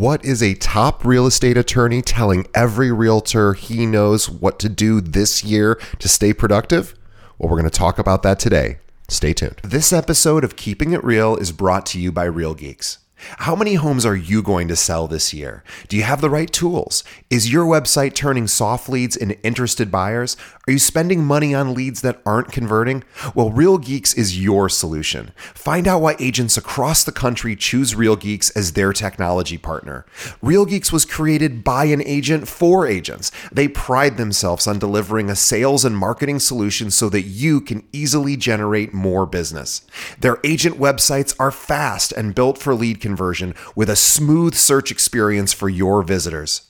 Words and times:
What 0.00 0.24
is 0.24 0.42
a 0.42 0.54
top 0.54 1.04
real 1.04 1.26
estate 1.26 1.58
attorney 1.58 2.00
telling 2.00 2.46
every 2.54 2.90
realtor 2.90 3.52
he 3.52 3.84
knows 3.84 4.30
what 4.30 4.58
to 4.60 4.70
do 4.70 5.02
this 5.02 5.44
year 5.44 5.78
to 5.98 6.08
stay 6.08 6.32
productive? 6.32 6.94
Well, 7.36 7.50
we're 7.50 7.58
going 7.58 7.70
to 7.70 7.78
talk 7.78 7.98
about 7.98 8.22
that 8.22 8.38
today. 8.38 8.78
Stay 9.08 9.34
tuned. 9.34 9.60
This 9.62 9.92
episode 9.92 10.42
of 10.42 10.56
Keeping 10.56 10.94
It 10.94 11.04
Real 11.04 11.36
is 11.36 11.52
brought 11.52 11.84
to 11.84 12.00
you 12.00 12.12
by 12.12 12.24
Real 12.24 12.54
Geeks. 12.54 12.96
How 13.38 13.54
many 13.54 13.74
homes 13.74 14.06
are 14.06 14.16
you 14.16 14.42
going 14.42 14.68
to 14.68 14.76
sell 14.76 15.06
this 15.06 15.34
year? 15.34 15.62
Do 15.88 15.96
you 15.96 16.02
have 16.02 16.20
the 16.20 16.30
right 16.30 16.50
tools? 16.50 17.04
Is 17.28 17.52
your 17.52 17.64
website 17.64 18.14
turning 18.14 18.46
soft 18.46 18.88
leads 18.88 19.16
into 19.16 19.40
interested 19.42 19.90
buyers? 19.90 20.36
Are 20.66 20.72
you 20.72 20.78
spending 20.78 21.24
money 21.24 21.54
on 21.54 21.74
leads 21.74 22.00
that 22.02 22.20
aren't 22.24 22.52
converting? 22.52 23.04
Well, 23.34 23.50
Real 23.50 23.78
Geeks 23.78 24.14
is 24.14 24.42
your 24.42 24.68
solution. 24.68 25.32
Find 25.54 25.86
out 25.86 26.00
why 26.00 26.16
agents 26.18 26.56
across 26.56 27.04
the 27.04 27.12
country 27.12 27.56
choose 27.56 27.94
Real 27.94 28.16
Geeks 28.16 28.50
as 28.50 28.72
their 28.72 28.92
technology 28.92 29.58
partner. 29.58 30.06
Real 30.42 30.64
Geeks 30.64 30.92
was 30.92 31.04
created 31.04 31.62
by 31.62 31.84
an 31.84 32.02
agent 32.06 32.48
for 32.48 32.86
agents. 32.86 33.30
They 33.52 33.68
pride 33.68 34.16
themselves 34.16 34.66
on 34.66 34.78
delivering 34.78 35.28
a 35.28 35.36
sales 35.36 35.84
and 35.84 35.96
marketing 35.96 36.38
solution 36.38 36.90
so 36.90 37.08
that 37.10 37.22
you 37.22 37.60
can 37.60 37.86
easily 37.92 38.36
generate 38.36 38.94
more 38.94 39.26
business. 39.26 39.82
Their 40.18 40.38
agent 40.44 40.78
websites 40.78 41.34
are 41.38 41.50
fast 41.50 42.12
and 42.12 42.34
built 42.34 42.58
for 42.58 42.74
lead 42.74 43.00
conversion 43.00 43.09
with 43.74 43.90
a 43.90 43.96
smooth 43.96 44.54
search 44.54 44.90
experience 44.90 45.52
for 45.52 45.68
your 45.68 46.02
visitors. 46.02 46.69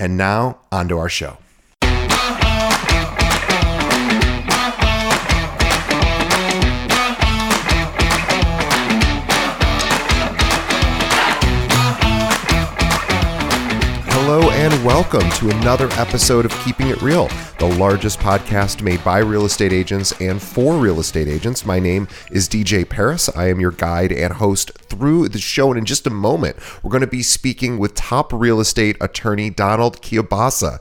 And 0.00 0.16
now, 0.16 0.60
on 0.72 0.88
to 0.88 0.96
our 0.96 1.10
show. 1.10 1.36
Hello 14.32 14.48
and 14.50 14.84
welcome 14.84 15.28
to 15.30 15.50
another 15.50 15.88
episode 15.94 16.44
of 16.44 16.52
Keeping 16.64 16.86
It 16.86 17.02
Real, 17.02 17.26
the 17.58 17.74
largest 17.80 18.20
podcast 18.20 18.80
made 18.80 19.02
by 19.02 19.18
real 19.18 19.44
estate 19.44 19.72
agents 19.72 20.12
and 20.20 20.40
for 20.40 20.76
real 20.76 21.00
estate 21.00 21.26
agents. 21.26 21.66
My 21.66 21.80
name 21.80 22.06
is 22.30 22.48
DJ 22.48 22.88
Paris. 22.88 23.28
I 23.36 23.48
am 23.48 23.58
your 23.58 23.72
guide 23.72 24.12
and 24.12 24.34
host 24.34 24.70
through 24.78 25.30
the 25.30 25.40
show. 25.40 25.70
And 25.70 25.78
in 25.78 25.84
just 25.84 26.06
a 26.06 26.10
moment, 26.10 26.58
we're 26.80 26.92
going 26.92 27.00
to 27.00 27.08
be 27.08 27.24
speaking 27.24 27.76
with 27.76 27.96
top 27.96 28.32
real 28.32 28.60
estate 28.60 28.96
attorney 29.00 29.50
Donald 29.50 30.00
Kielbasa. 30.00 30.80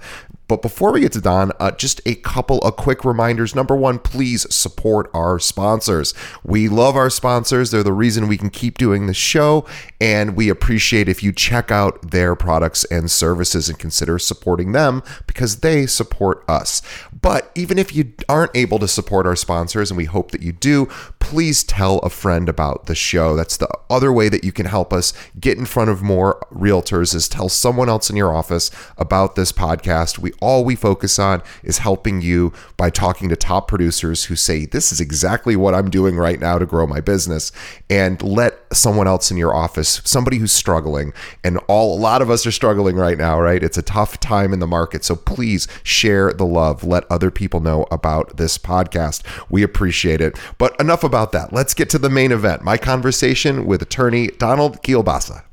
But 0.49 0.63
before 0.63 0.91
we 0.91 1.01
get 1.01 1.11
to 1.13 1.21
Don, 1.21 1.51
uh, 1.59 1.71
just 1.71 2.01
a 2.07 2.15
couple 2.15 2.57
of 2.59 2.75
quick 2.75 3.05
reminders. 3.05 3.53
Number 3.53 3.75
one, 3.75 3.99
please 3.99 4.51
support 4.53 5.09
our 5.13 5.37
sponsors. 5.37 6.15
We 6.43 6.67
love 6.67 6.95
our 6.95 7.11
sponsors. 7.11 7.69
They're 7.69 7.83
the 7.83 7.93
reason 7.93 8.27
we 8.27 8.37
can 8.37 8.49
keep 8.49 8.79
doing 8.79 9.05
the 9.05 9.13
show. 9.13 9.65
And 10.01 10.35
we 10.35 10.49
appreciate 10.49 11.07
if 11.07 11.21
you 11.21 11.31
check 11.31 11.69
out 11.69 12.09
their 12.09 12.35
products 12.35 12.83
and 12.85 13.11
services 13.11 13.69
and 13.69 13.77
consider 13.77 14.17
supporting 14.17 14.71
them 14.71 15.03
because 15.27 15.57
they 15.57 15.85
support 15.85 16.43
us. 16.49 16.81
But 17.21 17.51
even 17.55 17.77
if 17.77 17.95
you 17.95 18.13
aren't 18.27 18.55
able 18.55 18.79
to 18.79 18.87
support 18.87 19.25
our 19.25 19.35
sponsors, 19.35 19.91
and 19.91 19.97
we 19.97 20.05
hope 20.05 20.31
that 20.31 20.41
you 20.41 20.51
do, 20.51 20.87
please 21.19 21.63
tell 21.63 21.99
a 21.99 22.09
friend 22.09 22.47
about 22.47 22.85
the 22.85 22.95
show. 22.95 23.35
That's 23.35 23.57
the 23.57 23.69
other 23.89 24.11
way 24.11 24.29
that 24.29 24.43
you 24.43 24.51
can 24.51 24.65
help 24.65 24.93
us 24.93 25.13
get 25.39 25.57
in 25.57 25.65
front 25.65 25.89
of 25.89 26.01
more 26.01 26.39
realtors 26.51 27.13
is 27.13 27.27
tell 27.27 27.49
someone 27.49 27.89
else 27.89 28.09
in 28.09 28.15
your 28.15 28.33
office 28.33 28.71
about 28.97 29.35
this 29.35 29.51
podcast. 29.51 30.19
We 30.19 30.31
all 30.41 30.63
we 30.63 30.75
focus 30.75 31.19
on 31.19 31.41
is 31.63 31.79
helping 31.79 32.21
you 32.21 32.53
by 32.77 32.89
talking 32.89 33.29
to 33.29 33.35
top 33.35 33.67
producers 33.67 34.25
who 34.25 34.35
say 34.35 34.65
this 34.65 34.91
is 34.91 35.01
exactly 35.01 35.55
what 35.55 35.75
I'm 35.75 35.89
doing 35.89 36.15
right 36.15 36.39
now 36.39 36.57
to 36.57 36.65
grow 36.65 36.87
my 36.87 37.01
business 37.01 37.51
and 37.89 38.21
let 38.21 38.55
someone 38.75 39.07
else 39.07 39.31
in 39.31 39.37
your 39.37 39.55
office, 39.55 40.01
somebody 40.03 40.37
who's 40.37 40.51
struggling 40.51 41.13
and 41.43 41.57
all 41.67 41.97
a 41.97 41.99
lot 41.99 42.21
of 42.21 42.29
us 42.29 42.45
are 42.45 42.51
struggling 42.51 42.95
right 42.95 43.17
now, 43.17 43.39
right? 43.39 43.63
It's 43.63 43.77
a 43.77 43.81
tough 43.81 44.19
time 44.19 44.53
in 44.53 44.59
the 44.59 44.67
market. 44.67 45.03
So 45.03 45.15
please 45.15 45.67
share 45.83 46.33
the 46.33 46.45
love. 46.45 46.83
Let 46.83 47.08
other 47.09 47.31
people 47.31 47.59
know 47.59 47.85
about 47.91 48.37
this 48.37 48.57
podcast. 48.57 49.23
We 49.49 49.63
appreciate 49.63 50.21
it. 50.21 50.37
But 50.57 50.79
enough 50.79 51.03
about 51.03 51.31
that. 51.33 51.53
Let's 51.53 51.73
get 51.73 51.89
to 51.91 51.97
the 51.97 52.09
main 52.09 52.31
event 52.31 52.63
my 52.63 52.77
conversation 52.77 53.65
with 53.65 53.81
attorney 53.81 54.27
Donald 54.27 54.81
Kielbasa. 54.81 55.43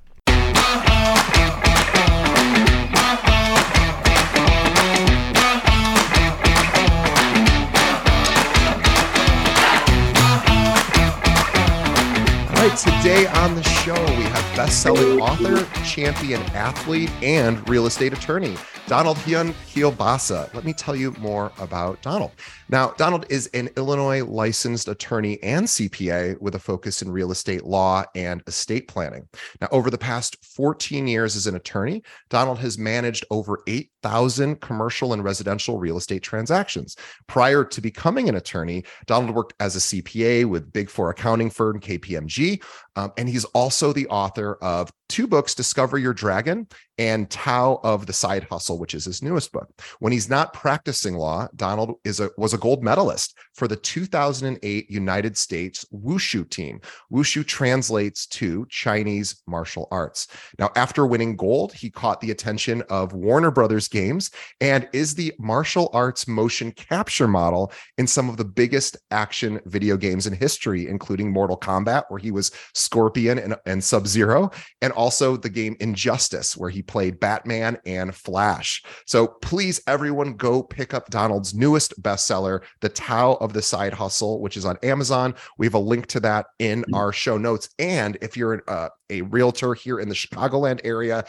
right, 12.69 12.79
today 12.79 13.27
on 13.27 13.55
the 13.55 13.63
show, 13.63 13.95
we 14.17 14.25
have 14.25 14.57
best-selling 14.57 15.21
author, 15.21 15.65
champion 15.85 16.41
athlete, 16.55 17.11
and 17.23 17.67
real 17.69 17.87
estate 17.87 18.13
attorney, 18.13 18.57
Donald 18.87 19.17
Hyun 19.17 19.53
Kielbasa. 19.67 20.55
Let 20.55 20.65
me 20.65 20.73
tell 20.73 20.95
you 20.95 21.11
more 21.19 21.51
about 21.59 22.01
Donald. 22.03 22.31
Now, 22.69 22.93
Donald 22.97 23.27
is 23.29 23.49
an 23.49 23.69
Illinois 23.77 24.25
licensed 24.25 24.87
attorney 24.87 25.43
and 25.43 25.67
CPA 25.67 26.41
with 26.41 26.55
a 26.55 26.61
focus 26.61 27.03
in 27.03 27.11
real 27.11 27.33
estate 27.33 27.65
law 27.65 28.05
and 28.15 28.45
estate 28.47 28.87
planning. 28.87 29.27
Now, 29.61 29.67
over 29.73 29.91
the 29.91 29.99
past 29.99 30.37
14 30.45 31.09
years 31.09 31.35
as 31.35 31.49
an 31.49 31.57
attorney, 31.57 32.05
Donald 32.31 32.61
has 32.61 32.79
managed 32.79 33.25
over 33.33 33.59
8,000 33.67 34.61
commercial 34.61 35.13
and 35.13 35.25
residential 35.25 35.81
real 35.81 35.97
estate 35.97 36.23
transactions. 36.23 36.97
Prior 37.27 37.65
to 37.65 37.81
becoming 37.81 38.29
an 38.29 38.37
attorney, 38.37 38.85
Donald 39.07 39.35
worked 39.35 39.55
as 39.59 39.75
a 39.75 39.81
CPA 39.81 40.45
with 40.45 40.73
Big 40.73 40.91
Four 40.91 41.11
accounting 41.11 41.51
firm 41.51 41.81
KPMG, 41.81 42.63
um, 42.97 43.13
and 43.17 43.29
he's 43.29 43.45
also 43.47 43.93
the 43.93 44.09
author 44.09 44.59
of 44.63 44.91
two 45.09 45.27
books 45.27 45.55
Discover 45.55 45.99
Your 45.99 46.15
Dragon 46.15 46.67
and 46.99 47.31
Tao 47.31 47.79
of 47.85 48.07
the 48.07 48.13
Side 48.13 48.45
Hustle, 48.45 48.79
which 48.79 48.95
is 48.95 49.05
his 49.05 49.23
newest 49.23 49.53
book. 49.53 49.69
When 50.01 50.13
he's 50.13 50.31
not 50.31 50.55
practicing 50.55 51.15
law, 51.15 51.47
Donald 51.55 51.97
is 52.05 52.21
a 52.21 52.31
was 52.39 52.55
a 52.55 52.59
gold 52.59 52.83
medalist 52.83 53.37
for 53.55 53.69
the 53.69 53.77
2008 53.77 54.91
United 54.91 55.37
States 55.37 55.85
Wushu 55.93 56.49
team. 56.49 56.81
Wushu 57.13 57.47
translates 57.47 58.27
to 58.29 58.67
Chinese 58.71 59.43
martial 59.47 59.89
arts. 59.91 60.29
Now, 60.59 60.71
after 60.75 61.07
winning 61.07 61.37
gold, 61.37 61.75
he 61.75 61.91
caught 61.91 62.21
the 62.21 62.31
attention 62.31 62.83
of 62.89 63.13
Warner 63.13 63.51
Brothers 63.51 63.89
Games 63.89 64.31
and 64.61 64.89
is 64.93 65.15
the 65.15 65.35
martial 65.39 65.91
arts 65.93 66.27
motion 66.27 66.73
capture 66.73 67.29
model 67.29 67.73
in 67.99 68.07
some 68.07 68.29
of 68.29 68.39
the 68.39 68.45
biggest 68.45 68.97
action 69.11 69.61
video 69.67 69.97
games 69.97 70.27
in 70.27 70.33
history, 70.33 70.89
including 70.89 71.31
Mortal 71.31 71.59
Kombat, 71.59 72.05
where 72.09 72.19
he 72.19 72.31
was 72.31 72.51
Scorpion 72.87 73.39
and, 73.39 73.57
and 73.67 73.83
Sub 73.83 74.07
Zero, 74.07 74.51
and 74.81 74.93
also 74.93 75.37
the 75.37 75.51
game 75.51 75.77
Injustice, 75.81 76.57
where 76.57 76.71
he 76.71 76.83
played 76.83 77.21
Batman 77.21 77.79
and 77.85 78.15
Flash. 78.15 78.83
So 79.07 79.27
please, 79.27 79.81
everyone, 79.87 80.35
go 80.35 80.63
pick 80.63 80.95
up 80.95 81.11
Donald's 81.11 81.53
newest 81.55 82.01
bestseller, 82.01 82.63
The 82.81 82.89
Tao 82.89 83.35
of 83.35 83.53
the 83.53 83.63
Side 83.63 83.93
Hustle, 83.93 84.41
which 84.41 84.57
is 84.57 84.65
on 84.65 84.79
Amazon. 84.83 85.35
We 85.59 85.67
have 85.67 85.75
a 85.75 85.79
link 85.79 86.07
to 86.07 86.21
that 86.21 86.47
in 86.59 86.85
mm. 86.85 86.97
our 86.97 87.13
show 87.13 87.37
notes. 87.37 87.69
And 87.79 88.17
if 88.23 88.37
you're 88.37 88.63
uh, 88.69 88.89
a 89.11 89.23
realtor 89.23 89.75
here 89.75 89.99
in 89.99 90.09
the 90.09 90.15
Chicagoland 90.15 90.81
area, 90.85 91.25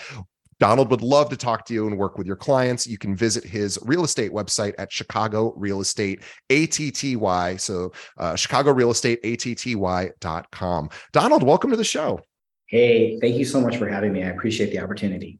Donald 0.59 0.89
would 0.89 1.01
love 1.01 1.29
to 1.29 1.37
talk 1.37 1.65
to 1.65 1.73
you 1.73 1.87
and 1.87 1.97
work 1.97 2.17
with 2.17 2.25
your 2.25 2.35
clients. 2.35 2.87
You 2.87 2.97
can 2.97 3.15
visit 3.15 3.43
his 3.43 3.77
real 3.83 4.03
estate 4.03 4.31
website 4.31 4.73
at 4.77 4.91
Chicago 4.91 5.53
Real 5.55 5.81
Estate 5.81 6.23
ATTY. 6.49 7.57
So, 7.57 7.91
uh, 8.17 8.35
Chicago 8.35 8.71
Real 8.71 8.91
Estate 8.91 9.19
ATTY.com. 9.23 10.89
Donald, 11.11 11.43
welcome 11.43 11.69
to 11.69 11.77
the 11.77 11.83
show. 11.83 12.21
Hey, 12.67 13.19
thank 13.19 13.35
you 13.35 13.45
so 13.45 13.61
much 13.61 13.77
for 13.77 13.87
having 13.87 14.13
me. 14.13 14.23
I 14.23 14.27
appreciate 14.27 14.71
the 14.71 14.79
opportunity. 14.79 15.39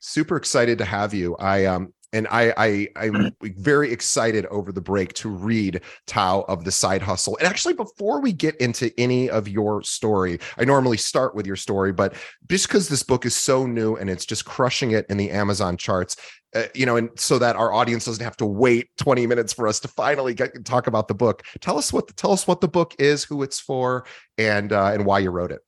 Super 0.00 0.36
excited 0.36 0.78
to 0.78 0.84
have 0.84 1.14
you. 1.14 1.34
I 1.36 1.64
um 1.64 1.93
and 2.14 2.28
I, 2.30 2.54
I 2.56 2.88
I'm 2.96 3.34
very 3.42 3.92
excited 3.92 4.46
over 4.46 4.72
the 4.72 4.80
break 4.80 5.12
to 5.14 5.28
read 5.28 5.80
Tao 6.06 6.42
of 6.42 6.64
the 6.64 6.70
Side 6.70 7.02
Hustle. 7.02 7.36
And 7.38 7.46
actually, 7.46 7.74
before 7.74 8.20
we 8.20 8.32
get 8.32 8.56
into 8.56 8.92
any 8.96 9.28
of 9.28 9.48
your 9.48 9.82
story, 9.82 10.38
I 10.56 10.64
normally 10.64 10.96
start 10.96 11.34
with 11.34 11.46
your 11.46 11.56
story, 11.56 11.92
but 11.92 12.14
just 12.48 12.68
because 12.68 12.88
this 12.88 13.02
book 13.02 13.26
is 13.26 13.34
so 13.34 13.66
new 13.66 13.96
and 13.96 14.08
it's 14.08 14.24
just 14.24 14.44
crushing 14.44 14.92
it 14.92 15.06
in 15.10 15.16
the 15.16 15.30
Amazon 15.30 15.76
charts, 15.76 16.16
uh, 16.54 16.62
you 16.72 16.86
know, 16.86 16.96
and 16.96 17.10
so 17.16 17.36
that 17.40 17.56
our 17.56 17.72
audience 17.72 18.04
doesn't 18.04 18.22
have 18.22 18.36
to 18.36 18.46
wait 18.46 18.88
20 18.98 19.26
minutes 19.26 19.52
for 19.52 19.66
us 19.66 19.80
to 19.80 19.88
finally 19.88 20.34
get, 20.34 20.64
talk 20.64 20.86
about 20.86 21.08
the 21.08 21.14
book. 21.14 21.42
Tell 21.60 21.76
us 21.76 21.92
what 21.92 22.16
tell 22.16 22.30
us 22.30 22.46
what 22.46 22.60
the 22.60 22.68
book 22.68 22.94
is, 23.00 23.24
who 23.24 23.42
it's 23.42 23.58
for, 23.58 24.06
and 24.38 24.72
uh, 24.72 24.92
and 24.94 25.04
why 25.04 25.18
you 25.18 25.30
wrote 25.30 25.50
it. 25.50 25.62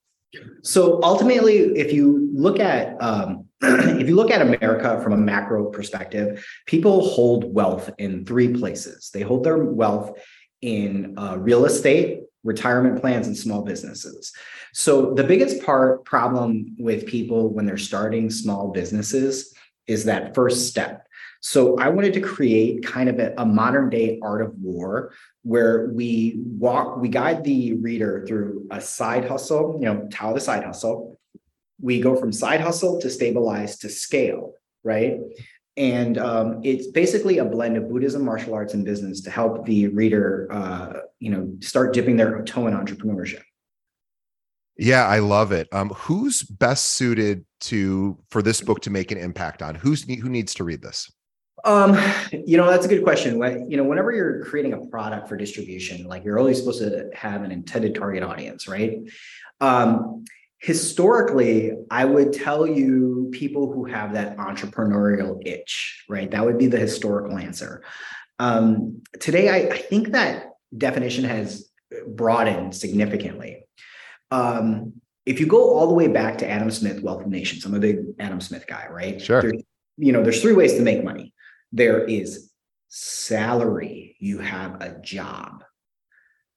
So 0.63 1.01
ultimately, 1.03 1.59
if 1.59 1.93
you 1.93 2.31
look 2.33 2.61
at 2.61 3.03
um, 3.03 3.46
if 3.63 4.09
you 4.09 4.17
look 4.17 4.31
at 4.31 4.43
America 4.43 5.01
from 5.03 5.13
a 5.13 5.17
macro 5.17 5.67
perspective, 5.71 6.47
people 6.67 7.09
hold 7.09 7.53
wealth 7.53 7.91
in 7.99 8.25
three 8.25 8.53
places. 8.53 9.11
They 9.13 9.23
hold 9.23 9.45
their 9.45 9.59
wealth 9.59 10.19
in 10.61 11.15
uh, 11.19 11.37
real 11.39 11.65
estate, 11.65 12.21
retirement 12.45 13.01
plans, 13.01 13.27
and 13.27 13.37
small 13.37 13.63
businesses. 13.63 14.33
So 14.73 15.15
the 15.15 15.25
biggest 15.25 15.65
part 15.65 16.05
problem 16.05 16.77
with 16.79 17.07
people 17.07 17.49
when 17.49 17.65
they're 17.67 17.79
starting 17.79 18.31
small 18.31 18.73
businesses 18.73 19.55
is 19.87 20.05
that 20.05 20.35
first 20.35 20.69
step. 20.69 21.07
So 21.41 21.79
I 21.79 21.89
wanted 21.89 22.13
to 22.15 22.21
create 22.21 22.85
kind 22.85 23.09
of 23.09 23.19
a, 23.19 23.35
a, 23.39 23.47
modern 23.47 23.89
day 23.89 24.19
art 24.23 24.43
of 24.43 24.53
war 24.59 25.13
where 25.43 25.91
we 25.93 26.41
walk, 26.45 26.97
we 26.97 27.09
guide 27.09 27.45
the 27.45 27.75
reader 27.75 28.25
through 28.27 28.67
a 28.71 28.81
side 28.81 29.27
hustle, 29.27 29.79
you 29.81 29.87
know, 29.87 30.09
how 30.13 30.33
the 30.33 30.41
side 30.41 30.65
hustle. 30.65 31.21
We 31.81 32.01
go 32.01 32.17
from 32.17 32.33
side 32.33 32.61
hustle 32.61 33.01
to 33.01 33.11
stabilize 33.11 33.79
to 33.79 33.89
scale, 33.89 34.55
right? 34.83 35.19
And 35.77 36.17
um, 36.17 36.61
it's 36.65 36.87
basically 36.87 37.39
a 37.39 37.45
blend 37.45 37.77
of 37.77 37.89
Buddhism, 37.89 38.25
martial 38.25 38.55
arts, 38.55 38.73
and 38.73 38.85
business 38.85 39.21
to 39.23 39.31
help 39.31 39.67
the 39.67 39.89
reader, 39.89 40.49
uh, 40.51 41.01
you 41.19 41.31
know, 41.31 41.53
start 41.61 41.93
dipping 41.93 42.17
their 42.17 42.43
toe 42.45 42.67
in 42.67 42.75
entrepreneurship. 42.75 43.43
Yeah, 44.79 45.07
I 45.07 45.19
love 45.19 45.53
it. 45.53 45.69
Um, 45.73 45.91
who's 45.91 46.43
best 46.43 46.93
suited 46.93 47.45
to 47.61 48.19
for 48.31 48.43
this 48.43 48.61
book 48.61 48.81
to 48.83 48.91
make 48.91 49.11
an 49.11 49.19
impact 49.19 49.63
on? 49.63 49.75
Who's 49.75 50.05
who 50.05 50.29
needs 50.29 50.55
to 50.55 50.65
read 50.65 50.83
this? 50.83 51.11
Um, 51.65 51.99
you 52.33 52.57
know, 52.57 52.71
that's 52.71 52.87
a 52.87 52.89
good 52.89 53.03
question. 53.03 53.41
You 53.69 53.77
know, 53.77 53.85
whenever 53.85 54.13
you're 54.13 54.45
creating 54.45 54.75
a 54.75 54.87
product 54.87 55.29
for 55.29 55.37
distribution, 55.37 56.05
like 56.07 56.25
you're 56.25 56.39
always 56.39 56.59
supposed 56.59 56.81
to 56.81 57.11
have 57.15 57.43
an 57.43 57.51
intended 57.51 57.95
target 57.95 58.23
audience, 58.23 58.69
right? 58.69 58.99
Um, 59.61 60.25
historically, 60.59 61.73
I 61.91 62.05
would 62.05 62.33
tell 62.33 62.67
you 62.67 63.29
people 63.33 63.73
who 63.73 63.85
have 63.85 64.15
that 64.15 64.37
entrepreneurial 64.37 65.41
itch, 65.45 66.05
right? 66.09 66.31
That 66.31 66.45
would 66.45 66.59
be 66.59 66.67
the 66.67 66.79
historical 66.79 67.39
answer. 67.39 67.83
Um, 68.39 69.03
today, 69.21 69.49
I, 69.49 69.75
I 69.75 69.79
think 69.79 70.13
that 70.13 70.51
definition 70.77 71.25
has 71.25 71.69
broadened 72.07 72.75
significantly. 72.75 73.65
Um, 74.31 74.95
if 75.25 75.41
you 75.41 75.47
go 75.47 75.75
all 75.75 75.89
the 75.89 75.95
way 75.95 76.09
back 76.09 76.39
to 76.39 76.49
Adam 76.49 76.71
Smith, 76.71 77.03
Wealth 77.03 77.23
of 77.23 77.29
Nations, 77.29 77.65
I'm 77.65 77.75
a 77.75 77.81
big 77.81 77.99
Adam 78.19 78.41
Smith 78.41 78.67
guy, 78.67 78.87
right? 78.91 79.21
Sure. 79.21 79.43
There's, 79.43 79.63
you 79.97 80.13
know, 80.13 80.23
there's 80.23 80.41
three 80.41 80.53
ways 80.53 80.75
to 80.75 80.83
make 80.83 81.03
money. 81.03 81.33
There 81.73 82.05
is 82.05 82.51
salary, 82.89 84.17
you 84.21 84.39
have 84.39 84.81
a 84.81 85.01
job. 85.01 85.65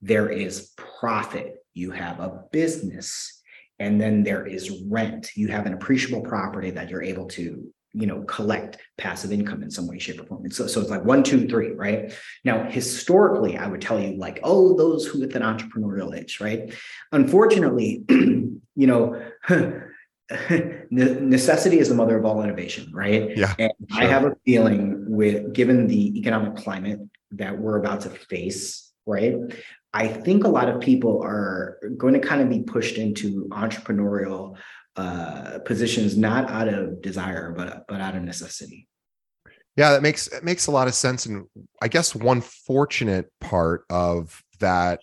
There 0.01 0.29
is 0.29 0.71
profit, 0.77 1.55
you 1.73 1.91
have 1.91 2.19
a 2.19 2.43
business. 2.51 3.38
And 3.79 3.99
then 3.99 4.23
there 4.23 4.45
is 4.45 4.81
rent, 4.87 5.31
you 5.35 5.47
have 5.47 5.65
an 5.65 5.73
appreciable 5.73 6.21
property 6.21 6.71
that 6.71 6.89
you're 6.89 7.03
able 7.03 7.27
to 7.29 7.71
you 7.93 8.05
know 8.05 8.21
collect 8.23 8.77
passive 8.97 9.31
income 9.31 9.63
in 9.63 9.71
some 9.71 9.87
way 9.87 9.97
shape 9.97 10.21
or 10.21 10.25
form. 10.25 10.43
And 10.43 10.53
so, 10.53 10.67
so 10.67 10.81
it's 10.81 10.89
like 10.89 11.03
one 11.03 11.23
two 11.23 11.47
three 11.47 11.71
right? 11.71 12.13
Now 12.43 12.69
historically 12.69 13.57
i 13.57 13.67
would 13.67 13.81
tell 13.81 13.99
you 13.99 14.17
like 14.17 14.39
oh 14.43 14.77
those 14.77 15.05
who 15.05 15.19
with 15.19 15.35
an 15.35 15.41
entrepreneurial 15.41 16.15
itch 16.15 16.39
right? 16.39 16.73
Unfortunately 17.11 18.03
you 18.09 18.59
know 18.75 19.21
necessity 20.91 21.79
is 21.79 21.89
the 21.89 21.95
mother 21.95 22.17
of 22.17 22.25
all 22.25 22.43
innovation 22.43 22.91
right? 22.93 23.35
Yeah 23.35 23.53
and 23.57 23.71
sure. 23.91 24.03
i 24.03 24.05
have 24.05 24.25
a 24.25 24.35
feeling 24.45 25.05
with 25.07 25.53
given 25.53 25.87
the 25.87 26.19
economic 26.19 26.55
climate 26.55 26.99
that 27.31 27.57
we're 27.57 27.77
about 27.77 28.01
to 28.01 28.09
face 28.09 28.91
right 29.05 29.35
i 29.93 30.07
think 30.07 30.43
a 30.43 30.49
lot 30.49 30.69
of 30.69 30.81
people 30.81 31.21
are 31.23 31.77
going 31.97 32.13
to 32.13 32.19
kind 32.19 32.41
of 32.41 32.49
be 32.49 32.61
pushed 32.61 32.97
into 32.97 33.47
entrepreneurial 33.49 34.55
uh, 34.95 35.59
positions 35.59 36.17
not 36.17 36.49
out 36.49 36.67
of 36.67 37.01
desire 37.01 37.53
but 37.55 37.85
but 37.87 38.01
out 38.01 38.15
of 38.15 38.23
necessity. 38.23 38.87
Yeah 39.77 39.91
that 39.91 40.01
makes 40.01 40.27
it 40.27 40.43
makes 40.43 40.67
a 40.67 40.71
lot 40.71 40.89
of 40.89 40.93
sense 40.93 41.25
and 41.25 41.45
i 41.81 41.87
guess 41.87 42.13
one 42.13 42.41
fortunate 42.41 43.31
part 43.39 43.85
of 43.89 44.43
that 44.59 44.99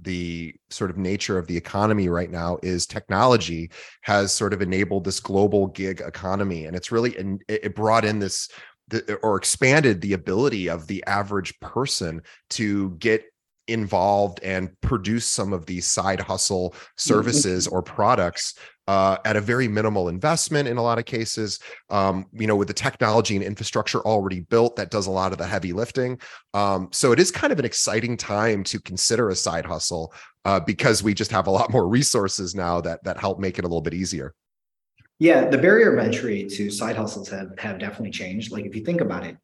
the 0.00 0.54
sort 0.70 0.90
of 0.90 0.98
nature 0.98 1.38
of 1.38 1.46
the 1.46 1.56
economy 1.56 2.08
right 2.08 2.30
now 2.30 2.58
is 2.62 2.86
technology 2.86 3.70
has 4.02 4.32
sort 4.32 4.52
of 4.52 4.62
enabled 4.62 5.04
this 5.04 5.18
global 5.18 5.68
gig 5.68 6.00
economy 6.00 6.66
and 6.66 6.76
it's 6.76 6.92
really 6.92 7.16
and 7.16 7.42
it 7.48 7.74
brought 7.74 8.04
in 8.04 8.18
this 8.18 8.48
the, 8.88 9.14
or 9.16 9.36
expanded 9.36 10.00
the 10.00 10.12
ability 10.12 10.68
of 10.68 10.86
the 10.86 11.02
average 11.06 11.58
person 11.58 12.22
to 12.50 12.90
get 12.98 13.24
involved 13.68 14.40
and 14.42 14.78
produce 14.80 15.26
some 15.26 15.52
of 15.52 15.66
these 15.66 15.86
side 15.86 16.20
hustle 16.20 16.70
mm-hmm. 16.70 16.78
services 16.96 17.66
or 17.66 17.82
products 17.82 18.54
uh, 18.88 19.16
at 19.24 19.36
a 19.36 19.40
very 19.40 19.66
minimal 19.66 20.08
investment 20.08 20.68
in 20.68 20.76
a 20.76 20.82
lot 20.82 20.98
of 20.98 21.04
cases. 21.04 21.58
Um, 21.90 22.26
you 22.32 22.46
know, 22.46 22.56
with 22.56 22.68
the 22.68 22.74
technology 22.74 23.34
and 23.34 23.44
infrastructure 23.44 24.00
already 24.00 24.40
built, 24.40 24.76
that 24.76 24.90
does 24.90 25.06
a 25.06 25.10
lot 25.10 25.32
of 25.32 25.38
the 25.38 25.46
heavy 25.46 25.72
lifting. 25.72 26.20
Um, 26.54 26.88
so 26.92 27.12
it 27.12 27.18
is 27.18 27.30
kind 27.30 27.52
of 27.52 27.58
an 27.58 27.64
exciting 27.64 28.16
time 28.16 28.62
to 28.64 28.80
consider 28.80 29.30
a 29.30 29.34
side 29.34 29.66
hustle 29.66 30.14
uh, 30.44 30.60
because 30.60 31.02
we 31.02 31.14
just 31.14 31.32
have 31.32 31.48
a 31.48 31.50
lot 31.50 31.70
more 31.70 31.88
resources 31.88 32.54
now 32.54 32.80
that 32.80 33.02
that 33.04 33.18
help 33.18 33.40
make 33.40 33.58
it 33.58 33.64
a 33.64 33.68
little 33.68 33.80
bit 33.80 33.94
easier. 33.94 34.34
Yeah, 35.18 35.48
the 35.48 35.58
barrier 35.58 35.96
of 35.96 36.04
entry 36.04 36.44
to 36.44 36.70
side 36.70 36.96
hustles 36.96 37.28
have 37.30 37.58
have 37.58 37.78
definitely 37.78 38.10
changed. 38.10 38.52
Like 38.52 38.66
if 38.66 38.76
you 38.76 38.84
think 38.84 39.00
about 39.00 39.24
it, 39.24 39.36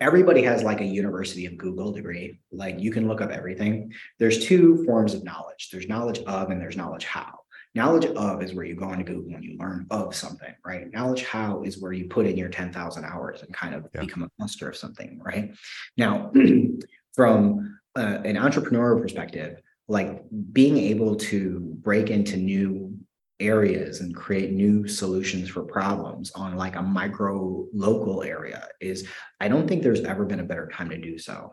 everybody 0.00 0.42
has 0.42 0.62
like 0.62 0.80
a 0.80 0.84
university 0.84 1.46
of 1.46 1.56
google 1.56 1.92
degree 1.92 2.38
like 2.52 2.78
you 2.78 2.90
can 2.90 3.06
look 3.06 3.20
up 3.20 3.30
everything 3.30 3.92
there's 4.18 4.44
two 4.44 4.84
forms 4.84 5.14
of 5.14 5.24
knowledge 5.24 5.68
there's 5.70 5.88
knowledge 5.88 6.18
of 6.20 6.50
and 6.50 6.60
there's 6.60 6.76
knowledge 6.76 7.04
how 7.04 7.40
Knowledge 7.74 8.06
of 8.06 8.42
is 8.42 8.52
where 8.52 8.64
you 8.64 8.74
go 8.74 8.90
into 8.92 9.04
Google 9.04 9.36
and 9.36 9.44
you 9.44 9.56
learn 9.56 9.86
of 9.90 10.12
something, 10.12 10.52
right? 10.64 10.92
Knowledge 10.92 11.22
how 11.22 11.62
is 11.62 11.78
where 11.78 11.92
you 11.92 12.08
put 12.08 12.26
in 12.26 12.36
your 12.36 12.48
10,000 12.48 13.04
hours 13.04 13.42
and 13.42 13.54
kind 13.54 13.76
of 13.76 13.86
yeah. 13.94 14.00
become 14.00 14.24
a 14.24 14.30
master 14.40 14.68
of 14.68 14.76
something, 14.76 15.20
right? 15.24 15.54
Now, 15.96 16.32
from 17.14 17.78
uh, 17.96 18.18
an 18.24 18.34
entrepreneurial 18.34 19.00
perspective, 19.00 19.60
like 19.86 20.20
being 20.52 20.78
able 20.78 21.14
to 21.16 21.60
break 21.60 22.10
into 22.10 22.36
new 22.36 22.96
areas 23.40 24.00
and 24.00 24.14
create 24.14 24.52
new 24.52 24.86
solutions 24.86 25.48
for 25.48 25.62
problems 25.62 26.30
on 26.32 26.56
like 26.56 26.76
a 26.76 26.82
micro 26.82 27.66
local 27.72 28.22
area 28.22 28.68
is 28.80 29.08
i 29.40 29.48
don't 29.48 29.66
think 29.66 29.82
there's 29.82 30.04
ever 30.04 30.24
been 30.24 30.40
a 30.40 30.44
better 30.44 30.68
time 30.72 30.88
to 30.88 30.98
do 30.98 31.18
so 31.18 31.52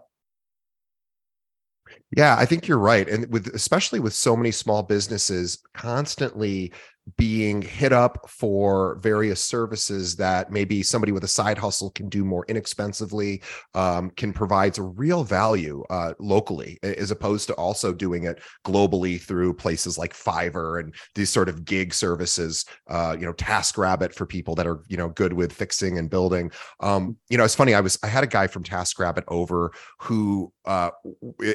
yeah, 2.16 2.36
I 2.38 2.46
think 2.46 2.68
you're 2.68 2.78
right. 2.78 3.08
And 3.08 3.32
with 3.32 3.48
especially 3.54 4.00
with 4.00 4.14
so 4.14 4.36
many 4.36 4.52
small 4.52 4.84
businesses 4.84 5.60
constantly 5.74 6.74
being 7.16 7.62
hit 7.62 7.94
up 7.94 8.30
for 8.30 9.00
various 9.02 9.42
services 9.42 10.16
that 10.18 10.52
maybe 10.52 10.84
somebody 10.84 11.12
with 11.12 11.24
a 11.24 11.28
side 11.28 11.58
hustle 11.58 11.90
can 11.92 12.10
do 12.10 12.26
more 12.26 12.46
inexpensively, 12.50 13.42
um, 13.74 14.10
can 14.12 14.34
provides 14.34 14.78
a 14.78 14.84
real 14.84 15.24
value 15.24 15.84
uh, 15.90 16.14
locally, 16.20 16.78
as 16.84 17.12
opposed 17.12 17.48
to 17.48 17.54
also 17.54 17.94
doing 17.94 18.26
it 18.26 18.42
globally 18.66 19.20
through 19.22 19.54
places 19.54 19.98
like 19.98 20.14
Fiverr 20.14 20.82
and 20.82 20.94
these 21.16 21.30
sort 21.30 21.48
of 21.48 21.64
gig 21.64 21.94
services. 21.94 22.66
Uh, 22.90 23.16
you 23.18 23.26
know, 23.26 23.34
TaskRabbit 23.34 24.14
for 24.14 24.26
people 24.26 24.56
that 24.56 24.68
are 24.68 24.84
you 24.88 24.98
know 24.98 25.10
good 25.10 25.32
with 25.32 25.54
fixing 25.54 25.98
and 25.98 26.10
building. 26.10 26.52
Um, 26.82 27.18
you 27.30 27.38
know, 27.38 27.46
it's 27.46 27.56
funny. 27.56 27.74
I 27.74 27.82
was 27.82 27.98
I 28.04 28.08
had 28.08 28.24
a 28.24 28.28
guy 28.28 28.48
from 28.48 28.64
TaskRabbit 28.64 29.24
over 29.28 29.72
who 30.00 30.52
uh, 30.66 30.92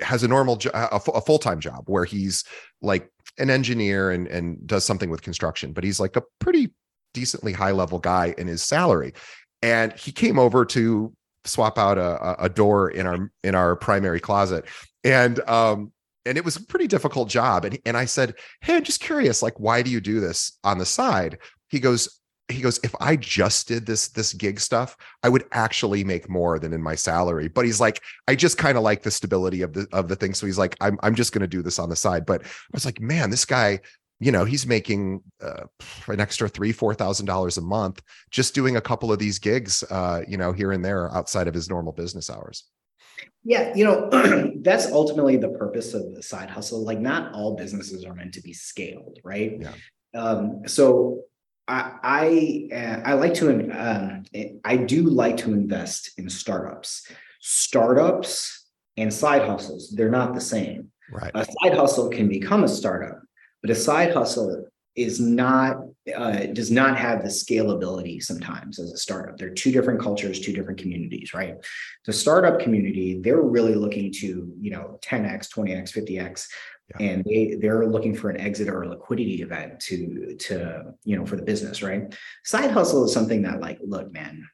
has 0.03 0.23
a 0.23 0.29
normal 0.29 0.57
jo- 0.57 0.71
a, 0.73 1.01
a 1.15 1.21
full 1.21 1.39
time 1.39 1.61
job 1.61 1.85
where 1.87 2.05
he's 2.05 2.45
like 2.83 3.11
an 3.39 3.51
engineer 3.51 4.11
and 4.11 4.27
and 4.29 4.67
does 4.67 4.85
something 4.85 5.11
with 5.11 5.23
construction, 5.23 5.73
but 5.73 5.85
he's 5.85 6.01
like 6.01 6.17
a 6.17 6.23
pretty 6.39 6.73
decently 7.15 7.53
high 7.53 7.71
level 7.71 7.99
guy 7.99 8.35
in 8.39 8.47
his 8.47 8.63
salary. 8.63 9.15
And 9.63 9.93
he 9.93 10.13
came 10.13 10.39
over 10.39 10.65
to 10.67 11.13
swap 11.45 11.79
out 11.79 11.99
a, 11.99 12.45
a 12.45 12.49
door 12.49 12.91
in 12.91 13.07
our 13.07 13.31
in 13.43 13.55
our 13.55 13.77
primary 13.77 14.21
closet. 14.21 14.67
And 15.05 15.41
um 15.49 15.93
and 16.25 16.39
it 16.39 16.45
was 16.45 16.57
a 16.57 16.65
pretty 16.65 16.87
difficult 16.87 17.29
job. 17.29 17.65
And, 17.65 17.79
and 17.85 17.97
I 17.97 18.05
said, 18.05 18.35
Hey, 18.61 18.77
I'm 18.77 18.85
just 18.85 19.01
curious, 19.01 19.43
like, 19.43 19.59
why 19.59 19.83
do 19.83 19.91
you 19.91 20.01
do 20.01 20.21
this 20.21 20.57
on 20.63 20.79
the 20.79 20.87
side? 20.87 21.39
He 21.69 21.81
goes, 21.81 22.21
he 22.53 22.63
goes 22.63 22.79
if 22.83 22.95
i 23.01 23.17
just 23.17 23.69
did 23.69 23.87
this 23.87 24.09
this 24.09 24.33
gig 24.33 24.61
stuff 24.61 24.97
i 25.23 25.29
would 25.29 25.45
actually 25.53 26.05
make 26.05 26.29
more 26.29 26.59
than 26.59 26.73
in 26.73 26.83
my 26.83 26.95
salary. 26.95 27.49
But 27.49 27.65
he's 27.65 27.81
like 27.81 28.01
i 28.29 28.35
just 28.35 28.59
kind 28.59 28.77
of 28.77 28.85
like 28.85 29.03
the 29.03 29.11
stability 29.11 29.63
of 29.63 29.73
the 29.73 29.87
of 29.93 30.09
the 30.09 30.17
thing. 30.17 30.35
So 30.35 30.47
he's 30.47 30.59
like 30.59 30.77
i'm, 30.81 30.99
I'm 31.03 31.15
just 31.15 31.33
going 31.33 31.43
to 31.43 31.47
do 31.47 31.63
this 31.63 31.79
on 31.79 31.89
the 31.89 31.97
side. 31.97 32.27
But 32.27 32.45
i 32.45 32.49
was 32.73 32.85
like 32.85 33.01
man 33.01 33.31
this 33.31 33.45
guy 33.45 33.81
you 34.21 34.31
know 34.31 34.45
he's 34.45 34.67
making 34.67 35.21
uh, 35.43 35.65
an 36.07 36.21
extra 36.21 36.49
three 36.49 36.73
four 36.73 36.95
thousand 36.95 37.27
dollars 37.27 37.59
a 37.59 37.63
month 37.63 38.01
just 38.31 38.55
doing 38.55 38.77
a 38.77 38.81
couple 38.81 39.13
of 39.13 39.19
these 39.19 39.39
gigs 39.39 39.83
uh, 39.91 40.23
you 40.29 40.37
know 40.37 40.53
here 40.53 40.73
and 40.73 40.85
there 40.85 41.13
outside 41.15 41.49
of 41.49 41.55
his 41.55 41.69
normal 41.69 41.93
business 41.93 42.31
hours. 42.31 42.65
Yeah 43.45 43.75
you 43.75 43.85
know 43.85 44.09
that's 44.63 44.87
ultimately 44.87 45.37
the 45.37 45.51
purpose 45.51 45.95
of 45.95 46.15
the 46.15 46.23
side 46.23 46.51
hustle. 46.51 46.85
Like 46.85 47.01
not 47.01 47.35
all 47.35 47.57
businesses 47.57 48.05
are 48.05 48.15
meant 48.15 48.35
to 48.35 48.43
be 48.43 48.53
scaled 48.53 49.19
right? 49.25 49.59
Yeah. 49.61 49.75
Um, 50.15 50.63
so 50.67 51.23
I 51.69 52.69
I, 52.73 52.75
uh, 52.75 53.01
I 53.05 53.13
like 53.15 53.35
to 53.35 53.51
um, 53.71 54.25
I 54.65 54.77
do 54.77 55.03
like 55.05 55.37
to 55.39 55.53
invest 55.53 56.13
in 56.19 56.29
startups. 56.29 57.07
Startups 57.41 58.69
and 58.97 59.13
side 59.13 59.43
hustles 59.43 59.91
they're 59.91 60.11
not 60.11 60.35
the 60.35 60.41
same. 60.41 60.91
Right. 61.11 61.31
A 61.35 61.45
side 61.45 61.75
hustle 61.75 62.09
can 62.09 62.29
become 62.29 62.65
a 62.65 62.69
startup, 62.69 63.21
but 63.61 63.71
a 63.71 63.75
side 63.75 64.15
hustle 64.15 64.67
is 64.95 65.21
not 65.21 65.79
uh, 66.15 66.47
does 66.47 66.71
not 66.71 66.99
have 66.99 67.23
the 67.23 67.29
scalability 67.29 68.23
sometimes 68.23 68.79
as 68.79 68.93
a 68.93 68.97
startup. 68.97 69.39
They're 69.39 69.55
two 69.55 69.73
different 69.73 70.01
cultures, 70.01 70.41
two 70.41 70.53
different 70.53 70.81
communities, 70.81 71.33
right? 71.33 71.55
The 72.05 72.13
startup 72.13 72.59
community, 72.59 73.21
they're 73.21 73.41
really 73.41 73.75
looking 73.75 74.13
to, 74.15 74.53
you 74.61 74.71
know, 74.71 74.99
10x, 75.03 75.49
20x, 75.49 75.93
50x, 75.93 76.47
yeah. 76.99 77.07
and 77.07 77.25
they 77.25 77.57
they're 77.61 77.87
looking 77.87 78.15
for 78.15 78.31
an 78.31 78.41
exit 78.41 78.69
or 78.69 78.83
a 78.83 78.89
liquidity 78.89 79.43
event 79.43 79.81
to 79.81 80.37
to 80.39 80.95
you 81.05 81.17
know 81.17 81.27
for 81.27 81.37
the 81.37 81.43
business, 81.43 81.83
right? 81.83 82.15
Side 82.45 82.71
hustle 82.71 83.05
is 83.05 83.13
something 83.13 83.43
that 83.43 83.61
like, 83.61 83.79
look, 83.83 84.13
man, 84.13 84.49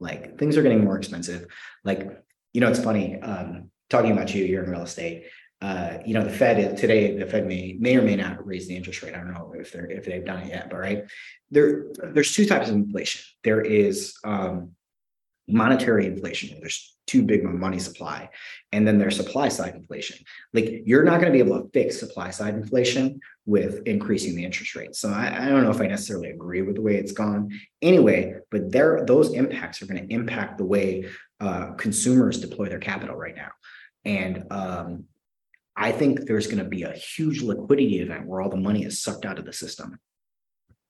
like 0.00 0.38
things 0.38 0.56
are 0.56 0.62
getting 0.62 0.84
more 0.84 0.96
expensive. 0.96 1.46
Like, 1.84 2.08
you 2.52 2.60
know, 2.60 2.68
it's 2.68 2.82
funny. 2.82 3.20
Um, 3.20 3.70
talking 3.90 4.12
about 4.12 4.34
you, 4.34 4.44
you're 4.44 4.64
in 4.64 4.70
real 4.70 4.82
estate 4.82 5.24
uh, 5.62 5.98
you 6.04 6.12
know, 6.12 6.24
the 6.24 6.30
Fed 6.30 6.76
today, 6.76 7.16
the 7.16 7.24
Fed 7.24 7.46
may 7.46 7.76
may 7.78 7.96
or 7.96 8.02
may 8.02 8.16
not 8.16 8.44
raise 8.44 8.66
the 8.66 8.74
interest 8.74 9.00
rate. 9.00 9.14
I 9.14 9.18
don't 9.18 9.32
know 9.32 9.54
if 9.56 9.70
they're 9.70 9.88
if 9.88 10.04
they've 10.04 10.24
done 10.24 10.42
it 10.42 10.48
yet, 10.48 10.68
but 10.68 10.78
right 10.78 11.04
there, 11.52 11.86
there's 12.02 12.34
two 12.34 12.46
types 12.46 12.68
of 12.68 12.74
inflation. 12.74 13.22
There 13.44 13.60
is 13.60 14.16
um, 14.24 14.72
monetary 15.48 16.06
inflation. 16.06 16.56
There's 16.60 16.96
too 17.06 17.22
big 17.22 17.44
of 17.44 17.50
a 17.50 17.54
money 17.54 17.78
supply, 17.78 18.30
and 18.70 18.86
then 18.86 18.98
there's 18.98 19.16
supply 19.16 19.48
side 19.48 19.74
inflation. 19.74 20.24
Like 20.52 20.82
you're 20.84 21.04
not 21.04 21.20
going 21.20 21.32
to 21.32 21.32
be 21.32 21.44
able 21.44 21.60
to 21.60 21.70
fix 21.70 21.98
supply 21.98 22.30
side 22.30 22.54
inflation 22.54 23.20
with 23.44 23.82
increasing 23.86 24.36
the 24.36 24.44
interest 24.44 24.74
rate. 24.74 24.94
So 24.94 25.10
I, 25.10 25.46
I 25.46 25.48
don't 25.48 25.64
know 25.64 25.70
if 25.70 25.80
I 25.80 25.86
necessarily 25.88 26.30
agree 26.30 26.62
with 26.62 26.76
the 26.76 26.82
way 26.82 26.96
it's 26.96 27.12
gone 27.12 27.50
anyway, 27.80 28.36
but 28.50 28.70
there 28.70 29.04
those 29.04 29.32
impacts 29.32 29.82
are 29.82 29.86
going 29.86 30.06
to 30.06 30.14
impact 30.14 30.58
the 30.58 30.64
way 30.64 31.06
uh, 31.40 31.72
consumers 31.72 32.40
deploy 32.40 32.68
their 32.68 32.78
capital 32.78 33.16
right 33.16 33.36
now. 33.36 33.50
And 34.04 34.46
um, 34.50 35.04
I 35.76 35.92
think 35.92 36.26
there's 36.26 36.46
going 36.46 36.62
to 36.62 36.68
be 36.68 36.82
a 36.82 36.92
huge 36.92 37.42
liquidity 37.42 38.00
event 38.00 38.26
where 38.26 38.40
all 38.40 38.50
the 38.50 38.56
money 38.56 38.84
is 38.84 39.02
sucked 39.02 39.24
out 39.24 39.38
of 39.38 39.44
the 39.44 39.52
system. 39.52 39.98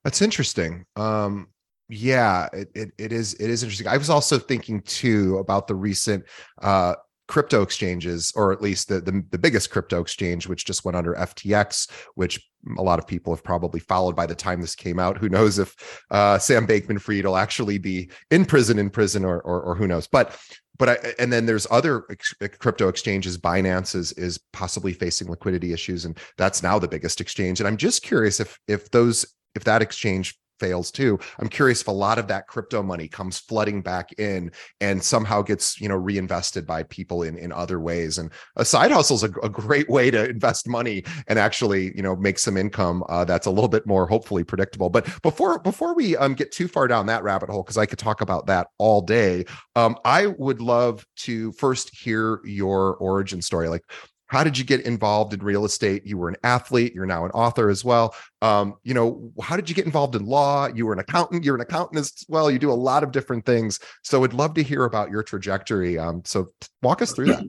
That's 0.04 0.20
interesting. 0.20 0.84
Um, 0.96 1.48
yeah, 1.92 2.48
it, 2.54 2.70
it, 2.74 2.90
it 2.96 3.12
is 3.12 3.34
it 3.34 3.50
is 3.50 3.62
interesting. 3.62 3.86
I 3.86 3.98
was 3.98 4.08
also 4.08 4.38
thinking 4.38 4.80
too 4.80 5.36
about 5.36 5.66
the 5.66 5.74
recent 5.74 6.24
uh, 6.62 6.94
crypto 7.28 7.60
exchanges, 7.60 8.32
or 8.34 8.50
at 8.50 8.62
least 8.62 8.88
the, 8.88 9.00
the, 9.00 9.22
the 9.30 9.38
biggest 9.38 9.70
crypto 9.70 10.00
exchange, 10.00 10.48
which 10.48 10.64
just 10.64 10.86
went 10.86 10.96
under 10.96 11.12
FTX, 11.14 11.90
which 12.14 12.48
a 12.78 12.82
lot 12.82 12.98
of 12.98 13.06
people 13.06 13.34
have 13.34 13.44
probably 13.44 13.78
followed 13.78 14.16
by 14.16 14.24
the 14.24 14.34
time 14.34 14.62
this 14.62 14.74
came 14.74 14.98
out. 14.98 15.18
Who 15.18 15.28
knows 15.28 15.58
if 15.58 16.02
uh, 16.10 16.38
Sam 16.38 16.66
Bankman-Fried 16.66 17.26
will 17.26 17.36
actually 17.36 17.76
be 17.76 18.10
in 18.30 18.46
prison, 18.46 18.78
in 18.78 18.88
prison, 18.88 19.22
or, 19.22 19.42
or, 19.42 19.60
or 19.60 19.74
who 19.74 19.86
knows? 19.86 20.06
But 20.06 20.38
but 20.78 20.88
I, 20.88 21.14
and 21.18 21.30
then 21.30 21.44
there's 21.44 21.66
other 21.70 22.04
ex- 22.10 22.34
crypto 22.58 22.88
exchanges. 22.88 23.36
Binance 23.36 23.94
is 23.94 24.12
is 24.12 24.40
possibly 24.54 24.94
facing 24.94 25.28
liquidity 25.28 25.74
issues, 25.74 26.06
and 26.06 26.18
that's 26.38 26.62
now 26.62 26.78
the 26.78 26.88
biggest 26.88 27.20
exchange. 27.20 27.60
And 27.60 27.68
I'm 27.68 27.76
just 27.76 28.02
curious 28.02 28.40
if 28.40 28.58
if 28.66 28.90
those 28.92 29.26
if 29.54 29.64
that 29.64 29.82
exchange 29.82 30.38
fails 30.62 30.92
too. 30.92 31.18
I'm 31.40 31.48
curious 31.48 31.80
if 31.80 31.88
a 31.88 31.90
lot 31.90 32.20
of 32.20 32.28
that 32.28 32.46
crypto 32.46 32.84
money 32.84 33.08
comes 33.08 33.38
flooding 33.38 33.82
back 33.82 34.12
in 34.18 34.52
and 34.80 35.02
somehow 35.02 35.42
gets 35.42 35.80
you 35.80 35.88
know 35.88 35.96
reinvested 35.96 36.66
by 36.66 36.84
people 36.84 37.24
in 37.24 37.36
in 37.36 37.50
other 37.50 37.80
ways. 37.80 38.18
And 38.18 38.30
a 38.54 38.64
side 38.64 38.92
hustle 38.92 39.16
is 39.16 39.24
a, 39.24 39.30
a 39.42 39.48
great 39.48 39.90
way 39.90 40.10
to 40.12 40.30
invest 40.30 40.68
money 40.68 41.02
and 41.26 41.36
actually 41.36 41.96
you 41.96 42.02
know 42.02 42.14
make 42.14 42.38
some 42.38 42.56
income 42.56 43.02
uh, 43.08 43.24
that's 43.24 43.46
a 43.46 43.50
little 43.50 43.68
bit 43.68 43.86
more 43.86 44.06
hopefully 44.06 44.44
predictable. 44.44 44.88
But 44.88 45.04
before 45.22 45.58
before 45.58 45.96
we 45.96 46.16
um, 46.16 46.34
get 46.34 46.52
too 46.52 46.68
far 46.68 46.86
down 46.86 47.06
that 47.06 47.24
rabbit 47.24 47.50
hole, 47.50 47.64
because 47.64 47.78
I 47.78 47.86
could 47.86 47.98
talk 47.98 48.20
about 48.20 48.46
that 48.46 48.68
all 48.78 49.00
day, 49.00 49.44
um, 49.74 49.96
I 50.04 50.26
would 50.26 50.60
love 50.60 51.04
to 51.26 51.50
first 51.52 51.90
hear 51.96 52.40
your 52.44 52.96
origin 52.96 53.42
story. 53.42 53.68
Like 53.68 53.82
how 54.32 54.42
did 54.42 54.56
you 54.56 54.64
get 54.64 54.80
involved 54.86 55.34
in 55.34 55.40
real 55.40 55.66
estate? 55.66 56.06
You 56.06 56.16
were 56.16 56.30
an 56.30 56.36
athlete 56.42 56.94
you're 56.94 57.04
now 57.04 57.26
an 57.26 57.32
author 57.32 57.68
as 57.68 57.84
well. 57.84 58.14
Um, 58.40 58.76
you 58.82 58.94
know 58.94 59.30
how 59.42 59.56
did 59.56 59.68
you 59.68 59.74
get 59.74 59.84
involved 59.84 60.16
in 60.16 60.24
law? 60.24 60.68
You 60.74 60.86
were 60.86 60.94
an 60.94 61.00
accountant 61.00 61.44
you're 61.44 61.54
an 61.54 61.60
accountant 61.60 62.00
as 62.00 62.24
well. 62.28 62.50
You 62.50 62.58
do 62.58 62.72
a 62.72 62.80
lot 62.90 63.04
of 63.04 63.12
different 63.12 63.44
things. 63.44 63.78
So 64.02 64.24
i'd 64.24 64.32
love 64.32 64.54
to 64.54 64.62
hear 64.62 64.84
about 64.84 65.10
your 65.10 65.22
trajectory 65.22 65.98
um, 65.98 66.22
so 66.24 66.48
walk 66.80 67.02
us 67.02 67.12
through 67.12 67.26
that. 67.26 67.44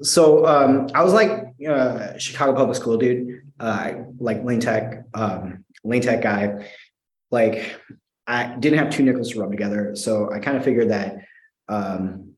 So 0.00 0.46
um, 0.46 0.88
i 0.94 1.04
was 1.04 1.12
like 1.12 1.30
uh, 1.68 2.16
chicago 2.16 2.54
public 2.54 2.76
school 2.76 2.96
dude 2.96 3.42
uh, 3.60 3.92
like 4.18 4.42
lane 4.42 4.60
tech 4.60 5.04
um, 5.12 5.64
lane 5.84 6.00
tech 6.00 6.22
guy. 6.22 6.66
Like 7.30 7.78
i 8.26 8.56
didn't 8.58 8.78
have 8.78 8.88
two 8.88 9.02
nickels 9.02 9.30
to 9.32 9.40
rub 9.40 9.50
together 9.50 9.94
so 9.94 10.32
i 10.32 10.38
kind 10.38 10.56
of 10.56 10.64
figured 10.64 10.88
that 10.88 11.18
um, 11.68 12.32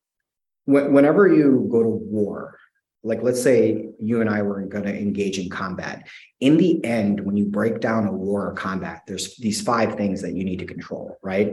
wh- 0.65 0.91
whenever 0.97 1.29
you 1.29 1.69
go 1.71 1.83
to 1.85 1.89
war 1.89 2.59
like 3.05 3.23
let's 3.23 3.43
say 3.43 3.91
you 4.01 4.23
and 4.23 4.31
I 4.31 4.43
were 4.43 4.63
going 4.63 4.85
to 4.85 4.99
engage 4.99 5.39
in 5.39 5.51
combat. 5.51 6.09
In 6.41 6.57
the 6.57 6.83
end, 6.85 7.21
when 7.21 7.37
you 7.37 7.45
break 7.45 7.81
down 7.81 8.07
a 8.07 8.13
war 8.13 8.49
or 8.49 8.55
combat, 8.55 9.03
there's 9.07 9.37
these 9.37 9.61
five 9.61 9.97
things 9.97 10.23
that 10.23 10.33
you 10.33 10.43
need 10.43 10.59
to 10.61 10.67
control, 10.67 11.19
right? 11.23 11.53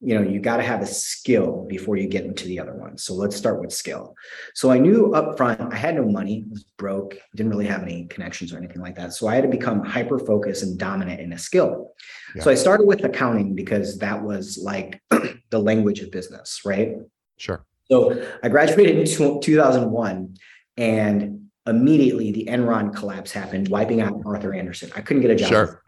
You 0.00 0.14
know, 0.14 0.22
you 0.22 0.40
got 0.40 0.58
to 0.58 0.62
have 0.62 0.80
a 0.80 0.86
skill 0.86 1.66
before 1.68 1.96
you 1.96 2.08
get 2.08 2.24
into 2.24 2.46
the 2.46 2.58
other 2.58 2.72
ones. 2.72 3.02
So 3.02 3.14
let's 3.14 3.36
start 3.36 3.60
with 3.60 3.72
skill. 3.72 4.14
So 4.54 4.70
I 4.70 4.78
knew 4.78 5.12
up 5.12 5.36
front 5.36 5.72
I 5.72 5.76
had 5.76 5.96
no 5.96 6.04
money, 6.04 6.46
was 6.48 6.64
broke, 6.78 7.18
didn't 7.34 7.50
really 7.50 7.66
have 7.66 7.82
any 7.82 8.06
connections 8.06 8.52
or 8.52 8.56
anything 8.56 8.80
like 8.80 8.94
that. 8.96 9.12
So 9.12 9.26
I 9.26 9.34
had 9.34 9.42
to 9.42 9.50
become 9.50 9.84
hyper 9.84 10.18
focused 10.18 10.62
and 10.62 10.78
dominant 10.78 11.20
in 11.20 11.32
a 11.34 11.38
skill. 11.38 11.90
Yeah. 12.34 12.44
So 12.44 12.50
I 12.50 12.54
started 12.54 12.86
with 12.86 13.04
accounting 13.04 13.54
because 13.54 13.98
that 13.98 14.22
was 14.22 14.56
like 14.56 15.02
the 15.50 15.58
language 15.58 16.00
of 16.00 16.10
business, 16.10 16.62
right? 16.64 16.94
Sure. 17.36 17.66
So 17.90 18.26
I 18.42 18.48
graduated 18.48 18.98
in 18.98 19.40
2001 19.40 20.36
and 20.78 21.50
immediately 21.66 22.32
the 22.32 22.46
Enron 22.46 22.94
collapse 22.94 23.30
happened, 23.32 23.68
wiping 23.68 24.00
out 24.00 24.22
Arthur 24.24 24.54
Andersen. 24.54 24.90
I 24.96 25.02
couldn't 25.02 25.22
get 25.22 25.30
a 25.32 25.36
job. 25.36 25.48
Sure. 25.48 25.82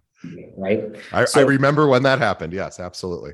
Right. 0.56 0.96
I, 1.12 1.24
so, 1.24 1.40
I 1.40 1.44
remember 1.44 1.88
when 1.88 2.02
that 2.02 2.18
happened. 2.18 2.52
Yes, 2.52 2.78
absolutely. 2.78 3.32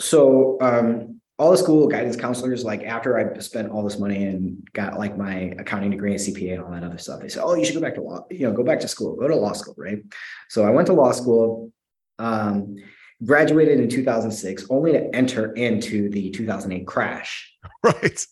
So 0.00 0.58
um, 0.60 1.20
all 1.38 1.52
the 1.52 1.58
school 1.58 1.86
guidance 1.86 2.16
counselors, 2.16 2.64
like 2.64 2.82
after 2.82 3.16
I 3.16 3.38
spent 3.38 3.70
all 3.70 3.84
this 3.84 4.00
money 4.00 4.24
and 4.24 4.66
got 4.72 4.98
like 4.98 5.16
my 5.16 5.54
accounting 5.58 5.90
degree 5.90 6.10
and 6.10 6.20
CPA 6.20 6.54
and 6.54 6.64
all 6.64 6.72
that 6.72 6.82
other 6.82 6.98
stuff, 6.98 7.20
they 7.20 7.28
said, 7.28 7.44
"Oh, 7.44 7.54
you 7.54 7.64
should 7.64 7.76
go 7.76 7.80
back 7.80 7.94
to 7.94 8.02
law. 8.02 8.26
You 8.30 8.48
know, 8.48 8.52
go 8.52 8.64
back 8.64 8.80
to 8.80 8.88
school. 8.88 9.14
Go 9.14 9.28
to 9.28 9.36
law 9.36 9.52
school." 9.52 9.74
Right. 9.78 10.02
So 10.48 10.64
I 10.64 10.70
went 10.70 10.86
to 10.88 10.92
law 10.92 11.12
school. 11.12 11.70
Um, 12.18 12.76
graduated 13.24 13.78
in 13.78 13.88
2006, 13.88 14.66
only 14.70 14.92
to 14.92 15.14
enter 15.14 15.52
into 15.52 16.10
the 16.10 16.30
2008 16.30 16.86
crash. 16.86 17.50
Right 17.82 18.26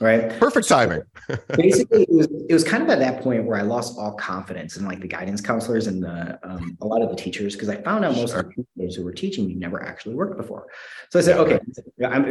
right 0.00 0.38
perfect 0.38 0.68
timing 0.68 1.02
basically 1.56 2.02
it 2.02 2.10
was, 2.10 2.26
it 2.26 2.52
was 2.52 2.64
kind 2.64 2.82
of 2.82 2.88
at 2.88 2.98
that 2.98 3.22
point 3.22 3.44
where 3.44 3.58
i 3.58 3.62
lost 3.62 3.98
all 3.98 4.12
confidence 4.12 4.76
in 4.76 4.84
like 4.84 5.00
the 5.00 5.08
guidance 5.08 5.40
counselors 5.40 5.86
and 5.86 6.02
the 6.02 6.38
um, 6.42 6.76
a 6.80 6.86
lot 6.86 7.02
of 7.02 7.10
the 7.10 7.16
teachers 7.16 7.54
because 7.54 7.68
i 7.68 7.76
found 7.82 8.04
out 8.04 8.14
most 8.14 8.30
sure. 8.30 8.40
of 8.40 8.48
the 8.48 8.64
teachers 8.76 8.94
who 8.94 9.04
were 9.04 9.12
teaching 9.12 9.46
me 9.46 9.54
never 9.54 9.82
actually 9.82 10.14
worked 10.14 10.36
before 10.36 10.66
so 11.10 11.18
i 11.18 11.22
said 11.22 11.36
yeah. 11.36 11.42
okay 11.42 11.60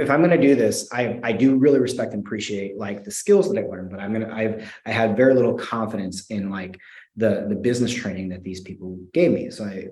if 0.01 0.09
i'm 0.09 0.21
going 0.21 0.29
to 0.29 0.41
do 0.41 0.55
this 0.55 0.87
i 0.93 1.19
i 1.23 1.31
do 1.31 1.55
really 1.55 1.79
respect 1.79 2.13
and 2.13 2.25
appreciate 2.25 2.77
like 2.77 3.03
the 3.03 3.11
skills 3.11 3.51
that 3.51 3.59
i 3.59 3.67
learned 3.67 3.89
but 3.89 3.99
i'm 3.99 4.13
going 4.13 4.25
to 4.25 4.33
i've 4.33 4.71
i 4.85 4.91
had 4.91 5.17
very 5.17 5.33
little 5.33 5.53
confidence 5.55 6.25
in 6.27 6.49
like 6.49 6.79
the 7.17 7.47
the 7.49 7.55
business 7.55 7.91
training 7.91 8.29
that 8.29 8.43
these 8.43 8.61
people 8.61 8.97
gave 9.11 9.31
me. 9.31 9.49
So 9.49 9.65
I 9.65 9.87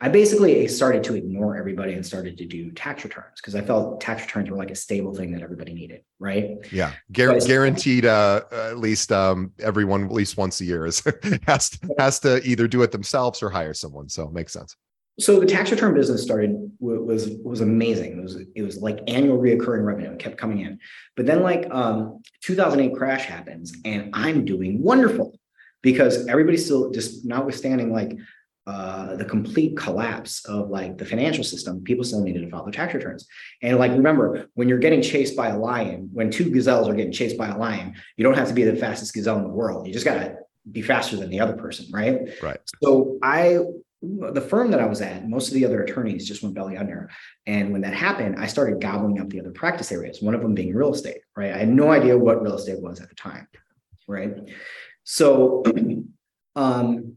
I 0.00 0.08
basically 0.08 0.66
started 0.66 1.04
to 1.04 1.14
ignore 1.14 1.56
everybody 1.56 1.92
and 1.92 2.04
started 2.04 2.38
to 2.38 2.46
do 2.46 2.72
tax 2.72 3.04
returns 3.04 3.34
because 3.36 3.54
I 3.54 3.60
felt 3.60 4.00
tax 4.00 4.22
returns 4.22 4.50
were 4.50 4.56
like 4.56 4.70
a 4.70 4.74
stable 4.74 5.14
thing 5.14 5.32
that 5.32 5.42
everybody 5.42 5.74
needed, 5.74 6.00
right? 6.18 6.56
Yeah, 6.72 6.92
so 6.92 6.96
guaranteed. 7.12 8.06
Uh, 8.06 8.42
at 8.50 8.78
least 8.78 9.12
um, 9.12 9.52
everyone 9.60 10.04
at 10.04 10.12
least 10.12 10.38
once 10.38 10.60
a 10.62 10.64
year 10.64 10.86
is 10.86 11.02
has 11.46 11.70
to, 11.70 11.94
has 11.98 12.18
to 12.20 12.42
either 12.48 12.66
do 12.66 12.82
it 12.82 12.92
themselves 12.92 13.42
or 13.42 13.50
hire 13.50 13.74
someone. 13.74 14.08
So 14.08 14.24
it 14.24 14.32
makes 14.32 14.54
sense. 14.54 14.74
So 15.18 15.38
the 15.38 15.44
tax 15.44 15.70
return 15.70 15.92
business 15.92 16.22
started 16.22 16.56
was 16.78 17.28
was 17.44 17.60
amazing. 17.60 18.18
It 18.18 18.22
was 18.22 18.36
it 18.54 18.62
was 18.62 18.78
like 18.78 19.00
annual 19.06 19.36
reoccurring 19.36 19.84
revenue. 19.84 20.12
It 20.12 20.18
kept 20.18 20.38
coming 20.38 20.60
in, 20.60 20.78
but 21.14 21.26
then 21.26 21.42
like 21.42 21.68
um, 21.70 22.22
2008 22.42 22.96
crash 22.96 23.26
happens, 23.26 23.74
and 23.84 24.10
I'm 24.14 24.46
doing 24.46 24.82
wonderful 24.82 25.38
because 25.82 26.26
everybody's 26.26 26.64
still 26.64 26.90
just 26.90 27.24
notwithstanding 27.24 27.92
like 27.92 28.18
uh, 28.66 29.16
the 29.16 29.24
complete 29.24 29.76
collapse 29.76 30.44
of 30.44 30.68
like 30.68 30.98
the 30.98 31.04
financial 31.04 31.42
system, 31.42 31.82
people 31.82 32.04
still 32.04 32.22
needed 32.22 32.42
to 32.42 32.48
file 32.50 32.62
their 32.62 32.72
tax 32.72 32.94
returns. 32.94 33.26
And 33.62 33.78
like, 33.78 33.90
remember, 33.90 34.46
when 34.54 34.68
you're 34.68 34.78
getting 34.78 35.02
chased 35.02 35.34
by 35.34 35.48
a 35.48 35.58
lion, 35.58 36.10
when 36.12 36.30
two 36.30 36.50
gazelles 36.50 36.88
are 36.88 36.94
getting 36.94 37.12
chased 37.12 37.38
by 37.38 37.48
a 37.48 37.58
lion, 37.58 37.94
you 38.16 38.22
don't 38.22 38.36
have 38.36 38.48
to 38.48 38.54
be 38.54 38.64
the 38.64 38.76
fastest 38.76 39.14
gazelle 39.14 39.38
in 39.38 39.44
the 39.44 39.48
world. 39.48 39.86
You 39.86 39.92
just 39.92 40.04
got 40.04 40.14
to 40.14 40.36
be 40.70 40.82
faster 40.82 41.16
than 41.16 41.30
the 41.30 41.40
other 41.40 41.54
person, 41.54 41.86
right? 41.90 42.28
Right. 42.42 42.60
So 42.82 43.18
I, 43.22 43.60
the 44.02 44.40
firm 44.40 44.70
that 44.70 44.80
I 44.80 44.86
was 44.86 45.00
at, 45.00 45.28
most 45.28 45.48
of 45.48 45.54
the 45.54 45.64
other 45.64 45.82
attorneys 45.82 46.28
just 46.28 46.42
went 46.42 46.54
belly 46.54 46.76
under. 46.76 47.10
And 47.46 47.72
when 47.72 47.80
that 47.80 47.94
happened, 47.94 48.36
I 48.38 48.46
started 48.46 48.80
gobbling 48.80 49.20
up 49.20 49.30
the 49.30 49.40
other 49.40 49.52
practice 49.52 49.90
areas, 49.90 50.22
one 50.22 50.34
of 50.34 50.42
them 50.42 50.54
being 50.54 50.74
real 50.74 50.92
estate, 50.94 51.22
right? 51.34 51.52
I 51.52 51.58
had 51.58 51.68
no 51.68 51.90
idea 51.90 52.16
what 52.16 52.42
real 52.42 52.56
estate 52.56 52.80
was 52.80 53.00
at 53.00 53.08
the 53.08 53.14
time, 53.14 53.48
right? 54.06 54.36
So, 55.04 55.62
um, 56.56 57.16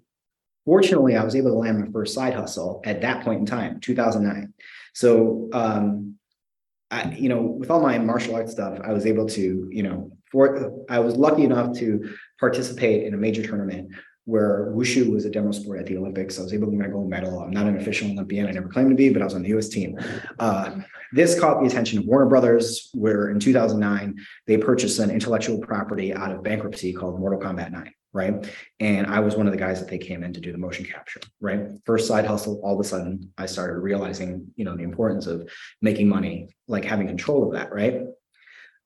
fortunately, 0.66 1.16
I 1.16 1.24
was 1.24 1.36
able 1.36 1.52
to 1.52 1.58
land 1.58 1.80
my 1.80 1.92
first 1.92 2.13
side 2.13 2.34
hustle 2.34 2.82
at 2.86 3.02
that 3.02 3.24
point 3.24 3.42
in 3.42 3.46
time, 3.46 3.80
2009. 3.80 4.54
So, 4.94 5.50
um, 5.54 6.16
I, 6.92 7.12
you 7.12 7.30
know, 7.30 7.42
with 7.42 7.72
all 7.72 7.82
my 7.82 7.98
martial 7.98 8.36
arts 8.36 8.52
stuff, 8.52 8.80
I 8.84 8.94
was 8.94 9.06
able 9.06 9.28
to, 9.30 9.68
you 9.72 9.84
know, 9.84 10.12
for 10.32 10.72
I 10.90 11.00
was 11.00 11.16
lucky 11.16 11.44
enough 11.44 11.75
to 11.78 12.16
participate 12.40 13.06
in 13.06 13.13
a 13.13 13.18
major 13.18 13.46
tournament 13.46 13.92
where 14.25 14.72
wushu 14.74 15.12
was 15.12 15.25
a 15.25 15.30
demo 15.30 15.51
sport 15.51 15.80
at 15.80 15.86
the 15.86 15.98
Olympics. 15.98 16.39
I 16.39 16.44
was 16.44 16.53
able 16.53 16.68
to 16.68 16.72
win 16.72 16.86
a 16.86 16.89
gold 16.89 17.10
medal. 17.10 17.39
I'm 17.39 17.51
not 17.51 17.68
an 17.68 17.77
official 17.77 18.10
Olympian. 18.10 18.48
I 18.48 18.51
never 18.51 18.70
claimed 18.70 18.89
to 18.89 18.96
be, 18.96 19.10
but 19.10 19.22
I 19.22 19.25
was 19.25 19.34
on 19.34 19.44
the 19.44 19.58
US 19.58 19.70
team. 19.70 20.00
Uh, 20.39 20.82
this 21.12 21.39
caught 21.39 21.60
the 21.60 21.68
attention 21.68 22.00
of 22.00 22.06
Warner 22.06 22.27
Brothers, 22.27 22.89
where 22.94 23.30
in 23.30 23.39
2009, 23.39 24.15
they 24.48 24.58
purchased 24.58 25.00
an 25.00 25.12
intellectual 25.12 25.60
property 25.60 26.13
out 26.13 26.32
of 26.32 26.44
bankruptcy 26.44 26.94
called 26.94 27.20
Mortal 27.20 27.39
Kombat 27.39 27.72
9 27.72 27.92
right? 28.13 28.48
And 28.80 29.08
I 29.08 29.20
was 29.20 29.36
one 29.36 29.48
of 29.48 29.53
the 29.53 29.60
guys 29.60 29.80
that 29.80 29.89
they 29.89 29.98
came 29.98 30.24
in 30.24 30.34
to 30.34 30.39
do 30.39 30.51
the 30.51 30.58
motion 30.58 30.86
capture, 30.86 31.20
right? 31.42 31.62
First 31.84 32.08
side 32.08 32.25
hustle, 32.25 32.62
all 32.63 32.75
of 32.75 32.80
a 32.80 32.88
sudden 32.88 33.34
I 33.38 33.48
started 33.48 33.80
realizing, 33.80 34.53
you 34.56 34.65
know, 34.65 34.77
the 34.77 34.84
importance 34.84 35.25
of 35.25 35.50
making 35.82 36.08
money, 36.08 36.50
like 36.68 36.86
having 36.86 37.08
control 37.08 37.48
of 37.48 37.53
that, 37.53 37.74
right? 37.74 38.01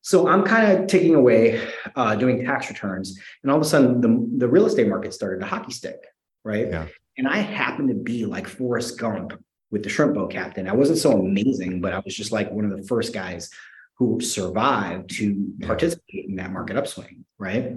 So 0.08 0.26
I'm 0.30 0.46
kind 0.46 0.72
of 0.72 0.88
taking 0.88 1.16
away, 1.16 1.68
uh, 1.98 2.16
doing 2.16 2.42
tax 2.46 2.70
returns, 2.70 3.20
and 3.44 3.52
all 3.52 3.58
of 3.58 3.62
a 3.62 3.68
sudden 3.68 4.00
the, 4.00 4.38
the 4.38 4.48
real 4.48 4.66
estate 4.66 4.88
market 4.88 5.14
started 5.14 5.42
to 5.42 5.46
hockey 5.46 5.74
stick, 5.74 6.02
right? 6.46 6.70
Yeah. 6.70 6.88
And 7.18 7.28
I 7.28 7.40
happened 7.40 7.90
to 7.90 7.94
be 7.94 8.26
like 8.26 8.48
Forrest 8.48 8.98
Gump 8.98 9.34
with 9.70 9.84
the 9.84 9.90
shrimp 9.90 10.14
boat 10.16 10.32
captain. 10.32 10.70
I 10.70 10.72
wasn't 10.72 11.00
so 11.00 11.12
amazing, 11.12 11.82
but 11.82 11.92
I 11.92 12.00
was 12.00 12.16
just 12.16 12.32
like 12.32 12.50
one 12.54 12.64
of 12.64 12.78
the 12.78 12.88
first 12.88 13.14
guys 13.14 13.50
who 13.98 14.22
survived 14.22 15.10
to 15.18 15.52
participate 15.64 16.30
in 16.30 16.38
that 16.38 16.54
market 16.54 16.78
upswing, 16.78 17.26
right? 17.38 17.74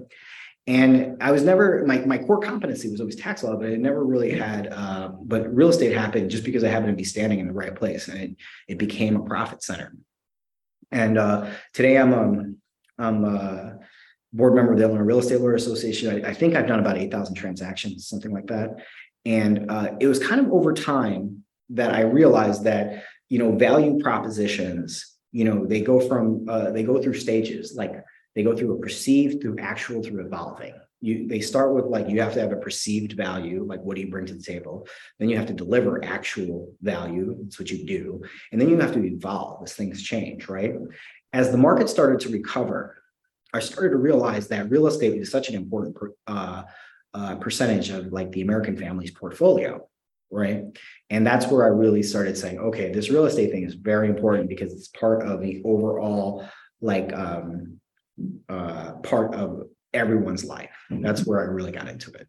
And 0.69 1.21
I 1.21 1.33
was 1.33 1.43
never 1.43 1.85
my 1.85 1.99
my 2.07 2.19
core 2.19 2.39
competency 2.39 2.89
was 2.93 3.01
always 3.01 3.17
tax 3.17 3.43
law, 3.43 3.57
but 3.57 3.67
I 3.67 3.75
never 3.75 4.05
really 4.05 4.31
had. 4.31 4.69
Uh, 4.73 5.09
but 5.21 5.53
real 5.53 5.71
estate 5.71 5.97
happened 5.97 6.31
just 6.31 6.45
because 6.45 6.63
I 6.63 6.69
happened 6.69 6.93
to 6.93 6.97
be 6.97 7.03
standing 7.03 7.41
in 7.41 7.49
the 7.49 7.53
right 7.53 7.75
place, 7.75 8.07
and 8.07 8.21
it 8.21 8.37
it 8.69 8.79
became 8.79 9.17
a 9.17 9.25
profit 9.25 9.65
center. 9.65 9.93
And 10.93 11.19
uh, 11.19 11.51
today 11.73 11.97
I'm 11.97 12.13
um 12.13 12.57
I'm 12.99 13.25
a 13.25 13.79
board 14.33 14.55
member 14.55 14.73
of 14.73 14.79
the 14.79 14.85
Illinois 14.85 15.03
Real 15.03 15.19
Estate 15.19 15.41
Lawyer 15.41 15.55
Association. 15.55 16.25
I, 16.25 16.31
I 16.31 16.35
think 16.35 16.55
I've 16.55 16.67
done 16.67 16.81
about 16.81 16.99
eight 16.99 17.11
thousand 17.11 17.35
transactions, 17.35 18.09
something 18.09 18.33
like 18.33 18.47
that. 18.49 18.71
And 19.25 19.71
uh, 19.71 19.93
it 20.01 20.07
was 20.07 20.19
kind 20.19 20.41
of 20.41 20.53
over 20.53 20.73
time 20.73 21.45
that 21.71 21.95
I 21.95 22.03
realized 22.03 22.65
that 22.65 23.05
you 23.29 23.39
know 23.39 23.57
value 23.57 23.99
propositions, 24.01 25.17
you 25.33 25.45
know, 25.45 25.67
they 25.67 25.81
go 25.81 26.01
from 26.01 26.47
uh, 26.49 26.71
they 26.71 26.83
go 26.83 27.01
through 27.01 27.15
stages 27.15 27.75
like 27.77 27.93
they 28.35 28.43
go 28.43 28.57
through 28.57 28.77
a 28.77 28.81
perceived, 28.81 29.43
through 29.43 29.59
actual, 29.59 30.03
through 30.03 30.25
evolving. 30.25 30.75
You 31.01 31.27
they 31.29 31.41
start 31.41 31.75
with 31.75 31.87
like 31.87 32.09
you 32.09 32.21
have 32.21 32.35
to 32.35 32.41
have 32.41 32.53
a 32.53 32.57
perceived 32.57 33.13
value, 33.13 33.65
like 33.65 33.81
what 33.81 33.97
do 33.97 34.03
you 34.03 34.11
bring 34.11 34.27
to 34.27 34.35
the 34.35 34.43
table? 34.43 34.87
Then 35.19 35.29
you 35.29 35.37
have 35.37 35.47
to 35.47 35.53
deliver 35.53 36.05
actual 36.05 36.75
value. 36.83 37.37
That's 37.43 37.59
what 37.59 37.71
you 37.71 37.87
do. 37.87 38.23
And 38.53 38.61
then 38.61 38.69
you 38.69 38.79
have 38.79 38.93
to 38.93 39.05
evolve 39.05 39.63
as 39.63 39.73
things 39.73 40.03
change, 40.03 40.49
right? 40.49 40.75
As 41.33 41.51
the 41.51 41.59
market 41.59 41.89
started 41.89 42.21
to 42.21 42.29
recover, 42.29 43.03
I 43.53 43.61
started 43.61 43.91
to 43.91 43.97
realize 43.97 44.49
that 44.49 44.71
real 44.71 44.87
estate 44.87 45.15
is 45.15 45.31
such 45.31 45.49
an 45.49 45.55
important 45.55 45.97
uh, 46.27 46.65
uh, 47.15 47.35
percentage 47.37 47.91
of 47.91 48.13
like 48.13 48.31
the 48.33 48.43
American 48.43 48.77
family's 48.77 49.11
portfolio, 49.11 49.89
right? 50.31 50.65
And 51.09 51.27
that's 51.27 51.47
where 51.47 51.65
I 51.65 51.69
really 51.69 52.03
started 52.03 52.37
saying, 52.37 52.59
okay, 52.59 52.93
this 52.93 53.11
real 53.11 53.25
estate 53.25 53.51
thing 53.51 53.65
is 53.65 53.75
very 53.75 54.09
important 54.09 54.49
because 54.49 54.73
it's 54.73 54.89
part 54.89 55.27
of 55.27 55.41
the 55.41 55.63
overall 55.65 56.49
like 56.81 57.13
um, 57.13 57.81
uh, 58.49 58.93
part 59.03 59.35
of 59.35 59.65
everyone's 59.93 60.45
life. 60.45 60.71
That's 60.91 61.27
where 61.27 61.41
I 61.41 61.45
really 61.45 61.73
got 61.73 61.89
into 61.89 62.11
it. 62.13 62.29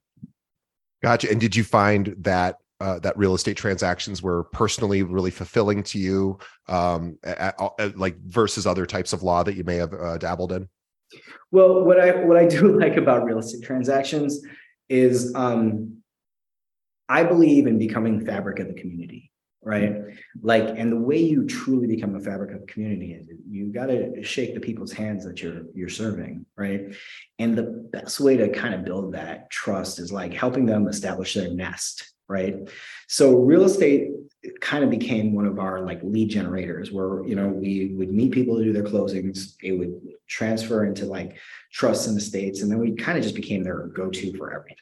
Gotcha. 1.04 1.30
And 1.30 1.40
did 1.40 1.56
you 1.56 1.64
find 1.64 2.16
that 2.20 2.58
uh, 2.80 3.00
that 3.00 3.16
real 3.16 3.36
estate 3.36 3.58
transactions 3.58 4.24
were 4.24 4.46
personally 4.46 5.04
really 5.04 5.30
fulfilling 5.30 5.84
to 5.84 6.00
you, 6.00 6.40
um, 6.68 7.18
at, 7.24 7.56
at, 7.78 7.98
like 7.98 8.18
versus 8.22 8.66
other 8.66 8.88
types 8.88 9.14
of 9.14 9.22
law 9.22 9.44
that 9.44 9.56
you 9.56 9.64
may 9.64 9.76
have 9.76 9.94
uh, 9.94 10.18
dabbled 10.18 10.52
in? 10.52 10.68
Well, 11.52 11.84
what 11.84 12.00
I 12.00 12.16
what 12.24 12.38
I 12.38 12.46
do 12.48 12.80
like 12.80 12.98
about 12.98 13.24
real 13.24 13.40
estate 13.40 13.64
transactions 13.64 14.42
is 14.90 15.34
um, 15.36 15.98
I 17.08 17.24
believe 17.24 17.68
in 17.68 17.78
becoming 17.78 18.26
fabric 18.26 18.60
of 18.60 18.68
the 18.68 18.74
community 18.74 19.31
right? 19.64 19.96
Like, 20.42 20.70
and 20.76 20.92
the 20.92 21.00
way 21.00 21.20
you 21.20 21.46
truly 21.46 21.88
become 21.88 22.16
a 22.16 22.20
fabric 22.20 22.52
of 22.52 22.66
community 22.66 23.14
is 23.14 23.28
you 23.50 23.72
got 23.72 23.88
to 23.88 24.24
shake 24.24 24.54
the 24.54 24.60
people's 24.60 24.92
hands 24.92 25.24
that 25.26 25.42
you're 25.42 25.64
you're 25.76 25.90
serving, 25.90 26.46
right? 26.58 26.96
And 27.38 27.58
the 27.58 27.88
best 27.92 28.20
way 28.20 28.38
to 28.38 28.50
kind 28.50 28.74
of 28.74 28.84
build 28.84 29.14
that 29.14 29.50
trust 29.52 30.00
is 30.00 30.12
like 30.12 30.34
helping 30.34 30.66
them 30.66 30.88
establish 30.88 31.36
their 31.36 31.54
nest, 31.54 32.12
right? 32.28 32.56
So 33.08 33.38
real 33.38 33.64
estate 33.64 34.10
kind 34.60 34.84
of 34.84 34.90
became 34.90 35.34
one 35.34 35.46
of 35.46 35.60
our 35.60 35.82
like 35.82 36.00
lead 36.02 36.30
generators 36.30 36.92
where 36.92 37.24
you 37.28 37.36
know 37.36 37.48
we 37.48 37.94
would 37.96 38.12
meet 38.12 38.32
people 38.32 38.58
to 38.58 38.64
do 38.64 38.74
their 38.74 38.84
closings 38.84 39.54
it 39.62 39.74
would 39.74 39.94
transfer 40.28 40.86
into 40.86 41.06
like 41.06 41.38
trusts 41.72 42.08
in 42.08 42.16
the 42.16 42.22
states 42.22 42.64
and 42.64 42.72
then 42.72 42.80
we 42.80 42.92
kind 42.96 43.20
of 43.20 43.24
just 43.24 43.36
became 43.36 43.64
their 43.64 43.88
go-to 43.88 44.36
for 44.38 44.52
everything 44.52 44.78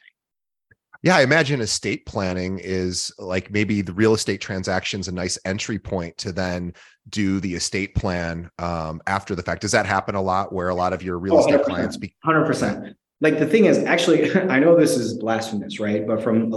yeah, 1.02 1.16
I 1.16 1.22
imagine 1.22 1.60
estate 1.60 2.04
planning 2.04 2.58
is 2.58 3.12
like 3.18 3.50
maybe 3.50 3.80
the 3.80 3.92
real 3.92 4.12
estate 4.12 4.40
transaction's 4.40 5.08
a 5.08 5.12
nice 5.12 5.38
entry 5.46 5.78
point 5.78 6.18
to 6.18 6.32
then 6.32 6.74
do 7.08 7.40
the 7.40 7.54
estate 7.54 7.94
plan 7.94 8.50
um, 8.58 9.00
after 9.06 9.34
the 9.34 9.42
fact. 9.42 9.62
Does 9.62 9.72
that 9.72 9.86
happen 9.86 10.14
a 10.14 10.20
lot 10.20 10.52
where 10.52 10.68
a 10.68 10.74
lot 10.74 10.92
of 10.92 11.02
your 11.02 11.18
real 11.18 11.36
oh, 11.36 11.40
estate 11.40 11.60
100%, 11.60 11.64
clients 11.64 11.96
be 11.96 12.14
100%. 12.26 12.94
Like 13.22 13.38
the 13.38 13.46
thing 13.46 13.64
is 13.64 13.78
actually 13.78 14.34
I 14.50 14.58
know 14.58 14.78
this 14.78 14.96
is 14.96 15.18
blasphemous, 15.18 15.80
right? 15.80 16.06
But 16.06 16.22
from 16.22 16.52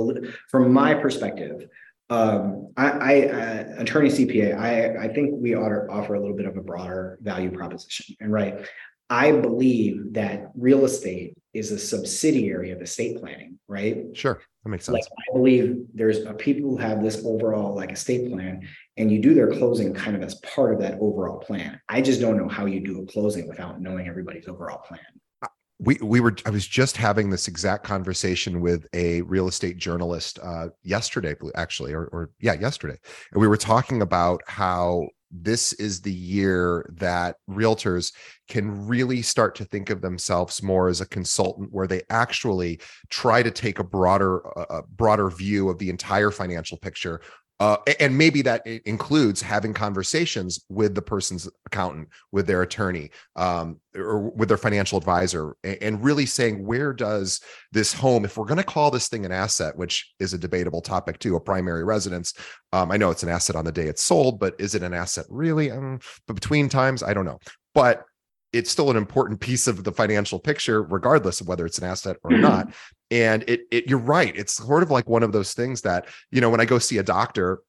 from 0.50 0.74
my 0.74 0.94
perspective, 0.94 1.68
um, 2.10 2.74
I, 2.76 2.90
I 2.90 3.22
uh, 3.28 3.64
attorney 3.78 4.10
CPA, 4.10 4.58
I 4.58 5.06
I 5.06 5.08
think 5.14 5.36
we 5.38 5.56
ought 5.56 5.70
to 5.70 5.88
offer 5.90 6.16
a 6.16 6.20
little 6.20 6.36
bit 6.36 6.46
of 6.46 6.58
a 6.58 6.62
broader 6.62 7.18
value 7.22 7.52
proposition. 7.52 8.18
And 8.20 8.32
right, 8.32 8.66
I 9.10 9.32
believe 9.32 10.14
that 10.14 10.52
real 10.56 10.84
estate 10.86 11.38
is 11.54 11.72
a 11.72 11.80
subsidiary 11.80 12.72
of 12.72 12.82
estate 12.82 13.20
planning, 13.20 13.60
right? 13.68 14.06
Sure, 14.14 14.42
that 14.64 14.70
makes 14.70 14.86
sense. 14.86 14.94
Like 14.94 15.06
I 15.06 15.34
believe 15.34 15.86
there's 15.94 16.20
a, 16.20 16.34
people 16.34 16.70
who 16.70 16.78
have 16.78 17.04
this 17.04 17.24
overall 17.26 17.76
like 17.76 17.92
estate 17.92 18.32
plan, 18.32 18.68
and 18.98 19.12
you 19.12 19.22
do 19.22 19.34
their 19.34 19.52
closing 19.52 19.94
kind 19.94 20.16
of 20.16 20.24
as 20.24 20.36
part 20.36 20.74
of 20.74 20.80
that 20.80 20.98
overall 21.00 21.38
plan. 21.40 21.80
I 21.90 22.02
just 22.02 22.22
don't 22.22 22.38
know 22.38 22.48
how 22.48 22.66
you 22.66 22.80
do 22.80 23.02
a 23.02 23.06
closing 23.06 23.48
without 23.48 23.82
knowing 23.82 24.08
everybody's 24.08 24.48
overall 24.48 24.80
plan. 24.80 25.00
Uh, 25.44 25.48
we 25.80 25.98
we 26.02 26.20
were 26.20 26.36
I 26.46 26.50
was 26.50 26.66
just 26.66 26.98
having 26.98 27.30
this 27.30 27.48
exact 27.48 27.84
conversation 27.84 28.60
with 28.62 28.88
a 28.94 29.22
real 29.22 29.48
estate 29.48 29.78
journalist 29.78 30.40
uh, 30.42 30.70
yesterday, 30.82 31.36
actually, 31.56 31.94
or, 31.94 32.06
or 32.06 32.32
yeah, 32.40 32.54
yesterday, 32.54 32.98
and 33.32 33.42
we 33.42 33.48
were 33.48 33.58
talking 33.58 34.02
about 34.02 34.42
how 34.48 35.08
this 35.34 35.74
is 35.74 36.02
the 36.02 36.14
year 36.14 36.88
that 36.98 37.38
realtors 37.50 38.14
can 38.48 38.88
really 38.88 39.22
start 39.22 39.56
to 39.56 39.66
think 39.66 39.90
of 39.90 40.02
themselves 40.02 40.62
more 40.62 40.90
as 40.90 41.02
a 41.02 41.08
consultant 41.08 41.70
where 41.72 41.88
they 41.88 42.04
actually 42.12 42.80
try 43.10 43.42
to 43.42 43.50
take 43.50 43.80
a 43.80 43.84
broader 43.84 44.38
a 44.70 44.84
broader 44.96 45.30
view 45.32 45.70
of 45.70 45.80
the 45.80 45.90
entire 45.90 46.30
financial 46.30 46.78
picture 46.78 47.20
uh, 47.64 47.78
and 48.02 48.18
maybe 48.18 48.42
that 48.42 48.68
includes 48.68 49.42
having 49.42 49.74
conversations 49.74 50.66
with 50.68 50.96
the 50.96 51.02
person's 51.02 51.48
accountant, 51.66 52.10
with 52.34 52.46
their 52.46 52.62
attorney, 52.62 53.10
um, 53.38 53.80
or 53.96 54.20
with 54.32 54.50
their 54.50 54.58
financial 54.58 54.98
advisor, 54.98 55.56
and 55.64 56.04
really 56.04 56.26
saying, 56.26 56.66
where 56.66 56.92
does 56.92 57.40
this 57.72 57.94
home, 57.94 58.26
if 58.26 58.36
we're 58.36 58.44
going 58.44 58.58
to 58.58 58.66
call 58.66 58.92
this 58.92 59.08
thing 59.08 59.26
an 59.26 59.32
asset, 59.32 59.78
which 59.78 60.14
is 60.20 60.34
a 60.34 60.38
debatable 60.38 60.82
topic 60.82 61.20
too, 61.20 61.38
a 61.38 61.40
primary 61.40 61.86
residence. 61.86 62.34
Um, 62.74 62.92
I 62.92 62.98
know 62.98 63.12
it's 63.12 63.24
an 63.24 63.30
asset 63.30 63.56
on 63.56 63.64
the 63.64 63.72
day 63.72 63.88
it's 63.88 64.04
sold, 64.04 64.42
but 64.42 64.56
is 64.60 64.76
it 64.76 64.84
an 64.84 64.94
asset 64.94 65.26
really? 65.30 65.72
Um, 65.72 66.02
but 66.28 66.34
between 66.34 66.68
times, 66.68 67.02
I 67.02 67.14
don't 67.14 67.24
know. 67.24 67.40
But 67.74 68.04
it's 68.52 68.72
still 68.72 68.92
an 68.92 68.98
important 68.98 69.40
piece 69.40 69.68
of 69.68 69.86
the 69.86 69.94
financial 69.94 70.38
picture, 70.38 70.84
regardless 70.84 71.40
of 71.40 71.48
whether 71.48 71.66
it's 71.66 71.78
an 71.78 71.86
asset 71.86 72.18
or 72.24 72.32
not. 72.32 72.74
And 73.14 73.44
it, 73.48 73.68
it, 73.70 73.88
you're 73.88 74.00
right. 74.00 74.36
It's 74.36 74.54
sort 74.54 74.82
of 74.82 74.90
like 74.90 75.08
one 75.08 75.22
of 75.22 75.32
those 75.32 75.54
things 75.54 75.82
that, 75.82 76.08
you 76.32 76.42
know, 76.42 76.50
when 76.50 76.60
I 76.60 76.66
go 76.66 76.80
see 76.80 76.98
a 76.98 77.04
doctor, 77.04 77.62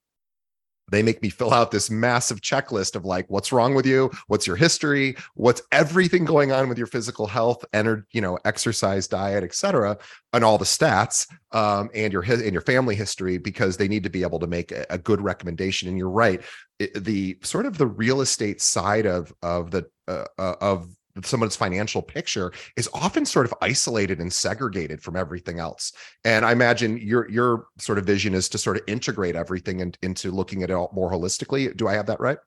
they 0.91 1.03
make 1.03 1.21
me 1.21 1.29
fill 1.29 1.53
out 1.53 1.71
this 1.71 1.91
massive 1.91 2.41
checklist 2.41 2.97
of 2.97 3.05
like 3.05 3.27
what's 3.29 3.53
wrong 3.53 3.75
with 3.75 3.85
you? 3.85 4.11
What's 4.27 4.47
your 4.47 4.57
history? 4.57 5.17
What's 5.35 5.61
everything 5.71 6.25
going 6.25 6.51
on 6.51 6.69
with 6.69 6.79
your 6.79 6.87
physical 6.87 7.27
health 7.27 7.63
energy 7.75 8.07
you 8.13 8.23
know 8.23 8.39
exercise 8.45 9.07
diet 9.07 9.45
etc 9.45 9.99
and 10.33 10.45
all 10.45 10.59
the 10.59 10.65
stats 10.65 11.27
um, 11.53 11.91
and 11.95 12.11
your 12.13 12.23
and 12.23 12.53
your 12.53 12.63
family 12.63 12.95
history 12.95 13.37
because 13.37 13.77
they 13.77 13.89
need 13.89 14.03
to 14.05 14.11
be 14.11 14.23
able 14.23 14.39
to 14.39 14.47
make 14.47 14.73
a, 14.73 14.87
a 14.89 14.99
good 14.99 15.21
recommendation. 15.21 15.89
And 15.89 15.99
you're 15.99 16.09
right. 16.09 16.43
It, 16.79 17.05
the 17.05 17.39
sort 17.43 17.67
of 17.67 17.77
the 17.77 17.87
real 17.87 18.23
estate 18.23 18.63
side 18.63 19.07
of 19.07 19.33
of 19.43 19.71
the 19.71 19.87
uh, 20.09 20.25
uh, 20.39 20.55
of 20.61 20.89
someone's 21.23 21.57
financial 21.57 22.03
picture 22.03 22.53
is 22.77 22.89
often 22.93 23.25
sort 23.25 23.47
of 23.47 23.55
isolated 23.61 24.21
and 24.21 24.33
segregated 24.33 25.03
from 25.03 25.17
everything 25.17 25.61
else. 25.61 25.93
And 26.25 26.45
i 26.45 26.53
imagine 26.53 26.97
your 26.99 27.29
your 27.31 27.67
sort 27.79 27.99
of 27.99 28.05
vision 28.05 28.35
is 28.35 28.49
to 28.51 28.59
sort 28.59 28.77
of 28.77 28.83
integrate 28.87 29.37
everything 29.37 29.81
and 29.81 29.97
into 30.03 30.31
looking 30.31 30.63
at 30.63 30.71
it 30.71 30.89
more 30.93 31.11
holistically. 31.11 31.77
Do 31.77 31.87
i 31.89 31.95
have 31.95 32.07
that 32.07 32.21
right? 32.21 32.39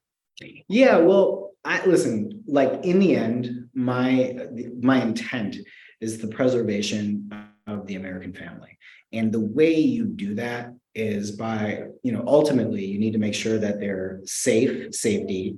Yeah 0.67 0.97
well 0.97 1.51
i 1.63 1.85
listen 1.85 2.43
like 2.47 2.83
in 2.83 2.99
the 2.99 3.15
end 3.15 3.69
my 3.73 4.35
my 4.81 5.01
intent 5.01 5.57
is 6.01 6.19
the 6.19 6.27
preservation 6.27 7.31
of 7.67 7.87
the 7.87 7.95
american 7.95 8.33
family. 8.33 8.77
And 9.13 9.31
the 9.31 9.39
way 9.39 9.73
you 9.75 10.05
do 10.05 10.35
that 10.35 10.73
is 10.93 11.31
by 11.31 11.83
you 12.03 12.11
know 12.11 12.23
ultimately 12.27 12.83
you 12.83 12.99
need 12.99 13.13
to 13.13 13.19
make 13.19 13.35
sure 13.35 13.57
that 13.59 13.79
they're 13.79 14.19
safe 14.25 14.93
safety 14.93 15.55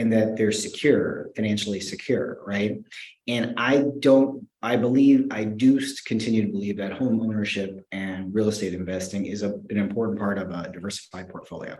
and 0.00 0.10
that 0.14 0.34
they're 0.36 0.50
secure, 0.50 1.30
financially 1.36 1.78
secure, 1.78 2.38
right? 2.46 2.80
And 3.28 3.52
I 3.58 3.84
don't, 3.98 4.46
I 4.62 4.76
believe, 4.76 5.26
I 5.30 5.44
do 5.44 5.78
continue 6.06 6.46
to 6.46 6.50
believe 6.50 6.78
that 6.78 6.92
home 6.92 7.20
ownership 7.20 7.86
and 7.92 8.34
real 8.34 8.48
estate 8.48 8.72
investing 8.72 9.26
is 9.26 9.42
a, 9.42 9.50
an 9.68 9.76
important 9.76 10.18
part 10.18 10.38
of 10.38 10.50
a 10.50 10.70
diversified 10.72 11.28
portfolio. 11.28 11.76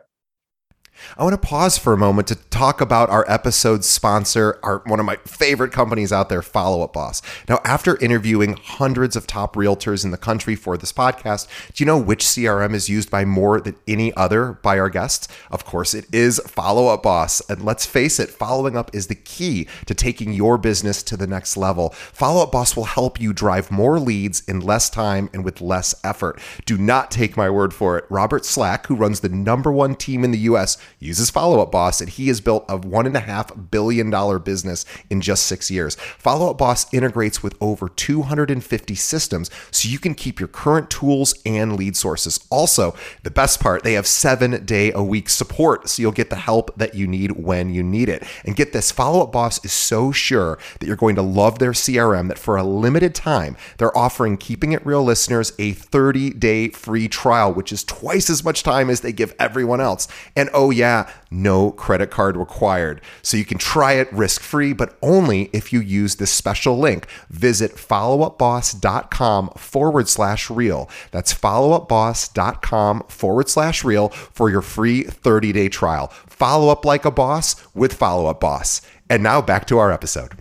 I 1.17 1.25
want 1.25 1.41
to 1.41 1.47
pause 1.47 1.79
for 1.79 1.93
a 1.93 1.97
moment 1.97 2.29
to 2.29 2.35
talk 2.35 2.81
about 2.81 3.11
our 3.11 3.25
episode 3.29 3.85
sponsor, 3.85 4.59
our 4.63 4.83
one 4.87 5.01
of 5.01 5.07
my 5.07 5.17
favorite 5.25 5.73
companies 5.73 6.13
out 6.13 6.29
there, 6.29 6.43
Follow 6.43 6.83
Up 6.83 6.93
Boss. 6.93 7.23
Now, 7.49 7.61
after 7.65 7.99
interviewing 8.03 8.55
hundreds 8.55 9.17
of 9.17 9.27
top 9.27 9.55
realtors 9.57 10.05
in 10.05 10.11
the 10.11 10.17
country 10.17 10.55
for 10.55 10.77
this 10.77 10.93
podcast, 10.93 11.49
do 11.73 11.83
you 11.83 11.87
know 11.87 11.99
which 11.99 12.25
CRM 12.25 12.75
is 12.75 12.89
used 12.89 13.11
by 13.11 13.25
more 13.25 13.61
than 13.61 13.77
any 13.87 14.15
other 14.15 14.53
by 14.63 14.79
our 14.79 14.89
guests? 14.89 15.29
Of 15.51 15.65
course, 15.65 15.95
it 15.95 16.07
is 16.13 16.41
Follow 16.47 16.89
Up 16.89 17.03
Boss. 17.03 17.41
And 17.49 17.65
let's 17.65 17.87
face 17.87 18.19
it, 18.19 18.31
following 18.31 18.77
up 18.77 18.95
is 18.95 19.07
the 19.07 19.15
key 19.15 19.67
to 19.87 19.95
taking 19.95 20.33
your 20.33 20.59
business 20.59 21.03
to 21.05 21.17
the 21.17 21.27
next 21.27 21.57
level. 21.57 21.91
Follow 21.91 22.43
Up 22.43 22.53
Boss 22.53 22.77
will 22.77 22.85
help 22.85 23.21
you 23.21 23.33
drive 23.33 23.71
more 23.71 23.99
leads 23.99 24.43
in 24.49 24.61
less 24.61 24.91
time 24.91 25.31
and 25.33 25.45
with 25.45 25.61
less 25.61 25.95
effort. 26.05 26.41
Do 26.67 26.79
not 26.79 27.11
take 27.11 27.37
my 27.37 27.51
word 27.51 27.75
for 27.75 27.99
it. 27.99 28.05
Robert 28.09 28.45
Slack, 28.45 28.87
who 28.87 28.95
runs 28.95 29.21
the 29.21 29.29
number 29.29 29.73
one 29.73 29.95
team 29.95 30.25
in 30.25 30.31
the 30.31 30.39
US, 30.39 30.77
uses 30.98 31.31
Follow 31.31 31.61
Up 31.61 31.70
Boss, 31.70 32.00
and 32.00 32.11
he 32.11 32.29
has 32.29 32.40
built 32.40 32.64
a 32.68 32.79
$1.5 32.79 33.70
billion 33.70 34.42
business 34.42 34.85
in 35.09 35.20
just 35.20 35.46
six 35.46 35.70
years. 35.70 35.94
Follow 35.94 36.50
Up 36.50 36.59
Boss 36.59 36.92
integrates 36.92 37.42
with 37.42 37.57
over 37.61 37.88
250 37.88 38.94
systems 38.94 39.50
so 39.70 39.88
you 39.88 39.98
can 39.98 40.14
keep 40.14 40.40
your 40.40 40.48
current 40.48 40.90
tools 40.90 41.35
and 41.46 41.76
lead 41.76 41.96
sources. 41.96 42.40
Also, 42.50 42.94
the 43.22 43.31
best 43.31 43.61
part, 43.61 43.83
they 43.83 43.94
have 43.94 44.07
seven 44.07 44.64
day 44.64 44.92
a 44.92 45.03
week 45.03 45.29
support, 45.29 45.88
so 45.88 46.03
you'll 46.03 46.12
get 46.12 46.31
the 46.31 46.37
help 46.37 46.76
that 46.76 46.94
you 46.94 47.07
need 47.07 47.33
when 47.33 47.70
you 47.70 47.83
need 47.83 48.09
it. 48.09 48.24
And 48.44 48.57
get 48.57 48.72
this 48.72 48.90
Follow 48.90 49.22
Up 49.22 49.33
Boss 49.33 49.64
is 49.64 49.72
so 49.72 50.12
sure 50.12 50.59
that 50.79 50.87
you're 50.87 50.96
going 50.96 51.16
to 51.16 51.22
love 51.22 51.59
their 51.59 51.72
CRM 51.72 52.29
that 52.29 52.38
for 52.38 52.57
a 52.57 52.64
limited 52.64 53.14
time, 53.14 53.57
they're 53.79 53.96
offering 53.96 54.37
Keeping 54.37 54.72
It 54.72 54.85
Real 54.85 55.03
listeners 55.03 55.53
a 55.59 55.72
30 55.72 56.31
day 56.31 56.68
free 56.68 57.09
trial, 57.09 57.53
which 57.53 57.72
is 57.72 57.85
twice 57.85 58.31
as 58.31 58.44
much 58.44 58.62
time 58.62 58.90
as 58.90 59.00
they 59.00 59.12
give 59.12 59.35
everyone 59.38 59.81
else. 59.81 60.09
And 60.37 60.50
oh, 60.53 60.70
Oh, 60.71 60.73
yeah, 60.73 61.11
no 61.33 61.73
credit 61.73 62.13
card 62.13 62.37
required. 62.37 63.01
So 63.23 63.37
you 63.37 63.45
can 63.45 63.59
try 63.59 63.95
it 63.95 64.13
risk 64.13 64.41
free, 64.41 64.73
but 64.73 64.97
only 65.03 65.51
if 65.53 65.73
you 65.73 65.81
use 65.81 66.15
this 66.15 66.31
special 66.31 66.79
link. 66.79 67.09
Visit 67.29 67.73
followupboss.com 67.73 69.49
forward 69.57 70.09
slash 70.09 70.49
real. 70.49 70.89
That's 71.11 71.35
followupboss.com 71.35 73.03
forward 73.09 73.49
slash 73.49 73.83
real 73.83 74.11
for 74.11 74.49
your 74.49 74.63
free 74.63 75.03
30 75.03 75.51
day 75.51 75.69
trial. 75.69 76.07
Follow 76.29 76.69
up 76.69 76.85
like 76.85 77.05
a 77.05 77.11
boss 77.11 77.57
with 77.75 77.93
Follow 77.93 78.27
Up 78.27 78.39
Boss. 78.39 78.81
And 79.09 79.25
now 79.25 79.43
back 79.43 79.67
to 79.67 79.79
our 79.79 79.91
episode. 79.91 80.35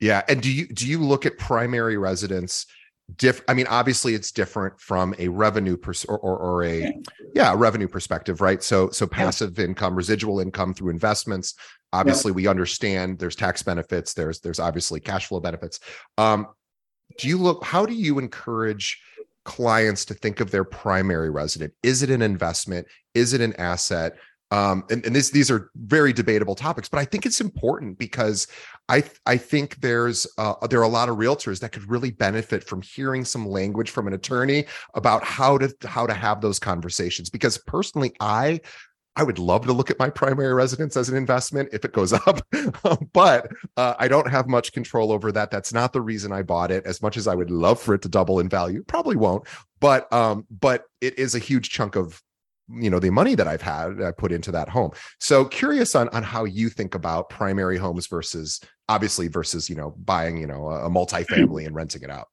Yeah, 0.00 0.22
and 0.28 0.42
do 0.42 0.50
you 0.50 0.66
do 0.66 0.88
you 0.88 0.98
look 0.98 1.24
at 1.24 1.38
primary 1.38 1.96
residence 1.96 2.66
diff 3.16 3.42
i 3.48 3.54
mean 3.54 3.66
obviously 3.68 4.14
it's 4.14 4.32
different 4.32 4.80
from 4.80 5.14
a 5.18 5.28
revenue 5.28 5.76
pers- 5.76 6.06
or, 6.06 6.18
or, 6.18 6.38
or 6.38 6.64
a 6.64 6.90
yeah 7.34 7.52
a 7.52 7.56
revenue 7.56 7.86
perspective 7.86 8.40
right? 8.40 8.62
So 8.62 8.90
so 8.90 9.06
passive 9.06 9.58
yeah. 9.58 9.66
income 9.66 9.94
residual 9.94 10.40
income 10.40 10.72
through 10.72 10.90
investments 10.90 11.54
obviously 11.92 12.30
yeah. 12.30 12.36
we 12.36 12.46
understand 12.46 13.18
there's 13.18 13.36
tax 13.36 13.62
benefits 13.62 14.14
there's 14.14 14.40
there's 14.40 14.58
obviously 14.58 15.00
cash 15.00 15.26
flow 15.26 15.40
benefits. 15.40 15.80
Um 16.16 16.46
do 17.18 17.28
you 17.28 17.36
look 17.36 17.62
how 17.62 17.84
do 17.84 17.92
you 17.92 18.18
encourage 18.18 19.00
clients 19.44 20.06
to 20.06 20.14
think 20.14 20.40
of 20.40 20.50
their 20.50 20.64
primary 20.64 21.30
resident? 21.30 21.74
Is 21.82 22.02
it 22.02 22.08
an 22.08 22.22
investment? 22.22 22.86
Is 23.14 23.34
it 23.34 23.42
an 23.42 23.54
asset 23.56 24.16
um, 24.50 24.84
and, 24.90 25.04
and 25.04 25.16
this, 25.16 25.30
these 25.30 25.50
are 25.50 25.70
very 25.74 26.12
debatable 26.12 26.54
topics, 26.54 26.88
but 26.88 26.98
I 26.98 27.04
think 27.04 27.26
it's 27.26 27.40
important 27.40 27.98
because 27.98 28.46
I 28.88 29.02
I 29.26 29.36
think 29.36 29.80
there's 29.80 30.26
uh, 30.38 30.54
there 30.68 30.80
are 30.80 30.84
a 30.84 30.88
lot 30.88 31.08
of 31.08 31.16
realtors 31.16 31.60
that 31.60 31.72
could 31.72 31.88
really 31.88 32.10
benefit 32.10 32.62
from 32.62 32.82
hearing 32.82 33.24
some 33.24 33.48
language 33.48 33.90
from 33.90 34.06
an 34.06 34.12
attorney 34.12 34.66
about 34.94 35.24
how 35.24 35.58
to 35.58 35.74
how 35.86 36.06
to 36.06 36.14
have 36.14 36.40
those 36.40 36.58
conversations. 36.58 37.30
Because 37.30 37.58
personally, 37.58 38.12
I 38.20 38.60
I 39.16 39.22
would 39.22 39.38
love 39.38 39.64
to 39.66 39.72
look 39.72 39.90
at 39.90 39.98
my 39.98 40.10
primary 40.10 40.52
residence 40.52 40.96
as 40.96 41.08
an 41.08 41.16
investment 41.16 41.68
if 41.72 41.84
it 41.84 41.92
goes 41.92 42.12
up, 42.26 42.46
but 43.12 43.50
uh, 43.76 43.94
I 43.98 44.08
don't 44.08 44.28
have 44.28 44.48
much 44.48 44.72
control 44.72 45.12
over 45.12 45.32
that. 45.32 45.50
That's 45.50 45.72
not 45.72 45.92
the 45.92 46.00
reason 46.00 46.32
I 46.32 46.42
bought 46.42 46.70
it. 46.70 46.84
As 46.84 47.00
much 47.00 47.16
as 47.16 47.26
I 47.26 47.34
would 47.34 47.50
love 47.50 47.80
for 47.80 47.94
it 47.94 48.02
to 48.02 48.08
double 48.08 48.40
in 48.40 48.48
value, 48.48 48.84
probably 48.86 49.16
won't. 49.16 49.46
But 49.80 50.12
um, 50.12 50.46
but 50.50 50.84
it 51.00 51.18
is 51.18 51.34
a 51.34 51.38
huge 51.38 51.70
chunk 51.70 51.96
of 51.96 52.20
you 52.68 52.88
know 52.88 52.98
the 52.98 53.10
money 53.10 53.34
that 53.34 53.46
i've 53.46 53.62
had 53.62 54.00
i 54.02 54.10
put 54.10 54.32
into 54.32 54.50
that 54.50 54.68
home. 54.68 54.90
So 55.20 55.44
curious 55.44 55.94
on 55.94 56.08
on 56.10 56.22
how 56.22 56.44
you 56.44 56.68
think 56.68 56.94
about 56.94 57.28
primary 57.28 57.76
homes 57.76 58.06
versus 58.06 58.60
obviously 58.88 59.28
versus 59.28 59.68
you 59.68 59.76
know 59.76 59.94
buying 59.98 60.38
you 60.38 60.46
know 60.46 60.68
a, 60.68 60.88
multifamily 60.88 61.66
and 61.66 61.74
renting 61.74 62.02
it 62.02 62.10
out. 62.10 62.28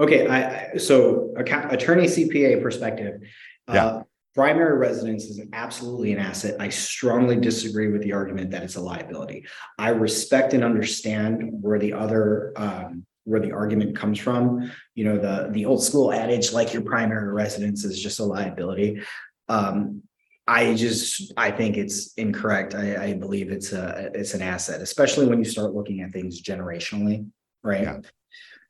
Okay 0.00 0.28
i 0.28 0.76
so 0.78 1.32
attorney 1.36 2.06
cpa 2.06 2.62
perspective 2.62 3.20
uh, 3.68 3.74
yeah. 3.74 3.86
Uh, 3.86 4.02
primary 4.34 4.78
residence 4.78 5.24
is 5.24 5.40
absolutely 5.52 6.12
an 6.12 6.18
asset. 6.20 6.54
I 6.60 6.68
strongly 6.68 7.34
disagree 7.34 7.88
with 7.88 8.02
the 8.02 8.12
argument 8.12 8.52
that 8.52 8.62
it's 8.62 8.76
a 8.76 8.80
liability. 8.80 9.46
I 9.78 9.88
respect 9.88 10.54
and 10.54 10.62
understand 10.62 11.42
where 11.60 11.80
the 11.80 11.92
other 11.92 12.52
um, 12.54 13.04
where 13.24 13.40
the 13.40 13.50
argument 13.50 13.96
comes 13.96 14.18
from. 14.18 14.70
You 14.94 15.06
know 15.06 15.18
the 15.18 15.48
the 15.50 15.66
old 15.66 15.82
school 15.82 16.12
adage 16.12 16.52
like 16.52 16.72
your 16.72 16.82
primary 16.82 17.32
residence 17.32 17.84
is 17.84 18.00
just 18.00 18.20
a 18.20 18.24
liability 18.24 19.02
um, 19.48 20.02
I 20.48 20.74
just 20.74 21.32
I 21.36 21.50
think 21.50 21.76
it's 21.76 22.14
incorrect. 22.14 22.74
I, 22.74 23.08
I, 23.08 23.12
believe 23.12 23.52
it's 23.52 23.72
a 23.72 24.10
it's 24.14 24.32
an 24.32 24.40
asset, 24.40 24.80
especially 24.80 25.26
when 25.26 25.38
you 25.38 25.44
start 25.44 25.74
looking 25.74 26.00
at 26.00 26.12
things 26.12 26.42
generationally, 26.42 27.28
right? 27.62 27.82
Yeah. 27.82 28.00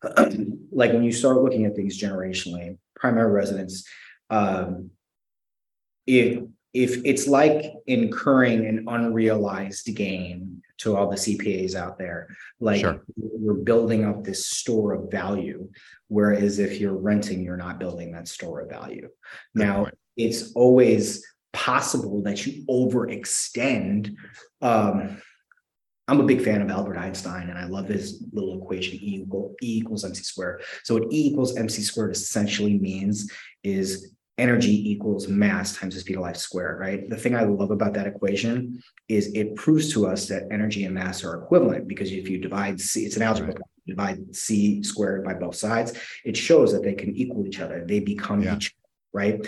like 0.72 0.92
when 0.92 1.04
you 1.04 1.12
start 1.12 1.40
looking 1.42 1.66
at 1.66 1.76
things 1.76 2.00
generationally, 2.00 2.78
primary 2.96 3.30
residence, 3.30 3.86
um, 4.28 4.90
if 6.06 6.42
if 6.74 7.00
it's 7.04 7.28
like 7.28 7.72
incurring 7.86 8.66
an 8.66 8.84
unrealized 8.88 9.88
gain 9.94 10.62
to 10.78 10.96
all 10.96 11.08
the 11.08 11.16
CPAs 11.16 11.74
out 11.74 11.96
there, 11.96 12.28
like 12.60 12.80
sure. 12.80 13.02
we're 13.16 13.54
building 13.54 14.04
up 14.04 14.24
this 14.24 14.46
store 14.46 14.94
of 14.94 15.10
value. 15.10 15.68
Whereas 16.08 16.58
if 16.58 16.80
you're 16.80 16.96
renting, 16.96 17.42
you're 17.42 17.56
not 17.56 17.78
building 17.78 18.12
that 18.12 18.28
store 18.28 18.60
of 18.60 18.68
value. 18.68 19.02
Good 19.02 19.10
now, 19.54 19.84
point 19.84 19.98
it's 20.18 20.52
always 20.52 21.24
possible 21.52 22.22
that 22.22 22.44
you 22.46 22.64
overextend. 22.66 24.14
Um, 24.60 25.22
I'm 26.06 26.20
a 26.20 26.24
big 26.24 26.42
fan 26.42 26.62
of 26.62 26.70
Albert 26.70 26.96
Einstein, 26.96 27.50
and 27.50 27.58
I 27.58 27.64
love 27.64 27.88
his 27.88 28.24
little 28.32 28.60
equation 28.62 28.94
E, 28.94 29.22
equal, 29.22 29.54
e 29.62 29.78
equals 29.78 30.04
mc 30.04 30.22
squared. 30.22 30.62
So 30.82 30.94
what 30.94 31.12
E 31.12 31.28
equals 31.28 31.56
mc 31.56 31.82
squared 31.82 32.12
essentially 32.12 32.78
means 32.78 33.30
is 33.62 34.14
energy 34.38 34.90
equals 34.90 35.28
mass 35.28 35.76
times 35.76 35.94
the 35.94 36.00
speed 36.00 36.16
of 36.16 36.22
light 36.22 36.36
squared, 36.36 36.78
right? 36.78 37.10
The 37.10 37.16
thing 37.16 37.34
I 37.34 37.42
love 37.42 37.70
about 37.72 37.92
that 37.94 38.06
equation 38.06 38.80
is 39.08 39.32
it 39.34 39.56
proves 39.56 39.92
to 39.92 40.06
us 40.06 40.28
that 40.28 40.44
energy 40.50 40.84
and 40.84 40.94
mass 40.94 41.24
are 41.24 41.42
equivalent 41.42 41.88
because 41.88 42.12
if 42.12 42.28
you 42.28 42.38
divide 42.38 42.80
C, 42.80 43.04
it's 43.04 43.16
an 43.16 43.22
algebra 43.22 43.54
right. 43.54 43.62
divide 43.86 44.34
C 44.34 44.82
squared 44.82 45.24
by 45.24 45.34
both 45.34 45.56
sides, 45.56 45.98
it 46.24 46.36
shows 46.36 46.72
that 46.72 46.84
they 46.84 46.94
can 46.94 47.14
equal 47.16 47.46
each 47.46 47.60
other. 47.60 47.84
They 47.86 47.98
become 47.98 48.42
yeah. 48.42 48.56
each, 48.56 48.74
right? 49.12 49.44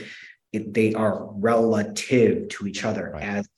It, 0.52 0.74
they 0.74 0.94
are 0.94 1.26
relative 1.32 2.48
to 2.48 2.66
each 2.66 2.84
other 2.84 3.10
right. 3.14 3.22
as 3.22 3.48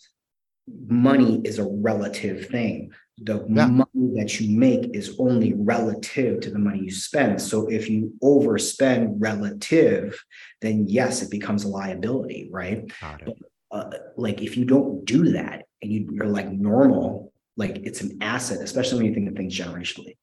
money 0.86 1.40
is 1.44 1.58
a 1.58 1.64
relative 1.64 2.48
thing. 2.48 2.92
The 3.18 3.44
yeah. 3.48 3.66
money 3.66 4.16
that 4.16 4.40
you 4.40 4.56
make 4.56 4.94
is 4.94 5.16
only 5.18 5.54
relative 5.54 6.40
to 6.40 6.50
the 6.50 6.58
money 6.58 6.84
you 6.84 6.90
spend. 6.90 7.40
So 7.40 7.68
if 7.68 7.88
you 7.88 8.12
overspend 8.22 9.16
relative 9.18 10.22
then 10.60 10.86
yes 10.88 11.22
it 11.22 11.30
becomes 11.30 11.64
a 11.64 11.68
liability 11.68 12.48
right? 12.50 12.90
But, 13.00 13.36
uh, 13.72 13.90
like 14.16 14.42
if 14.42 14.56
you 14.56 14.64
don't 14.64 15.04
do 15.04 15.32
that 15.32 15.64
and 15.80 15.90
you, 15.90 16.08
you're 16.12 16.26
like 16.26 16.50
normal 16.50 17.32
like 17.56 17.78
it's 17.84 18.02
an 18.02 18.18
asset 18.20 18.60
especially 18.60 18.98
when 18.98 19.06
you 19.06 19.14
think 19.14 19.30
of 19.30 19.36
things 19.36 19.58
generationally 19.58 20.16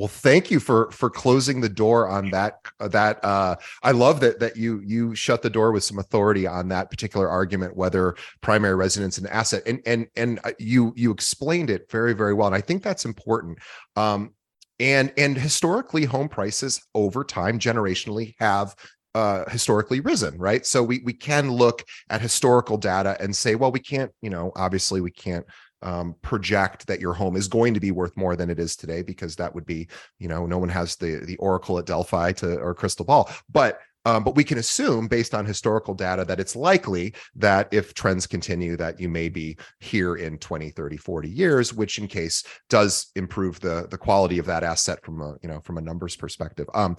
well, 0.00 0.08
thank 0.08 0.50
you 0.50 0.60
for 0.60 0.90
for 0.92 1.10
closing 1.10 1.60
the 1.60 1.68
door 1.68 2.08
on 2.08 2.30
that. 2.30 2.60
That 2.78 3.22
uh, 3.22 3.56
I 3.82 3.90
love 3.90 4.20
that 4.20 4.40
that 4.40 4.56
you 4.56 4.80
you 4.82 5.14
shut 5.14 5.42
the 5.42 5.50
door 5.50 5.72
with 5.72 5.84
some 5.84 5.98
authority 5.98 6.46
on 6.46 6.68
that 6.68 6.90
particular 6.90 7.28
argument, 7.28 7.76
whether 7.76 8.16
primary 8.40 8.76
residence 8.76 9.18
and 9.18 9.26
asset, 9.26 9.62
and 9.66 9.82
and 9.84 10.06
and 10.16 10.40
uh, 10.44 10.52
you 10.58 10.94
you 10.96 11.10
explained 11.10 11.68
it 11.68 11.90
very 11.90 12.14
very 12.14 12.32
well, 12.32 12.46
and 12.46 12.56
I 12.56 12.62
think 12.62 12.82
that's 12.82 13.04
important. 13.04 13.58
Um, 13.94 14.32
and 14.78 15.12
and 15.18 15.36
historically, 15.36 16.06
home 16.06 16.30
prices 16.30 16.80
over 16.94 17.22
time, 17.22 17.58
generationally, 17.58 18.36
have 18.38 18.74
uh, 19.14 19.44
historically 19.50 20.00
risen, 20.00 20.38
right? 20.38 20.64
So 20.64 20.82
we 20.82 21.02
we 21.04 21.12
can 21.12 21.50
look 21.50 21.84
at 22.08 22.22
historical 22.22 22.78
data 22.78 23.18
and 23.20 23.36
say, 23.36 23.54
well, 23.54 23.70
we 23.70 23.80
can't, 23.80 24.12
you 24.22 24.30
know, 24.30 24.50
obviously 24.56 25.02
we 25.02 25.10
can't 25.10 25.44
um, 25.82 26.14
project 26.22 26.86
that 26.86 27.00
your 27.00 27.14
home 27.14 27.36
is 27.36 27.48
going 27.48 27.74
to 27.74 27.80
be 27.80 27.90
worth 27.90 28.16
more 28.16 28.36
than 28.36 28.50
it 28.50 28.58
is 28.58 28.76
today 28.76 29.02
because 29.02 29.36
that 29.36 29.54
would 29.54 29.66
be 29.66 29.88
you 30.18 30.28
know 30.28 30.46
no 30.46 30.58
one 30.58 30.68
has 30.68 30.96
the 30.96 31.16
the 31.24 31.36
oracle 31.36 31.78
at 31.78 31.86
delphi 31.86 32.32
to 32.32 32.58
or 32.58 32.74
crystal 32.74 33.04
ball 33.04 33.30
but 33.50 33.80
Um, 34.06 34.24
but 34.24 34.34
we 34.34 34.44
can 34.44 34.56
assume, 34.56 35.08
based 35.08 35.34
on 35.34 35.44
historical 35.44 35.94
data, 35.94 36.24
that 36.24 36.40
it's 36.40 36.56
likely 36.56 37.14
that 37.36 37.68
if 37.70 37.92
trends 37.92 38.26
continue, 38.26 38.76
that 38.78 38.98
you 38.98 39.10
may 39.10 39.28
be 39.28 39.58
here 39.78 40.16
in 40.16 40.38
20, 40.38 40.70
30, 40.70 40.96
40 40.96 41.28
years, 41.28 41.74
which 41.74 41.98
in 41.98 42.08
case 42.08 42.42
does 42.70 43.10
improve 43.14 43.60
the 43.60 43.86
the 43.90 43.98
quality 43.98 44.38
of 44.38 44.46
that 44.46 44.62
asset 44.62 45.04
from 45.04 45.20
a 45.20 45.36
you 45.42 45.48
know 45.50 45.60
from 45.60 45.76
a 45.76 45.82
numbers 45.82 46.16
perspective. 46.16 46.66
Um, 46.72 46.96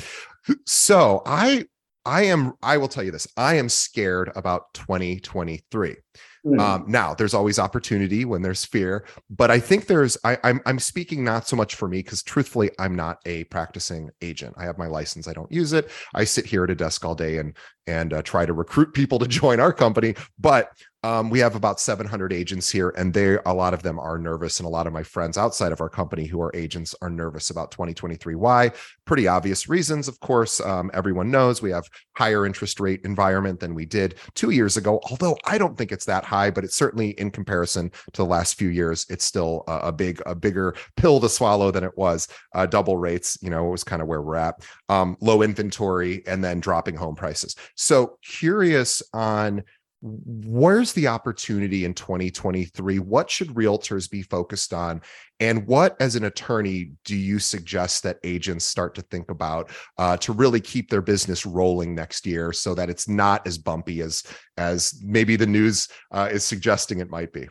so 0.66 1.24
I 1.26 1.66
I 2.06 2.26
am 2.26 2.54
I 2.62 2.78
will 2.78 2.88
tell 2.88 3.04
you 3.04 3.12
this 3.12 3.28
I 3.36 3.56
am 3.56 3.70
scared 3.70 4.32
about 4.36 4.74
2023. 4.74 5.96
Mm. 6.46 6.60
Um, 6.60 6.86
now, 6.88 7.14
there's 7.14 7.36
always 7.36 7.60
opportunity 7.60 8.26
when 8.26 8.42
there's 8.42 8.66
fear, 8.66 9.06
but 9.30 9.52
I 9.52 9.60
think 9.60 9.86
there's. 9.86 10.18
I, 10.24 10.38
I'm 10.44 10.60
I'm 10.66 10.80
speaking 10.80 11.24
not 11.24 11.48
so 11.48 11.56
much 11.56 11.76
for 11.76 11.88
me 11.88 12.00
because 12.00 12.24
truthfully, 12.24 12.72
I'm 12.80 12.96
not 12.96 13.20
a 13.28 13.44
practicing 13.46 14.10
agent. 14.22 14.56
I 14.58 14.66
have 14.66 14.80
my 14.80 14.88
license. 14.88 15.28
I 15.28 15.34
don't 15.34 15.52
use 15.52 15.72
it. 15.72 15.92
I 16.16 16.24
sit 16.24 16.48
here 16.48 16.64
at 16.64 16.72
a 16.72 16.76
desk 16.76 17.06
all 17.06 17.14
day 17.14 17.38
and 17.38 17.56
and 17.86 18.14
uh, 18.14 18.24
try 18.24 18.48
to 18.48 18.54
recruit 18.54 18.94
people 18.94 19.20
to 19.20 19.28
join 19.42 19.60
our 19.60 19.72
company. 19.72 20.16
But 20.40 20.72
um, 21.04 21.30
we 21.32 21.40
have 21.40 21.56
about 21.56 21.80
700 21.80 22.32
agents 22.32 22.70
here, 22.70 22.90
and 22.96 23.14
they 23.14 23.38
a 23.46 23.54
lot 23.54 23.74
of 23.74 23.82
them 23.82 23.98
are 23.98 24.20
nervous, 24.20 24.60
and 24.60 24.68
a 24.68 24.70
lot 24.70 24.86
of 24.86 24.94
my 24.94 25.02
friends 25.02 25.38
outside 25.38 25.72
of 25.72 25.82
our 25.82 25.90
company 25.90 26.26
who 26.26 26.40
are 26.42 26.56
agents 26.56 26.94
are 27.02 27.10
nervous 27.10 27.50
about 27.50 27.72
2023. 27.72 28.36
Why? 28.36 28.72
Pretty 29.06 29.28
obvious 29.28 29.68
reasons, 29.68 30.08
of 30.08 30.20
course. 30.20 30.62
Um, 30.62 30.92
everyone 30.94 31.32
knows 31.32 31.62
we 31.62 31.72
have 31.72 31.90
higher 32.16 32.46
interest 32.46 32.80
rate 32.80 33.02
environment 33.04 33.60
than 33.60 33.74
we 33.74 33.86
did 33.86 34.16
two 34.36 34.52
years 34.52 34.78
ago. 34.78 35.00
Although 35.10 35.38
I 35.46 35.58
don't 35.58 35.76
think 35.76 35.92
it's 35.92 36.06
that 36.06 36.24
high, 36.24 36.52
but 36.52 36.64
it's 36.64 36.76
certainly 36.76 37.12
in 37.12 37.32
comparison 37.32 37.90
to 37.90 38.22
the 38.22 38.26
last 38.26 38.60
few 38.60 38.70
years, 38.70 39.08
it's 39.10 39.26
still 39.26 39.64
a, 39.68 39.78
a 39.78 39.92
big, 39.92 40.22
a 40.28 40.36
bigger 40.36 40.76
pill 40.98 41.20
to 41.20 41.30
swallow 41.30 41.72
than 41.72 41.84
it 41.84 41.98
was. 41.98 42.28
Uh, 42.54 42.68
double 42.68 42.98
rates, 42.98 43.40
you 43.42 43.50
know, 43.50 43.68
it 43.68 43.72
was 43.72 43.84
kind 43.84 44.04
of 44.04 44.08
where 44.08 44.22
we're 44.22 44.36
at. 44.36 44.56
Um, 44.88 45.18
low 45.20 45.42
inventory, 45.42 46.24
and 46.28 46.44
then 46.44 46.60
dropping 46.60 46.96
home 46.96 47.16
prices. 47.16 47.56
So 47.76 48.18
curious 48.24 49.02
on 49.14 49.64
where's 50.02 50.94
the 50.94 51.08
opportunity 51.08 51.86
in 51.86 51.94
2023 51.94 53.00
what 53.00 53.30
should 53.30 53.50
realtors 53.50 54.10
be 54.10 54.22
focused 54.22 54.74
on? 54.74 55.02
And 55.40 55.66
what 55.68 55.96
as 56.00 56.16
an 56.16 56.26
attorney 56.26 56.92
do 57.06 57.16
you 57.16 57.40
suggest 57.40 58.04
that 58.04 58.18
agents 58.24 58.66
start 58.66 58.96
to 58.96 59.02
think 59.04 59.30
about 59.30 59.70
uh, 59.98 60.18
to 60.18 60.34
really 60.34 60.60
keep 60.60 60.90
their 60.90 61.02
business 61.02 61.46
rolling 61.46 61.96
next 61.96 62.26
year 62.26 62.52
so 62.54 62.74
that 62.76 62.90
it's 62.90 63.08
not 63.08 63.46
as 63.46 63.58
bumpy 63.58 64.02
as 64.02 64.24
as 64.58 65.00
maybe 65.04 65.36
the 65.36 65.48
news 65.48 65.88
uh, 66.12 66.30
is 66.32 66.44
suggesting 66.44 67.00
it 67.00 67.10
might 67.10 67.32
be? 67.32 67.48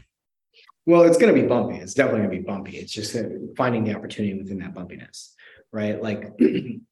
Well 0.86 1.02
it's 1.02 1.18
going 1.18 1.34
to 1.34 1.40
be 1.40 1.46
bumpy. 1.46 1.76
It's 1.76 1.94
definitely 1.94 2.26
going 2.26 2.32
to 2.32 2.38
be 2.38 2.44
bumpy. 2.44 2.76
It's 2.78 2.92
just 2.92 3.16
finding 3.56 3.84
the 3.84 3.94
opportunity 3.94 4.34
within 4.34 4.58
that 4.58 4.74
bumpiness 4.74 5.30
right? 5.72 6.02
Like 6.02 6.32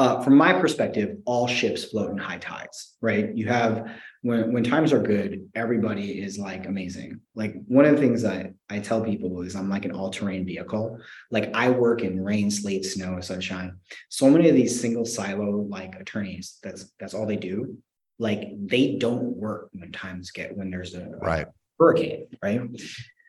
uh, 0.00 0.18
from 0.22 0.34
my 0.34 0.54
perspective, 0.54 1.18
all 1.26 1.46
ships 1.46 1.84
float 1.84 2.10
in 2.10 2.16
high 2.16 2.38
tides, 2.38 2.96
right? 3.02 3.36
You 3.36 3.48
have 3.48 3.90
when 4.22 4.50
when 4.50 4.64
times 4.64 4.94
are 4.94 5.02
good, 5.02 5.50
everybody 5.54 6.22
is 6.22 6.38
like 6.38 6.64
amazing. 6.64 7.20
Like 7.34 7.54
one 7.66 7.84
of 7.84 7.94
the 7.94 8.00
things 8.00 8.24
I 8.24 8.54
I 8.70 8.78
tell 8.78 9.04
people 9.04 9.42
is 9.42 9.54
I'm 9.54 9.68
like 9.68 9.84
an 9.84 9.92
all-terrain 9.92 10.46
vehicle. 10.46 10.98
Like 11.30 11.54
I 11.54 11.68
work 11.68 12.00
in 12.00 12.24
rain, 12.24 12.50
sleet, 12.50 12.86
snow, 12.86 13.20
sunshine. 13.20 13.76
So 14.08 14.30
many 14.30 14.48
of 14.48 14.54
these 14.54 14.80
single 14.80 15.04
silo 15.04 15.66
like 15.68 15.96
attorneys, 15.96 16.56
that's 16.62 16.90
that's 16.98 17.12
all 17.12 17.26
they 17.26 17.36
do. 17.36 17.76
Like 18.18 18.52
they 18.56 18.96
don't 18.96 19.36
work 19.36 19.68
when 19.74 19.92
times 19.92 20.30
get 20.30 20.56
when 20.56 20.70
there's 20.70 20.94
a, 20.94 21.10
right. 21.20 21.46
a 21.46 21.52
hurricane, 21.78 22.26
right? 22.42 22.62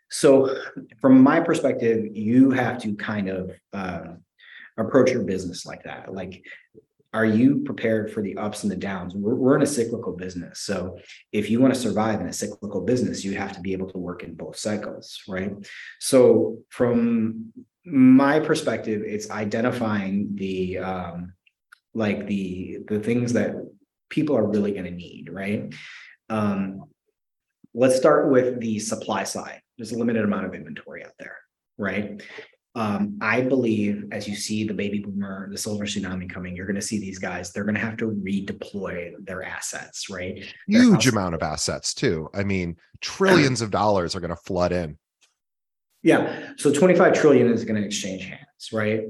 So 0.10 0.56
from 1.02 1.22
my 1.22 1.42
perspective, 1.42 2.16
you 2.16 2.52
have 2.52 2.78
to 2.84 2.96
kind 2.96 3.28
of 3.28 3.52
uh, 3.74 4.04
approach 4.78 5.12
your 5.12 5.24
business 5.24 5.66
like 5.66 5.84
that. 5.84 6.14
Like, 6.14 6.44
are 7.14 7.26
you 7.26 7.62
prepared 7.66 8.12
for 8.12 8.22
the 8.22 8.38
ups 8.38 8.64
and 8.64 8.72
the 8.72 8.78
downs? 8.78 9.14
We're, 9.14 9.36
we're 9.36 9.56
in 9.58 9.62
a 9.62 9.68
cyclical 9.68 10.14
business. 10.14 10.62
So 10.62 10.98
if 11.34 11.50
you 11.50 11.60
want 11.60 11.74
to 11.74 11.80
survive 11.80 12.22
in 12.22 12.28
a 12.28 12.34
cyclical 12.34 12.82
business, 12.82 13.26
you 13.26 13.36
have 13.36 13.54
to 13.54 13.62
be 13.62 13.74
able 13.74 13.90
to 13.92 13.98
work 13.98 14.24
in 14.24 14.36
both 14.36 14.58
cycles, 14.58 15.22
right? 15.28 15.54
So 16.00 16.60
from 16.70 17.52
my 17.86 18.40
perspective, 18.40 19.02
it's 19.06 19.30
identifying 19.30 20.36
the 20.36 20.78
um, 20.78 21.34
like 21.94 22.28
the 22.28 22.80
the 22.88 23.00
things 23.00 23.34
that 23.34 23.56
people 24.10 24.38
are 24.38 24.48
really 24.48 24.72
going 24.72 24.86
to 24.86 24.92
need, 24.92 25.30
right? 25.32 25.74
Um, 26.30 26.86
let's 27.74 27.98
start 27.98 28.30
with 28.30 28.60
the 28.60 28.80
supply 28.80 29.24
side. 29.24 29.62
There's 29.78 29.92
a 29.92 29.98
limited 29.98 30.24
amount 30.24 30.46
of 30.46 30.54
inventory 30.54 31.04
out 31.04 31.14
there, 31.18 31.38
right? 31.78 32.22
Um, 32.74 33.18
I 33.20 33.42
believe 33.42 34.06
as 34.12 34.28
you 34.28 34.36
see 34.36 34.64
the 34.64 34.74
baby 34.74 35.00
boomer, 35.00 35.50
the 35.52 35.58
silver 35.58 35.86
tsunami 35.86 36.30
coming, 36.30 36.56
you're 36.56 36.66
going 36.66 36.80
to 36.80 36.82
see 36.82 37.00
these 37.00 37.20
guys, 37.20 37.52
they're 37.52 37.66
going 37.66 37.76
to 37.76 37.82
have 37.82 37.98
to 37.98 38.06
redeploy 38.06 39.14
their 39.26 39.44
assets, 39.44 40.10
right? 40.10 40.46
Huge 40.68 41.08
amount 41.08 41.36
of 41.36 41.44
assets, 41.44 41.94
too. 41.94 42.30
I 42.34 42.44
mean, 42.44 42.78
trillions 43.02 43.62
of 43.62 43.72
dollars 43.72 44.16
are 44.16 44.22
going 44.22 44.30
to 44.30 44.38
flood 44.38 44.72
in. 44.72 44.98
Yeah. 46.04 46.54
So 46.58 46.72
25 46.72 47.14
trillion 47.14 47.52
is 47.52 47.66
going 47.66 47.80
to 47.80 47.86
exchange 47.86 48.26
hands, 48.26 48.70
right? 48.72 49.04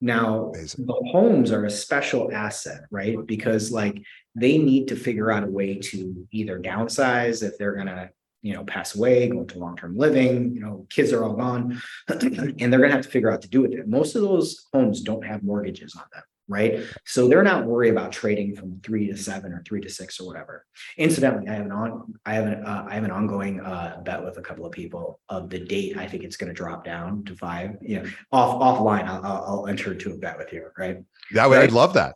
Now, 0.00 0.52
Amazing. 0.54 0.86
the 0.86 1.08
homes 1.10 1.50
are 1.50 1.64
a 1.64 1.70
special 1.70 2.30
asset, 2.32 2.82
right? 2.90 3.18
Because 3.26 3.72
like 3.72 4.00
they 4.34 4.56
need 4.58 4.88
to 4.88 4.96
figure 4.96 5.30
out 5.30 5.42
a 5.42 5.50
way 5.50 5.78
to 5.78 6.26
either 6.30 6.60
downsize 6.60 7.42
if 7.42 7.58
they're 7.58 7.74
going 7.74 7.88
to 7.88 8.10
you 8.42 8.54
know, 8.54 8.64
pass 8.64 8.94
away, 8.94 9.28
go 9.28 9.40
into 9.40 9.58
long-term 9.58 9.96
living, 9.96 10.54
you 10.54 10.60
know, 10.60 10.86
kids 10.90 11.12
are 11.12 11.24
all 11.24 11.34
gone, 11.34 11.80
and 12.08 12.72
they're 12.72 12.80
gonna 12.80 12.92
have 12.92 13.04
to 13.04 13.10
figure 13.10 13.32
out 13.32 13.42
to 13.42 13.48
do 13.48 13.62
with 13.62 13.72
it. 13.72 13.88
Most 13.88 14.14
of 14.14 14.22
those 14.22 14.66
homes 14.72 15.00
don't 15.00 15.24
have 15.24 15.42
mortgages 15.42 15.96
on 15.96 16.04
them, 16.12 16.22
right? 16.46 16.84
So 17.04 17.28
they're 17.28 17.42
not 17.42 17.66
worried 17.66 17.90
about 17.90 18.12
trading 18.12 18.54
from 18.54 18.80
three 18.80 19.08
to 19.08 19.16
seven 19.16 19.52
or 19.52 19.62
three 19.66 19.80
to 19.80 19.88
six 19.88 20.20
or 20.20 20.26
whatever. 20.26 20.64
Incidentally, 20.96 21.48
I 21.48 21.54
have 21.54 21.66
an 21.66 21.72
on, 21.72 22.14
I 22.24 22.34
have 22.34 22.46
an, 22.46 22.64
uh, 22.64 22.86
I 22.88 22.94
have 22.94 23.04
an 23.04 23.10
ongoing 23.10 23.60
uh, 23.60 24.00
bet 24.04 24.24
with 24.24 24.38
a 24.38 24.42
couple 24.42 24.64
of 24.64 24.72
people 24.72 25.20
of 25.28 25.50
the 25.50 25.58
date. 25.58 25.96
I 25.96 26.06
think 26.06 26.22
it's 26.22 26.36
going 26.36 26.48
to 26.48 26.54
drop 26.54 26.84
down 26.84 27.24
to 27.24 27.34
five. 27.34 27.76
You 27.82 28.02
know, 28.02 28.10
off 28.30 28.60
offline, 28.60 29.06
I'll, 29.06 29.24
I'll, 29.24 29.44
I'll 29.46 29.66
enter 29.66 29.92
into 29.92 30.12
a 30.12 30.16
bet 30.16 30.38
with 30.38 30.52
you, 30.52 30.68
right? 30.78 30.98
That 31.32 31.50
way, 31.50 31.58
right? 31.58 31.64
I'd 31.64 31.72
love 31.72 31.94
that. 31.94 32.14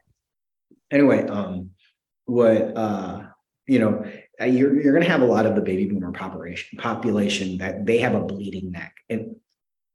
Anyway, 0.90 1.26
um, 1.26 1.70
what 2.26 2.76
uh, 2.76 3.22
you 3.66 3.78
know, 3.78 4.04
uh, 4.40 4.44
you're 4.44 4.80
you're 4.80 4.92
going 4.92 5.04
to 5.04 5.10
have 5.10 5.22
a 5.22 5.26
lot 5.26 5.46
of 5.46 5.54
the 5.54 5.60
baby 5.60 5.86
boomer 5.86 6.12
population 6.12 6.78
population 6.78 7.58
that 7.58 7.86
they 7.86 7.98
have 7.98 8.14
a 8.14 8.20
bleeding 8.20 8.72
neck. 8.72 8.94
And 9.08 9.36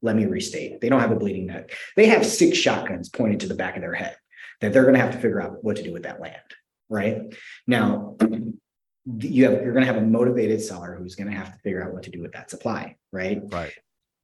let 0.02 0.16
me 0.16 0.26
restate, 0.26 0.80
they 0.80 0.90
don't 0.90 1.02
have 1.02 1.12
a 1.12 1.16
bleeding 1.16 1.48
neck. 1.48 1.72
They 1.96 2.08
have 2.08 2.26
six 2.26 2.58
shotguns 2.58 3.10
pointed 3.10 3.40
to 3.42 3.48
the 3.48 3.56
back 3.56 3.76
of 3.76 3.82
their 3.82 3.96
head 3.96 4.16
that 4.62 4.74
they're 4.74 4.84
going 4.84 4.94
to 4.94 5.02
have 5.02 5.12
to 5.12 5.20
figure 5.20 5.42
out 5.42 5.64
what 5.64 5.78
to 5.78 5.84
do 5.84 5.92
with 5.92 6.04
that 6.04 6.22
land. 6.22 6.36
Right 6.90 7.36
now, 7.66 8.16
you 9.06 9.46
have 9.46 9.54
you're 9.62 9.74
going 9.74 9.86
to 9.86 9.92
have 9.92 10.02
a 10.02 10.06
motivated 10.06 10.62
seller 10.62 10.96
who's 10.96 11.16
going 11.16 11.30
to 11.30 11.36
have 11.36 11.52
to 11.52 11.60
figure 11.60 11.84
out 11.84 11.94
what 11.94 12.04
to 12.04 12.12
do 12.12 12.22
with 12.22 12.34
that 12.34 12.50
supply. 12.50 12.96
Right. 13.12 13.42
Right. 13.52 13.74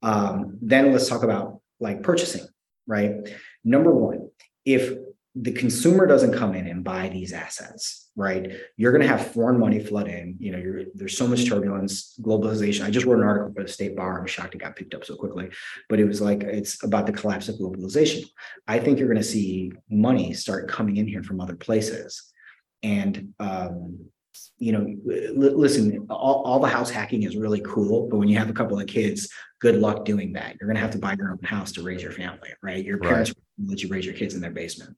Um, 0.01 0.57
then 0.61 0.91
let's 0.91 1.07
talk 1.07 1.23
about 1.23 1.61
like 1.79 2.03
purchasing. 2.03 2.45
Right. 2.85 3.29
Number 3.63 3.91
one, 3.91 4.29
if 4.65 4.97
the 5.35 5.51
consumer 5.51 6.05
doesn't 6.05 6.37
come 6.37 6.53
in 6.53 6.67
and 6.67 6.83
buy 6.83 7.09
these 7.09 7.33
assets, 7.33 8.11
right? 8.15 8.51
You're 8.77 8.91
going 8.91 9.01
to 9.01 9.07
have 9.07 9.31
foreign 9.31 9.59
money 9.59 9.79
flood 9.79 10.07
in. 10.07 10.35
You 10.39 10.51
know, 10.51 10.85
there's 10.93 11.17
so 11.17 11.25
much 11.25 11.49
turbulence, 11.49 12.19
globalization. 12.21 12.85
I 12.85 12.91
just 12.91 13.07
wrote 13.07 13.17
an 13.17 13.25
article 13.25 13.51
for 13.55 13.63
the 13.63 13.71
State 13.71 13.95
Bar. 13.95 14.19
I'm 14.19 14.27
shocked 14.27 14.53
it 14.53 14.59
got 14.59 14.75
picked 14.75 14.93
up 14.93 15.05
so 15.05 15.15
quickly, 15.15 15.49
but 15.89 15.99
it 15.99 16.05
was 16.05 16.21
like 16.21 16.43
it's 16.43 16.83
about 16.83 17.07
the 17.07 17.13
collapse 17.13 17.49
of 17.49 17.55
globalization. 17.55 18.25
I 18.67 18.77
think 18.77 18.99
you're 18.99 19.07
going 19.07 19.17
to 19.17 19.23
see 19.23 19.71
money 19.89 20.33
start 20.33 20.69
coming 20.69 20.97
in 20.97 21.07
here 21.07 21.23
from 21.23 21.41
other 21.41 21.55
places, 21.55 22.31
and 22.83 23.33
um, 23.39 23.97
you 24.59 24.71
know, 24.71 24.95
listen, 25.35 26.05
all, 26.09 26.43
all 26.43 26.59
the 26.59 26.67
house 26.67 26.91
hacking 26.91 27.23
is 27.23 27.35
really 27.35 27.61
cool, 27.61 28.07
but 28.07 28.17
when 28.17 28.27
you 28.27 28.37
have 28.37 28.49
a 28.49 28.53
couple 28.53 28.79
of 28.79 28.85
kids, 28.87 29.29
good 29.59 29.75
luck 29.75 30.05
doing 30.05 30.33
that. 30.33 30.55
You're 30.59 30.67
going 30.67 30.75
to 30.75 30.81
have 30.81 30.91
to 30.91 30.99
buy 30.99 31.15
your 31.17 31.31
own 31.31 31.39
house 31.43 31.71
to 31.73 31.83
raise 31.83 32.03
your 32.03 32.11
family, 32.11 32.49
right? 32.61 32.83
Your 32.83 32.99
parents 32.99 33.31
right. 33.31 33.69
let 33.69 33.83
you 33.83 33.89
raise 33.89 34.05
your 34.05 34.15
kids 34.15 34.35
in 34.35 34.41
their 34.41 34.51
basement. 34.51 34.95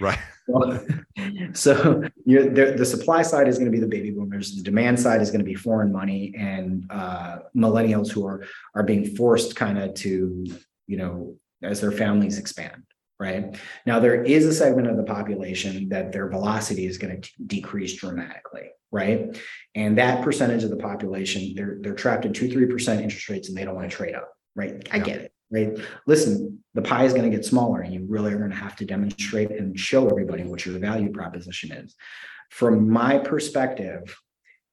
Right. 0.00 0.18
so 1.52 2.02
you're, 2.24 2.50
the, 2.50 2.74
the 2.76 2.84
supply 2.84 3.22
side 3.22 3.48
is 3.48 3.58
going 3.58 3.70
to 3.70 3.72
be 3.72 3.80
the 3.80 3.86
baby 3.86 4.10
boomers. 4.10 4.56
The 4.56 4.62
demand 4.62 4.98
side 4.98 5.22
is 5.22 5.30
going 5.30 5.40
to 5.40 5.44
be 5.44 5.54
foreign 5.54 5.92
money 5.92 6.34
and 6.36 6.86
uh, 6.90 7.40
millennials 7.56 8.10
who 8.10 8.26
are 8.26 8.44
are 8.74 8.82
being 8.82 9.14
forced 9.16 9.54
kind 9.54 9.78
of 9.78 9.94
to, 9.94 10.46
you 10.86 10.96
know, 10.96 11.36
as 11.62 11.80
their 11.80 11.92
families 11.92 12.38
expand. 12.38 12.82
Right 13.20 13.56
now, 13.86 14.00
there 14.00 14.24
is 14.24 14.46
a 14.46 14.52
segment 14.52 14.88
of 14.88 14.96
the 14.96 15.04
population 15.04 15.88
that 15.90 16.12
their 16.12 16.28
velocity 16.28 16.86
is 16.86 16.98
going 16.98 17.20
to 17.20 17.30
decrease 17.46 17.94
dramatically. 17.94 18.70
Right, 18.90 19.40
and 19.74 19.96
that 19.96 20.22
percentage 20.22 20.64
of 20.64 20.70
the 20.70 20.76
population 20.76 21.54
they're 21.54 21.78
they're 21.80 21.94
trapped 21.94 22.26
in 22.26 22.32
two 22.34 22.50
three 22.50 22.66
percent 22.66 23.00
interest 23.00 23.28
rates 23.28 23.48
and 23.48 23.56
they 23.56 23.64
don't 23.64 23.74
want 23.74 23.90
to 23.90 23.96
trade 23.96 24.14
up. 24.14 24.32
Right, 24.54 24.86
I 24.92 24.98
yeah. 24.98 25.04
get 25.04 25.20
it 25.20 25.31
right? 25.52 25.78
Listen, 26.06 26.64
the 26.74 26.82
pie 26.82 27.04
is 27.04 27.12
going 27.12 27.30
to 27.30 27.36
get 27.36 27.44
smaller 27.44 27.82
and 27.82 27.92
you 27.92 28.06
really 28.08 28.32
are 28.32 28.38
going 28.38 28.50
to 28.50 28.56
have 28.56 28.76
to 28.76 28.84
demonstrate 28.84 29.50
and 29.50 29.78
show 29.78 30.08
everybody 30.08 30.42
what 30.44 30.64
your 30.64 30.78
value 30.78 31.12
proposition 31.12 31.70
is. 31.72 31.94
From 32.50 32.90
my 32.90 33.18
perspective, 33.18 34.16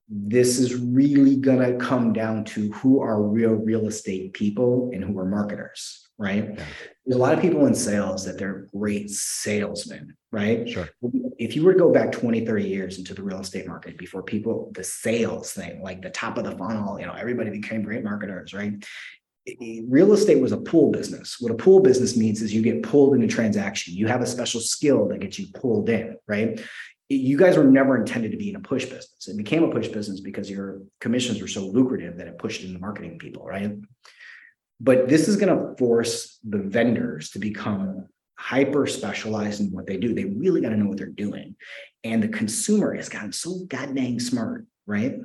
this 0.10 0.58
is 0.58 0.76
really 0.76 1.36
going 1.36 1.60
to 1.60 1.78
come 1.84 2.14
down 2.14 2.44
to 2.44 2.72
who 2.72 3.00
are 3.00 3.22
real 3.22 3.54
real 3.54 3.88
estate 3.88 4.34
people 4.34 4.90
and 4.94 5.04
who 5.04 5.18
are 5.20 5.26
marketers 5.26 6.10
right 6.18 6.50
yeah. 6.50 6.66
there's 7.06 7.16
a 7.16 7.22
lot 7.22 7.34
of 7.34 7.40
people 7.40 7.68
in 7.68 7.76
sales 7.76 8.26
that 8.26 8.38
they're 8.38 8.68
great 8.76 9.10
salesmen 9.10 10.16
right 10.32 10.68
sure 10.68 10.90
if 11.38 11.56
you 11.56 11.64
were 11.64 11.74
to 11.74 11.80
go 11.80 11.92
back 11.92 12.12
20 12.12 12.44
30 12.44 12.68
years 12.68 12.98
into 12.98 13.14
the 13.14 13.22
real 13.22 13.40
estate 13.40 13.68
market 13.68 14.00
before 14.00 14.24
people 14.24 14.72
the 14.74 14.84
sales 14.84 15.54
thing 15.54 15.82
like 15.84 16.02
the 16.02 16.10
top 16.10 16.40
of 16.40 16.44
the 16.44 16.58
funnel 16.58 17.00
you 17.00 17.06
know 17.06 17.14
everybody 17.14 17.52
became 17.52 17.84
great 17.84 18.04
marketers 18.04 18.52
right 18.52 18.84
real 19.88 20.14
estate 20.14 20.42
was 20.42 20.52
a 20.52 20.58
pull 20.58 20.92
business. 20.92 21.38
What 21.40 21.52
a 21.52 21.56
pull 21.56 21.80
business 21.82 22.18
means 22.18 22.42
is 22.42 22.54
you 22.54 22.62
get 22.62 22.84
pulled 22.84 23.16
in 23.16 23.24
a 23.24 23.28
transaction. 23.28 23.94
You 23.94 24.08
have 24.08 24.22
a 24.22 24.26
special 24.26 24.62
skill 24.62 25.08
that 25.10 25.20
gets 25.20 25.40
you 25.40 25.48
pulled 25.54 25.90
in, 25.90 26.18
right? 26.28 26.62
You 27.10 27.38
guys 27.38 27.58
were 27.58 27.64
never 27.64 27.98
intended 27.98 28.32
to 28.32 28.38
be 28.38 28.50
in 28.50 28.56
a 28.56 28.60
push 28.60 28.86
business. 28.86 29.28
It 29.28 29.38
became 29.38 29.64
a 29.64 29.72
push 29.72 29.88
business 29.88 30.20
because 30.20 30.50
your 30.50 30.82
commissions 31.00 31.42
were 31.42 31.48
so 31.48 31.66
lucrative 31.66 32.18
that 32.18 32.28
it 32.28 32.38
pushed 32.38 32.64
into 32.64 32.80
marketing 32.80 33.18
people, 33.18 33.46
right? 33.46 33.72
But 34.80 35.10
this 35.10 35.28
is 35.28 35.36
going 35.36 35.56
to 35.56 35.76
force 35.78 36.40
the 36.48 36.60
vendors 36.60 37.32
to 37.32 37.40
become 37.40 38.08
hyper 38.36 38.88
specialized 38.88 39.60
in 39.60 39.72
what 39.72 39.86
they 39.86 39.98
do. 39.98 40.14
They 40.14 40.26
really 40.26 40.62
got 40.62 40.70
to 40.70 40.78
know 40.78 40.86
what 40.86 40.98
they're 40.98 41.08
doing. 41.08 41.56
And 42.04 42.24
the 42.24 42.30
consumer 42.30 42.94
has 42.94 43.10
gotten 43.10 43.34
so 43.34 43.66
goddamn 43.68 44.20
smart, 44.20 44.66
right? 44.86 45.18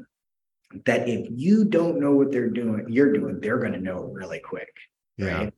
That 0.87 1.09
if 1.09 1.27
you 1.31 1.65
don't 1.65 2.01
know 2.01 2.13
what 2.13 2.33
they're 2.33 2.51
doing, 2.51 2.87
you're 2.89 3.13
doing, 3.13 3.41
they're 3.41 3.59
going 3.59 3.73
to 3.73 3.81
know 3.81 4.11
really 4.13 4.41
quick. 4.41 4.73
Yeah. 5.17 5.45
Right. 5.45 5.53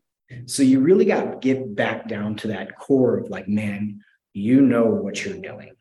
So 0.46 0.62
you 0.62 0.80
really 0.80 1.04
got 1.04 1.24
to 1.24 1.38
get 1.40 1.74
back 1.74 2.08
down 2.08 2.36
to 2.36 2.48
that 2.48 2.76
core 2.78 3.18
of 3.18 3.30
like, 3.30 3.48
man, 3.48 4.00
you 4.32 4.60
know 4.60 4.84
what 4.84 5.24
you're 5.24 5.38
doing. 5.38 5.72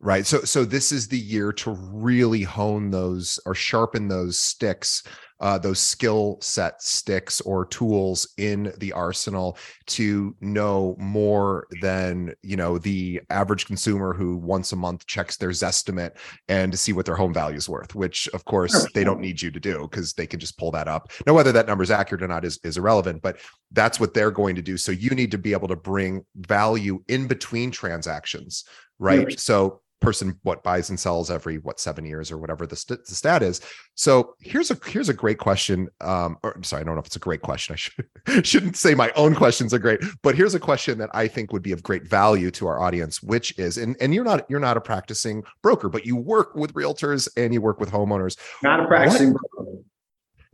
Right. 0.00 0.26
So 0.26 0.40
so 0.40 0.64
this 0.64 0.92
is 0.92 1.08
the 1.08 1.18
year 1.18 1.52
to 1.52 1.70
really 1.70 2.42
hone 2.42 2.90
those 2.90 3.38
or 3.46 3.54
sharpen 3.54 4.08
those 4.08 4.38
sticks 4.38 5.02
uh, 5.40 5.58
those 5.58 5.78
skill 5.78 6.38
set 6.40 6.82
sticks 6.82 7.40
or 7.42 7.66
tools 7.66 8.28
in 8.38 8.72
the 8.78 8.92
arsenal 8.92 9.58
to 9.86 10.34
know 10.40 10.96
more 10.98 11.66
than 11.80 12.34
you 12.42 12.56
know 12.56 12.78
the 12.78 13.20
average 13.30 13.66
consumer 13.66 14.14
who 14.14 14.36
once 14.36 14.72
a 14.72 14.76
month 14.76 15.06
checks 15.06 15.36
their 15.36 15.50
zestimate 15.50 16.16
and 16.48 16.72
to 16.72 16.78
see 16.78 16.92
what 16.92 17.06
their 17.06 17.16
home 17.16 17.34
value 17.34 17.56
is 17.56 17.68
worth 17.68 17.94
which 17.94 18.28
of 18.28 18.44
course 18.44 18.86
they 18.94 19.04
don't 19.04 19.20
need 19.20 19.40
you 19.40 19.50
to 19.50 19.60
do 19.60 19.82
because 19.90 20.12
they 20.14 20.26
can 20.26 20.40
just 20.40 20.58
pull 20.58 20.70
that 20.70 20.88
up. 20.88 21.10
Now 21.26 21.34
whether 21.34 21.52
that 21.52 21.66
number 21.66 21.84
is 21.84 21.90
accurate 21.90 22.22
or 22.22 22.28
not 22.28 22.44
is, 22.44 22.58
is 22.64 22.76
irrelevant 22.76 23.22
but 23.22 23.38
that's 23.72 23.98
what 24.00 24.14
they're 24.14 24.30
going 24.30 24.54
to 24.56 24.62
do. 24.62 24.76
So 24.76 24.92
you 24.92 25.10
need 25.10 25.32
to 25.32 25.38
be 25.38 25.52
able 25.52 25.68
to 25.68 25.76
bring 25.76 26.24
value 26.36 27.02
in 27.08 27.26
between 27.26 27.70
transactions 27.70 28.64
right? 28.98 29.38
So 29.38 29.80
person 30.00 30.38
what 30.42 30.62
buys 30.62 30.90
and 30.90 31.00
sells 31.00 31.30
every 31.30 31.58
what 31.58 31.80
seven 31.80 32.04
years 32.04 32.30
or 32.30 32.38
whatever 32.38 32.66
the, 32.66 32.76
st- 32.76 33.04
the 33.06 33.14
stat 33.14 33.42
is. 33.42 33.60
So 33.94 34.34
here's 34.40 34.70
a 34.70 34.78
here's 34.86 35.08
a 35.08 35.14
great 35.14 35.38
question 35.38 35.88
um 36.00 36.36
or 36.42 36.56
sorry 36.62 36.82
i 36.82 36.84
don't 36.84 36.94
know 36.94 37.00
if 37.00 37.06
it's 37.06 37.16
a 37.16 37.20
great 37.20 37.40
question 37.40 37.72
i 37.72 37.76
should, 37.76 38.46
shouldn't 38.46 38.76
say 38.76 38.94
my 38.94 39.10
own 39.16 39.34
questions 39.34 39.72
are 39.72 39.78
great 39.78 40.00
but 40.22 40.34
here's 40.34 40.54
a 40.54 40.60
question 40.60 40.98
that 40.98 41.08
i 41.14 41.26
think 41.26 41.52
would 41.52 41.62
be 41.62 41.72
of 41.72 41.82
great 41.82 42.06
value 42.06 42.50
to 42.50 42.66
our 42.66 42.80
audience 42.80 43.22
which 43.22 43.58
is 43.58 43.78
and, 43.78 43.96
and 44.00 44.14
you're 44.14 44.24
not 44.24 44.44
you're 44.50 44.60
not 44.60 44.76
a 44.76 44.80
practicing 44.80 45.42
broker 45.62 45.88
but 45.88 46.04
you 46.04 46.16
work 46.16 46.54
with 46.54 46.74
realtors 46.74 47.28
and 47.36 47.52
you 47.52 47.60
work 47.60 47.80
with 47.80 47.90
homeowners. 47.90 48.36
Not 48.62 48.80
a 48.80 48.86
practicing 48.86 49.32
what? 49.32 49.42
broker. 49.50 49.82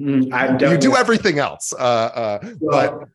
Mm, 0.00 0.70
you 0.70 0.78
do 0.78 0.96
everything 0.96 1.38
else 1.38 1.72
uh, 1.72 1.76
uh 1.76 2.38
well, 2.60 3.08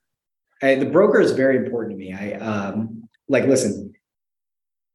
but 0.61 0.79
the 0.79 0.85
broker 0.85 1.19
is 1.19 1.31
very 1.31 1.57
important 1.57 1.91
to 1.93 1.97
me. 1.97 2.13
I 2.13 2.33
um 2.33 3.09
like 3.27 3.45
listen 3.45 3.93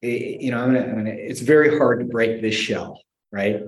you 0.03 0.51
know, 0.51 0.59
I'm 0.59 0.73
gonna, 0.73 0.85
I'm 0.85 0.97
gonna, 0.97 1.11
it's 1.11 1.41
very 1.41 1.77
hard 1.79 2.01
to 2.01 2.07
break 2.07 2.43
this 2.43 2.55
shell, 2.55 3.01
right? 3.31 3.63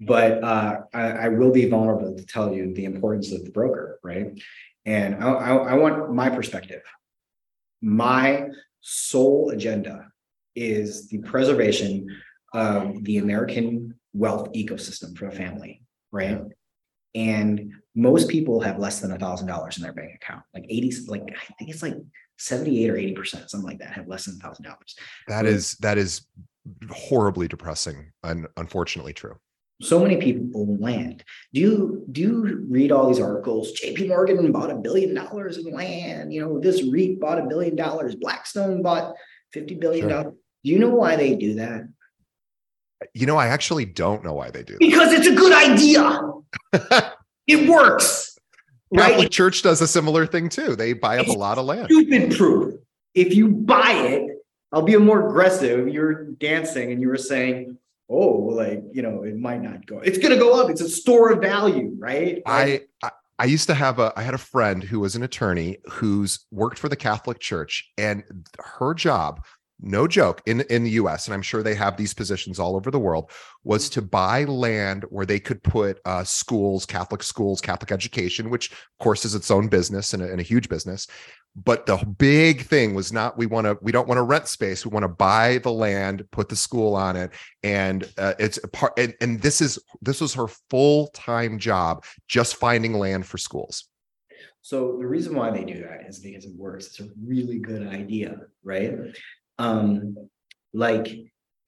But 0.00 0.44
uh, 0.44 0.80
I, 0.94 1.02
I, 1.02 1.28
will 1.28 1.50
be 1.50 1.68
vulnerable 1.68 2.16
to 2.16 2.24
tell 2.24 2.54
you 2.54 2.72
the 2.72 2.84
importance 2.84 3.32
of 3.32 3.44
the 3.44 3.50
broker, 3.50 3.98
right? 4.04 4.40
And 4.86 5.16
I, 5.16 5.28
I, 5.28 5.54
I 5.54 5.74
want 5.74 6.14
my 6.14 6.30
perspective. 6.30 6.82
My 7.82 8.46
sole 8.80 9.50
agenda 9.50 10.06
is 10.54 11.08
the 11.08 11.18
preservation 11.18 12.06
of 12.54 13.02
the 13.04 13.18
American 13.18 13.94
wealth 14.12 14.52
ecosystem 14.52 15.18
for 15.18 15.26
a 15.26 15.32
family, 15.32 15.82
right? 16.12 16.42
And 17.14 17.72
most 17.96 18.28
people 18.28 18.60
have 18.60 18.78
less 18.78 19.00
than 19.00 19.10
a 19.10 19.18
thousand 19.18 19.48
dollars 19.48 19.76
in 19.76 19.82
their 19.82 19.92
bank 19.92 20.14
account, 20.14 20.44
like 20.54 20.64
80, 20.68 21.06
like 21.08 21.22
I 21.22 21.52
think 21.54 21.70
it's 21.70 21.82
like 21.82 21.96
78 22.38 22.90
or 22.90 22.96
80 22.96 23.12
percent, 23.12 23.50
something 23.50 23.68
like 23.68 23.78
that, 23.80 23.92
have 23.92 24.08
less 24.08 24.26
than 24.26 24.36
a 24.36 24.38
thousand 24.38 24.64
dollars. 24.64 24.96
That 25.26 25.46
is 25.46 25.72
that 25.80 25.98
is 25.98 26.26
horribly 26.90 27.48
depressing 27.48 28.12
and 28.22 28.46
unfortunately 28.56 29.12
true. 29.12 29.36
So 29.80 30.00
many 30.00 30.16
people 30.16 30.60
own 30.60 30.80
land. 30.80 31.22
Do 31.52 31.60
you 31.60 32.04
do 32.10 32.20
you 32.20 32.66
read 32.68 32.90
all 32.90 33.06
these 33.08 33.20
articles? 33.20 33.72
JP 33.80 34.08
Morgan 34.08 34.50
bought 34.50 34.70
a 34.70 34.74
billion 34.74 35.14
dollars 35.14 35.58
in 35.58 35.72
land. 35.72 36.32
You 36.32 36.40
know, 36.40 36.58
this 36.58 36.82
REIT 36.82 37.20
bought 37.20 37.38
a 37.38 37.46
billion 37.46 37.76
dollars. 37.76 38.16
Blackstone 38.16 38.82
bought 38.82 39.14
50 39.52 39.76
billion 39.76 40.08
dollars. 40.08 40.24
Sure. 40.24 40.34
Do 40.64 40.70
you 40.70 40.78
know 40.80 40.90
why 40.90 41.14
they 41.14 41.36
do 41.36 41.54
that? 41.54 41.88
You 43.14 43.26
know, 43.26 43.36
I 43.36 43.46
actually 43.46 43.84
don't 43.84 44.24
know 44.24 44.34
why 44.34 44.50
they 44.50 44.64
do 44.64 44.72
that. 44.72 44.80
Because 44.80 45.12
it's 45.12 45.28
a 45.28 45.34
good 45.34 45.52
idea. 45.52 46.20
it 47.46 47.68
works. 47.68 48.27
Catholic 48.94 49.18
right? 49.18 49.30
Church 49.30 49.62
does 49.62 49.80
a 49.80 49.86
similar 49.86 50.26
thing 50.26 50.48
too. 50.48 50.76
They 50.76 50.92
buy 50.92 51.18
up 51.18 51.26
it's 51.26 51.34
a 51.34 51.38
lot 51.38 51.58
of 51.58 51.66
land. 51.66 51.86
Stupid 51.86 52.36
proof. 52.36 52.74
If 53.14 53.34
you 53.34 53.48
buy 53.48 53.92
it, 53.92 54.38
I'll 54.72 54.82
be 54.82 54.96
more 54.96 55.28
aggressive. 55.28 55.88
You're 55.88 56.24
dancing 56.24 56.92
and 56.92 57.00
you 57.00 57.08
were 57.08 57.16
saying, 57.16 57.78
oh, 58.08 58.28
like, 58.28 58.82
you 58.92 59.02
know, 59.02 59.22
it 59.22 59.36
might 59.36 59.62
not 59.62 59.86
go. 59.86 59.98
It's 60.00 60.18
going 60.18 60.32
to 60.32 60.38
go 60.38 60.60
up. 60.60 60.70
It's 60.70 60.80
a 60.80 60.88
store 60.88 61.32
of 61.32 61.40
value, 61.40 61.94
right? 61.98 62.42
I, 62.46 62.82
I 63.02 63.10
I 63.40 63.44
used 63.44 63.68
to 63.68 63.74
have 63.74 64.00
a 64.00 64.12
I 64.16 64.22
had 64.22 64.34
a 64.34 64.38
friend 64.38 64.82
who 64.82 65.00
was 65.00 65.14
an 65.14 65.22
attorney 65.22 65.78
who's 65.88 66.46
worked 66.50 66.78
for 66.78 66.88
the 66.88 66.96
Catholic 66.96 67.38
Church 67.38 67.88
and 67.96 68.24
her 68.58 68.94
job 68.94 69.44
no 69.80 70.08
joke 70.08 70.42
in 70.46 70.60
in 70.62 70.84
the 70.84 70.90
US 70.90 71.26
and 71.26 71.34
I'm 71.34 71.42
sure 71.42 71.62
they 71.62 71.74
have 71.74 71.96
these 71.96 72.14
positions 72.14 72.58
all 72.58 72.76
over 72.76 72.90
the 72.90 72.98
world 72.98 73.30
was 73.64 73.84
mm-hmm. 73.84 74.00
to 74.00 74.02
buy 74.02 74.44
land 74.44 75.04
where 75.10 75.26
they 75.26 75.38
could 75.38 75.62
put 75.62 76.00
uh, 76.04 76.24
schools 76.24 76.84
Catholic 76.84 77.22
schools 77.22 77.60
Catholic 77.60 77.92
education 77.92 78.50
which 78.50 78.70
of 78.70 78.98
course 78.98 79.24
is 79.24 79.34
its 79.34 79.50
own 79.50 79.68
business 79.68 80.14
and 80.14 80.22
a, 80.22 80.30
and 80.30 80.40
a 80.40 80.44
huge 80.44 80.68
business 80.68 81.06
but 81.56 81.86
the 81.86 81.96
big 82.18 82.62
thing 82.62 82.94
was 82.94 83.12
not 83.12 83.38
we 83.38 83.46
want 83.46 83.66
to 83.66 83.78
we 83.80 83.92
don't 83.92 84.08
want 84.08 84.18
to 84.18 84.22
rent 84.22 84.48
space 84.48 84.84
we 84.84 84.90
want 84.90 85.04
to 85.04 85.08
buy 85.08 85.58
the 85.58 85.72
land 85.72 86.24
put 86.32 86.48
the 86.48 86.56
school 86.56 86.94
on 86.94 87.16
it 87.16 87.30
and 87.62 88.12
uh, 88.18 88.34
it's 88.38 88.58
a 88.62 88.68
part 88.68 88.92
and, 88.98 89.14
and 89.20 89.40
this 89.40 89.60
is 89.60 89.78
this 90.02 90.20
was 90.20 90.34
her 90.34 90.48
full-time 90.70 91.58
job 91.58 92.04
just 92.26 92.56
finding 92.56 92.94
land 92.94 93.24
for 93.24 93.38
schools 93.38 93.88
so 94.60 94.98
the 94.98 95.06
reason 95.06 95.34
why 95.34 95.50
they 95.50 95.64
do 95.64 95.80
that 95.80 96.06
is 96.06 96.18
because 96.18 96.44
it 96.44 96.52
works. 96.54 96.88
It's 96.88 97.00
a 97.00 97.08
really 97.24 97.58
good 97.58 97.86
idea, 97.86 98.36
right? 98.62 98.92
Um, 99.58 100.16
like 100.72 101.08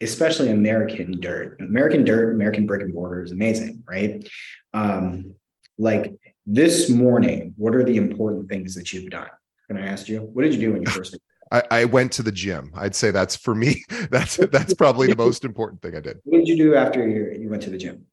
especially 0.01 0.51
American 0.51 1.21
dirt. 1.21 1.61
American 1.61 2.05
dirt, 2.05 2.35
American 2.35 2.67
brick 2.67 2.83
and 2.83 2.95
mortar 2.95 3.23
is 3.23 3.33
amazing, 3.33 3.83
right? 3.87 4.27
Um, 4.73 5.35
like 5.79 6.15
this 6.47 6.89
morning, 6.89 7.55
what 7.57 7.75
are 7.75 7.85
the 7.85 7.97
important 7.97 8.49
things 8.49 8.75
that 8.75 8.93
you've 8.93 9.11
done? 9.11 9.29
Can 9.69 9.77
I 9.77 9.87
ask 9.87 10.09
you? 10.09 10.21
What 10.21 10.43
did 10.43 10.55
you 10.55 10.61
do 10.61 10.73
when 10.73 10.83
you 10.83 10.91
first? 10.91 11.19
I, 11.53 11.63
I 11.71 11.85
went 11.85 12.13
to 12.13 12.23
the 12.23 12.33
gym. 12.33 12.73
I'd 12.77 12.95
say 12.95 13.11
that's 13.11 13.37
for 13.37 13.55
me. 13.55 13.83
That's 14.11 14.37
that's 14.37 14.73
probably 14.73 15.09
the 15.09 15.17
most 15.17 15.45
important 15.45 15.83
thing 15.83 15.97
I 15.97 16.01
did. 16.01 16.19
What 16.23 16.39
did 16.39 16.49
you 16.49 16.57
do 16.57 16.77
after 16.77 17.09
you, 17.09 17.37
you 17.41 17.49
went 17.49 17.63
to 17.65 17.71
the 17.71 17.79
gym? 17.79 18.07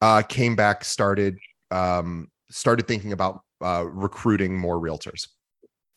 Uh, 0.00 0.22
came 0.22 0.56
back, 0.56 0.82
started 0.82 1.36
um, 1.70 2.30
started 2.50 2.88
thinking 2.88 3.12
about 3.12 3.42
uh, 3.60 3.84
recruiting 3.86 4.58
more 4.58 4.78
realtors. 4.80 5.28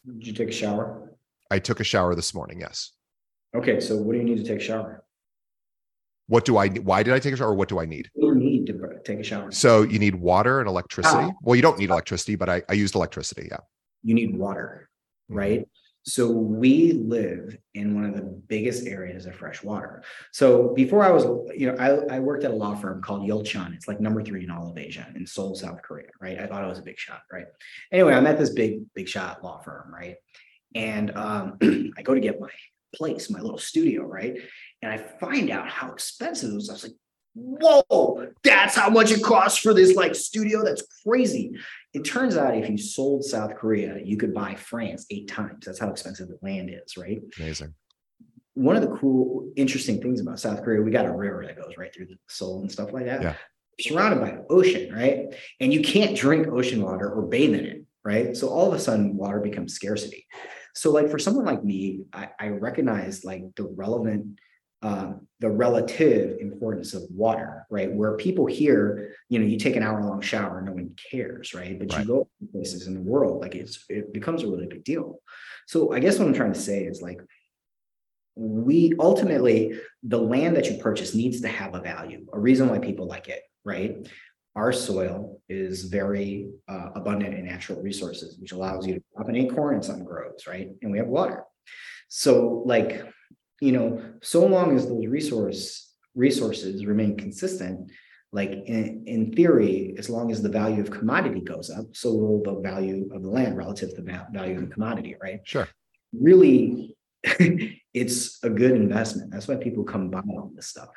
Did 0.06 0.28
you 0.28 0.34
take 0.34 0.50
a 0.50 0.52
shower? 0.52 1.10
I 1.50 1.60
took 1.60 1.80
a 1.80 1.86
shower 1.86 2.16
this 2.16 2.34
morning. 2.34 2.60
Yes. 2.60 2.92
Okay, 3.56 3.80
so 3.80 3.98
what 3.98 4.14
do 4.14 4.20
you 4.20 4.24
need 4.24 4.38
to 4.38 4.44
take 4.44 4.60
a 4.60 4.64
shower? 4.64 5.04
What 6.28 6.46
do 6.46 6.58
I? 6.58 6.70
Why 6.70 7.04
did 7.04 7.14
I 7.14 7.20
take 7.20 7.34
a 7.34 7.38
shower? 7.38 7.50
Or 7.50 7.56
what 7.56 7.70
do 7.70 7.80
I 7.80 7.86
need? 7.86 8.10
You 8.16 8.34
need 8.34 8.66
to 8.68 9.00
take 9.04 9.20
a 9.20 9.24
shower. 9.24 9.52
So 9.52 9.82
you 9.84 10.00
need 10.00 10.16
water 10.16 10.60
and 10.60 10.68
electricity. 10.68 11.32
Well, 11.42 11.56
you 11.56 11.62
don't 11.62 11.78
need 11.78 11.90
electricity, 11.90 12.36
but 12.36 12.50
I, 12.50 12.64
I 12.70 12.74
used 12.74 12.96
electricity. 12.96 13.50
Yeah. 13.52 13.58
You 14.04 14.14
need 14.16 14.36
water, 14.36 14.90
mm-hmm. 15.30 15.38
right? 15.38 15.60
Mm-hmm. 15.60 15.70
So 16.06 16.30
we 16.30 16.94
live 16.94 17.58
in 17.76 17.96
one 17.96 18.04
of 18.04 18.14
the 18.14 18.24
biggest 18.24 18.86
areas 18.88 19.26
of 19.26 19.36
fresh 19.36 19.64
water. 19.64 20.04
So 20.34 20.74
before 20.74 21.04
I 21.04 21.12
was, 21.12 21.24
you 21.56 21.68
know, 21.72 21.78
I, 21.80 22.18
I 22.18 22.20
worked 22.20 22.44
at 22.44 22.52
a 22.52 22.56
law 22.56 22.76
firm 22.76 23.02
called 23.02 23.22
Yulchon. 23.22 23.74
It's 23.74 23.88
like 23.88 24.02
number 24.02 24.22
three 24.22 24.44
in 24.44 24.52
all 24.52 24.70
of 24.70 24.78
Asia 24.78 25.08
in 25.16 25.26
Seoul, 25.26 25.56
South 25.56 25.82
Korea, 25.82 26.10
right? 26.20 26.40
I 26.40 26.48
thought 26.48 26.64
it 26.64 26.68
was 26.68 26.80
a 26.80 26.84
big 26.84 27.00
shot, 27.00 27.22
right? 27.32 27.46
Anyway, 27.92 28.14
I'm 28.14 28.28
at 28.28 28.38
this 28.38 28.50
big, 28.50 28.82
big 28.94 29.08
shot 29.08 29.44
law 29.46 29.60
firm, 29.62 29.94
right? 29.94 30.16
And 30.76 31.16
um, 31.16 31.58
I 31.98 32.02
go 32.02 32.14
to 32.14 32.20
get 32.20 32.38
my 32.38 32.50
place, 32.94 33.30
my 33.30 33.40
little 33.40 33.58
studio, 33.58 34.04
right? 34.04 34.38
And 34.82 34.92
I 34.92 34.98
find 34.98 35.50
out 35.50 35.70
how 35.70 35.92
expensive 35.92 36.52
it 36.52 36.56
was. 36.56 36.70
I 36.70 36.74
was 36.74 36.84
like, 36.84 36.94
whoa, 37.36 38.28
that's 38.44 38.76
how 38.76 38.90
much 38.90 39.12
it 39.12 39.24
costs 39.24 39.58
for 39.58 39.74
this 39.74 39.96
like 39.96 40.14
studio. 40.14 40.64
That's 40.64 40.84
crazy. 41.06 41.52
It 41.94 42.04
turns 42.04 42.38
out 42.38 42.56
if 42.56 42.70
you 42.70 42.78
sold 42.78 43.24
South 43.24 43.56
Korea, 43.56 44.00
you 44.04 44.18
could 44.18 44.34
buy 44.34 44.56
France 44.56 45.06
eight 45.10 45.28
times. 45.28 45.66
That's 45.66 45.80
how 45.80 45.90
expensive 45.90 46.28
the 46.28 46.38
land 46.44 46.70
is, 46.72 46.96
right? 46.98 47.22
Amazing. 47.40 47.74
one 48.54 48.76
of 48.76 48.82
the 48.82 48.96
cool, 48.98 49.52
interesting 49.56 50.02
things 50.02 50.22
about 50.22 50.40
South 50.40 50.64
Korea, 50.64 50.82
we 50.82 50.92
got 50.92 51.06
a 51.06 51.12
river 51.12 51.44
that 51.46 51.58
goes 51.58 51.74
right 51.78 51.94
through 51.94 52.08
the 52.08 52.18
Seoul 52.28 52.62
and 52.62 52.72
stuff 52.72 52.92
like 52.94 53.06
that. 53.06 53.22
Yeah. 53.22 53.36
Surrounded 53.82 54.22
by 54.22 54.38
ocean, 54.50 54.94
right? 54.94 55.34
And 55.60 55.74
you 55.74 55.82
can't 55.82 56.16
drink 56.16 56.48
ocean 56.48 56.82
water 56.82 57.10
or 57.10 57.24
bathe 57.24 57.56
in 57.56 57.66
it, 57.66 57.84
right? 58.06 58.38
So 58.38 58.50
all 58.50 58.68
of 58.68 58.74
a 58.74 58.80
sudden, 58.80 59.18
water 59.18 59.40
becomes 59.40 59.74
scarcity. 59.74 60.28
So, 60.74 60.92
like 60.92 61.10
for 61.10 61.20
someone 61.20 61.46
like 61.46 61.64
me, 61.64 62.06
I, 62.12 62.30
I 62.40 62.48
recognize 62.50 63.24
like 63.24 63.44
the 63.56 63.66
relevant 63.66 64.40
um, 64.84 65.28
the 65.40 65.50
relative 65.50 66.40
importance 66.40 66.94
of 66.94 67.04
water, 67.10 67.66
right? 67.70 67.92
Where 67.92 68.18
people 68.18 68.46
here, 68.46 69.16
you 69.30 69.40
know, 69.40 69.46
you 69.46 69.58
take 69.58 69.78
an 69.78 69.84
hour 69.84 70.04
long 70.04 70.20
shower, 70.20 70.62
no 70.62 70.74
one 70.74 70.94
cares, 71.10 71.54
right? 71.54 71.80
But 71.80 71.94
right. 71.94 72.02
you 72.02 72.06
go 72.08 72.28
places 72.52 72.86
in 72.88 72.94
the 72.94 73.00
world, 73.00 73.42
like 73.42 73.56
it's 73.56 73.86
it 73.88 74.14
becomes 74.14 74.44
a 74.44 74.48
really 74.48 74.68
big 74.68 74.84
deal. 74.84 75.20
So 75.68 75.94
I 75.94 76.00
guess 76.00 76.20
what 76.20 76.28
I'm 76.28 76.34
trying 76.34 76.54
to 76.54 76.60
say 76.60 76.84
is 76.84 77.02
like 77.02 77.22
we 78.36 78.94
ultimately 79.00 79.80
the 80.04 80.18
land 80.18 80.58
that 80.58 80.70
you 80.70 80.78
purchase 80.80 81.16
needs 81.16 81.40
to 81.42 81.48
have 81.48 81.76
a 81.76 81.80
value, 81.80 82.26
a 82.34 82.40
reason 82.40 82.68
why 82.68 82.80
people 82.80 83.08
like 83.08 83.30
it, 83.30 83.42
right? 83.64 84.06
Our 84.56 84.72
soil 84.72 85.42
is 85.50 85.86
very 85.86 86.50
uh, 86.68 86.90
abundant 86.96 87.34
in 87.34 87.46
natural 87.46 87.82
resources, 87.82 88.38
which 88.40 88.52
allows 88.52 88.86
you 88.86 88.96
to 88.96 89.04
crop 89.16 89.30
an 89.30 89.36
acorn 89.36 89.76
and 89.76 89.86
something 89.86 90.06
grows, 90.06 90.46
right? 90.48 90.70
And 90.82 90.92
we 90.92 91.00
have 91.00 91.08
water. 91.08 91.44
So, 92.08 92.62
like, 92.66 93.04
you 93.62 93.72
know, 93.72 94.02
so 94.22 94.46
long 94.46 94.76
as 94.76 94.88
those 94.88 95.08
resource 95.08 95.94
resources 96.16 96.86
remain 96.86 97.18
consistent, 97.18 97.92
like 98.32 98.52
in, 98.52 99.04
in 99.08 99.34
theory, 99.34 99.96
as 99.98 100.10
long 100.10 100.32
as 100.32 100.42
the 100.42 100.50
value 100.50 100.82
of 100.82 100.92
commodity 100.92 101.42
goes 101.42 101.70
up, 101.70 101.86
so 101.94 102.14
will 102.14 102.44
the 102.44 102.60
value 102.62 103.10
of 103.14 103.24
the 103.24 103.30
land 103.30 103.58
relative 103.58 103.90
to 103.96 104.02
the 104.02 104.26
value 104.32 104.56
of 104.56 104.62
the 104.62 104.74
commodity, 104.74 105.16
right? 105.22 105.40
Sure. 105.44 105.68
Really, 106.20 106.96
it's 107.24 108.44
a 108.44 108.50
good 108.50 108.72
investment. 108.72 109.32
That's 109.32 109.48
why 109.48 109.56
people 109.56 109.84
come 109.84 110.10
buy 110.10 110.22
all 110.30 110.52
this 110.56 110.68
stuff. 110.68 110.90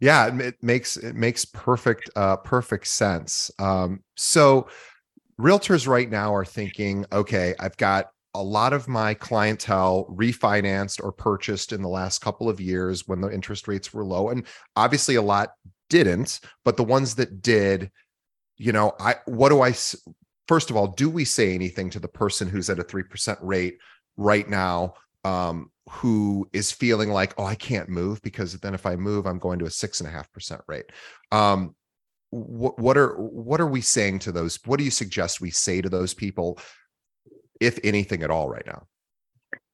Yeah, 0.00 0.34
it, 0.38 0.56
makes 0.62 0.96
it 0.96 1.14
makes 1.14 1.44
perfect 1.44 2.10
uh 2.16 2.36
perfect 2.38 2.86
sense. 2.86 3.50
Um 3.58 4.02
so 4.16 4.68
realtors 5.40 5.88
right 5.88 6.10
now 6.10 6.34
are 6.34 6.44
thinking, 6.44 7.06
okay, 7.12 7.54
I've 7.60 7.76
got 7.76 8.08
a 8.34 8.42
lot 8.42 8.72
of 8.72 8.88
my 8.88 9.14
clientele 9.14 10.06
refinanced 10.10 11.02
or 11.02 11.12
purchased 11.12 11.72
in 11.72 11.82
the 11.82 11.88
last 11.88 12.20
couple 12.20 12.48
of 12.48 12.60
years 12.60 13.06
when 13.08 13.20
the 13.20 13.32
interest 13.32 13.68
rates 13.68 13.94
were 13.94 14.04
low 14.04 14.30
and 14.30 14.46
obviously 14.76 15.16
a 15.16 15.22
lot 15.22 15.50
didn't 15.90 16.40
but 16.64 16.76
the 16.76 16.84
ones 16.84 17.14
that 17.14 17.42
did 17.42 17.90
you 18.58 18.72
know 18.72 18.92
i 19.00 19.16
what 19.26 19.50
do 19.50 19.62
i 19.62 19.72
first 20.48 20.70
of 20.70 20.76
all 20.76 20.88
do 20.88 21.10
we 21.10 21.24
say 21.24 21.54
anything 21.54 21.90
to 21.90 22.00
the 22.00 22.08
person 22.08 22.48
who's 22.48 22.70
at 22.70 22.78
a 22.78 22.84
3% 22.84 23.38
rate 23.42 23.78
right 24.16 24.48
now 24.48 24.94
um, 25.24 25.70
who 25.94 26.48
is 26.52 26.72
feeling 26.72 27.10
like 27.10 27.34
oh 27.38 27.44
i 27.44 27.54
can't 27.54 27.88
move 27.88 28.20
because 28.22 28.54
then 28.60 28.74
if 28.74 28.86
i 28.86 28.96
move 28.96 29.26
i'm 29.26 29.38
going 29.38 29.58
to 29.58 29.66
a 29.66 29.70
six 29.70 30.00
and 30.00 30.08
a 30.08 30.12
half 30.12 30.30
percent 30.32 30.60
rate 30.66 30.86
um, 31.32 31.74
what, 32.30 32.78
what 32.78 32.96
are 32.96 33.14
what 33.16 33.60
are 33.60 33.66
we 33.66 33.80
saying 33.80 34.18
to 34.18 34.32
those 34.32 34.58
what 34.64 34.78
do 34.78 34.84
you 34.84 34.90
suggest 34.90 35.40
we 35.40 35.50
say 35.50 35.80
to 35.80 35.88
those 35.88 36.14
people 36.14 36.58
if 37.60 37.78
anything 37.84 38.22
at 38.22 38.30
all 38.30 38.48
right 38.48 38.66
now? 38.66 38.86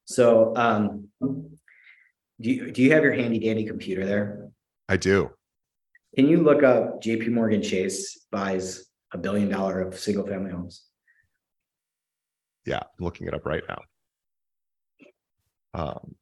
So, 0.05 0.53
um, 0.55 1.09
do 1.21 2.49
you, 2.49 2.71
do 2.71 2.81
you 2.81 2.91
have 2.91 3.03
your 3.03 3.13
handy 3.13 3.39
dandy 3.39 3.65
computer 3.65 4.05
there? 4.05 4.49
I 4.89 4.97
do. 4.97 5.31
Can 6.15 6.27
you 6.27 6.41
look 6.41 6.63
up 6.63 7.01
JP 7.01 7.29
Morgan 7.29 7.61
Chase 7.61 8.25
buys 8.31 8.85
a 9.13 9.17
billion 9.17 9.49
dollar 9.49 9.81
of 9.81 9.97
single 9.97 10.25
family 10.25 10.51
homes? 10.51 10.83
Yeah, 12.65 12.79
I'm 12.79 13.05
looking 13.05 13.27
it 13.27 13.33
up 13.33 13.45
right 13.45 13.63
now. 13.67 13.81
Um, 15.73 16.15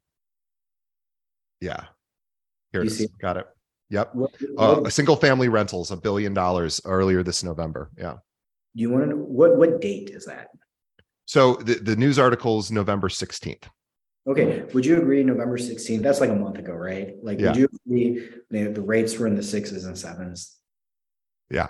yeah, 1.61 1.85
here 2.71 2.81
it 2.81 2.87
is. 2.87 3.07
Got 3.19 3.37
it. 3.37 3.47
Yep. 3.89 4.15
What, 4.15 4.31
uh, 4.41 4.75
what, 4.75 4.87
uh, 4.87 4.89
single 4.89 5.15
family 5.15 5.49
rentals, 5.49 5.91
a 5.91 5.97
billion 5.97 6.33
dollars 6.33 6.79
earlier 6.85 7.23
this 7.23 7.43
November. 7.43 7.89
Yeah. 7.97 8.17
You 8.75 8.91
want 8.91 9.05
to 9.05 9.09
know 9.09 9.15
what 9.15 9.57
what 9.57 9.81
date 9.81 10.11
is 10.11 10.25
that? 10.25 10.49
So 11.25 11.55
the, 11.55 11.75
the 11.75 11.95
news 11.95 12.17
article 12.17 12.59
is 12.59 12.71
November 12.71 13.07
16th. 13.07 13.63
Okay. 14.27 14.63
Would 14.73 14.85
you 14.85 14.97
agree 14.97 15.23
November 15.23 15.57
16th? 15.57 16.01
That's 16.01 16.19
like 16.19 16.29
a 16.29 16.35
month 16.35 16.57
ago, 16.57 16.73
right? 16.73 17.15
Like, 17.21 17.39
yeah. 17.39 17.49
would 17.49 17.57
you 17.57 17.69
agree 17.85 18.29
the, 18.49 18.71
the 18.71 18.81
rates 18.81 19.17
were 19.17 19.27
in 19.27 19.35
the 19.35 19.43
sixes 19.43 19.85
and 19.85 19.97
sevens? 19.97 20.57
Yeah. 21.49 21.67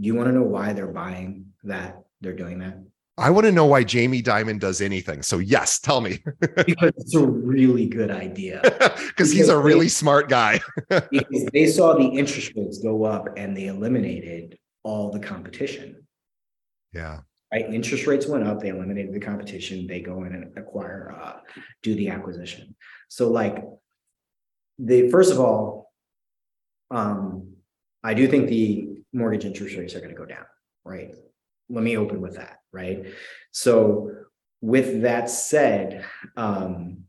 Do 0.00 0.06
you 0.06 0.14
want 0.14 0.28
to 0.28 0.32
know 0.32 0.42
why 0.42 0.72
they're 0.72 0.86
buying 0.86 1.46
that? 1.64 2.02
They're 2.20 2.32
doing 2.34 2.60
that? 2.60 2.78
I 3.18 3.30
want 3.30 3.46
to 3.46 3.52
know 3.52 3.66
why 3.66 3.84
Jamie 3.84 4.22
Dimon 4.22 4.58
does 4.58 4.80
anything. 4.80 5.22
So 5.22 5.38
yes, 5.38 5.78
tell 5.78 6.00
me. 6.00 6.22
because 6.40 6.92
it's 6.96 7.14
a 7.14 7.26
really 7.26 7.86
good 7.86 8.10
idea. 8.10 8.60
because 9.08 9.30
he's 9.30 9.48
a 9.48 9.58
really 9.58 9.86
they, 9.86 9.90
smart 9.90 10.28
guy. 10.28 10.60
because 10.88 11.46
they 11.52 11.66
saw 11.66 11.94
the 11.94 12.06
interest 12.06 12.52
rates 12.56 12.78
go 12.78 13.04
up 13.04 13.28
and 13.36 13.56
they 13.56 13.66
eliminated 13.66 14.58
all 14.82 15.10
the 15.10 15.20
competition. 15.20 16.06
Yeah 16.92 17.20
right? 17.52 17.72
Interest 17.72 18.06
rates 18.06 18.26
went 18.26 18.46
up, 18.46 18.60
they 18.60 18.68
eliminated 18.68 19.12
the 19.12 19.20
competition, 19.20 19.86
they 19.86 20.00
go 20.00 20.24
in 20.24 20.34
and 20.34 20.56
acquire, 20.56 21.14
uh, 21.20 21.40
do 21.82 21.94
the 21.94 22.08
acquisition. 22.08 22.74
So 23.08 23.30
like 23.30 23.62
the, 24.78 25.10
first 25.10 25.30
of 25.30 25.38
all, 25.38 25.92
um, 26.90 27.52
I 28.02 28.14
do 28.14 28.26
think 28.26 28.48
the 28.48 28.88
mortgage 29.12 29.44
interest 29.44 29.76
rates 29.76 29.94
are 29.94 30.00
going 30.00 30.10
to 30.10 30.16
go 30.16 30.24
down, 30.24 30.46
right? 30.84 31.14
Let 31.72 31.82
me 31.82 31.96
open 31.96 32.20
with 32.20 32.36
that, 32.36 32.58
right? 32.72 33.06
So 33.50 34.12
with 34.60 35.02
that 35.02 35.28
said, 35.28 36.04
um, 36.36 37.04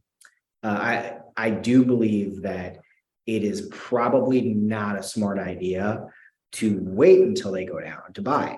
uh, 0.64 0.68
I, 0.68 1.18
I 1.38 1.50
do 1.52 1.86
believe 1.86 2.42
that 2.44 2.80
it 3.28 3.44
is 3.44 3.70
probably 3.72 4.42
not 4.42 4.98
a 4.98 5.04
smart 5.04 5.38
idea 5.38 6.08
to 6.54 6.80
wait 6.82 7.22
until 7.22 7.52
they 7.52 7.66
go 7.66 7.80
down 7.80 8.14
to 8.14 8.22
buy 8.22 8.58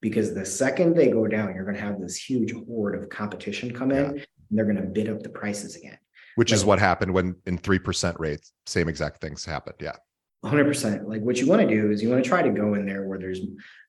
because 0.00 0.34
the 0.34 0.44
second 0.44 0.94
they 0.94 1.10
go 1.10 1.26
down, 1.26 1.54
you're 1.54 1.64
going 1.64 1.76
to 1.76 1.82
have 1.82 2.00
this 2.00 2.16
huge 2.16 2.52
horde 2.66 2.94
of 2.94 3.08
competition 3.08 3.72
come 3.72 3.90
in, 3.90 4.04
yeah. 4.04 4.10
and 4.10 4.58
they're 4.58 4.64
going 4.64 4.76
to 4.76 4.82
bid 4.82 5.08
up 5.08 5.22
the 5.22 5.28
prices 5.28 5.76
again. 5.76 5.98
Which 6.36 6.50
like, 6.50 6.56
is 6.56 6.64
what 6.64 6.78
happened 6.78 7.12
when 7.12 7.36
in 7.46 7.58
three 7.58 7.78
percent 7.78 8.18
rates, 8.18 8.52
same 8.66 8.88
exact 8.88 9.20
things 9.20 9.44
happened. 9.44 9.76
Yeah, 9.80 9.96
hundred 10.44 10.64
percent. 10.64 11.08
Like 11.08 11.22
what 11.22 11.38
you 11.38 11.46
want 11.46 11.62
to 11.62 11.68
do 11.68 11.90
is 11.90 12.02
you 12.02 12.08
want 12.08 12.22
to 12.22 12.28
try 12.28 12.42
to 12.42 12.50
go 12.50 12.74
in 12.74 12.86
there 12.86 13.04
where 13.06 13.18
there's 13.18 13.40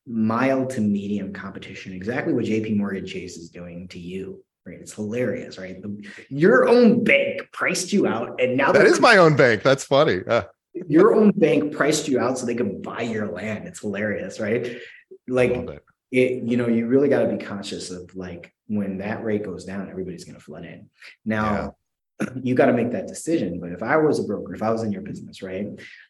mild 0.06 0.70
to 0.70 0.80
medium 0.80 1.32
competition. 1.32 1.92
Exactly 1.92 2.32
what 2.32 2.44
J.P. 2.44 2.74
Morgan 2.74 3.06
Chase 3.06 3.36
is 3.36 3.50
doing 3.50 3.88
to 3.88 3.98
you. 3.98 4.44
Right, 4.64 4.78
it's 4.80 4.92
hilarious, 4.92 5.58
right? 5.58 5.82
The, 5.82 6.04
your 6.28 6.68
own 6.68 7.02
bank 7.02 7.48
priced 7.52 7.92
you 7.92 8.06
out, 8.06 8.40
and 8.40 8.56
now 8.56 8.70
that 8.70 8.86
is 8.86 9.00
my 9.00 9.16
own 9.16 9.34
bank. 9.34 9.62
That's 9.62 9.84
funny. 9.84 10.20
Uh. 10.26 10.44
Your 10.86 11.14
own 11.14 11.32
bank 11.32 11.72
priced 11.72 12.06
you 12.08 12.20
out 12.20 12.38
so 12.38 12.46
they 12.46 12.54
can 12.54 12.80
buy 12.80 13.02
your 13.02 13.30
land. 13.30 13.66
It's 13.66 13.80
hilarious, 13.80 14.38
right? 14.38 14.78
Like 15.26 15.82
it 16.12 16.44
you 16.44 16.56
know 16.56 16.68
you 16.68 16.86
really 16.86 17.08
got 17.08 17.22
to 17.22 17.36
be 17.36 17.42
conscious 17.42 17.90
of 17.90 18.14
like 18.14 18.54
when 18.68 18.98
that 18.98 19.24
rate 19.24 19.44
goes 19.44 19.64
down 19.64 19.90
everybody's 19.90 20.24
going 20.24 20.36
to 20.36 20.44
flood 20.44 20.64
in 20.64 20.88
now. 21.24 21.74
you 22.42 22.54
got 22.54 22.66
to 22.66 22.72
make 22.72 22.92
that 22.92 23.06
decision 23.06 23.60
but 23.60 23.72
if 23.72 23.82
i 23.82 23.96
was 23.96 24.18
a 24.18 24.24
broker 24.24 24.54
if 24.54 24.62
i 24.62 24.70
was 24.70 24.82
in 24.82 24.92
your 24.92 25.02
business 25.02 25.42
right 25.42 25.66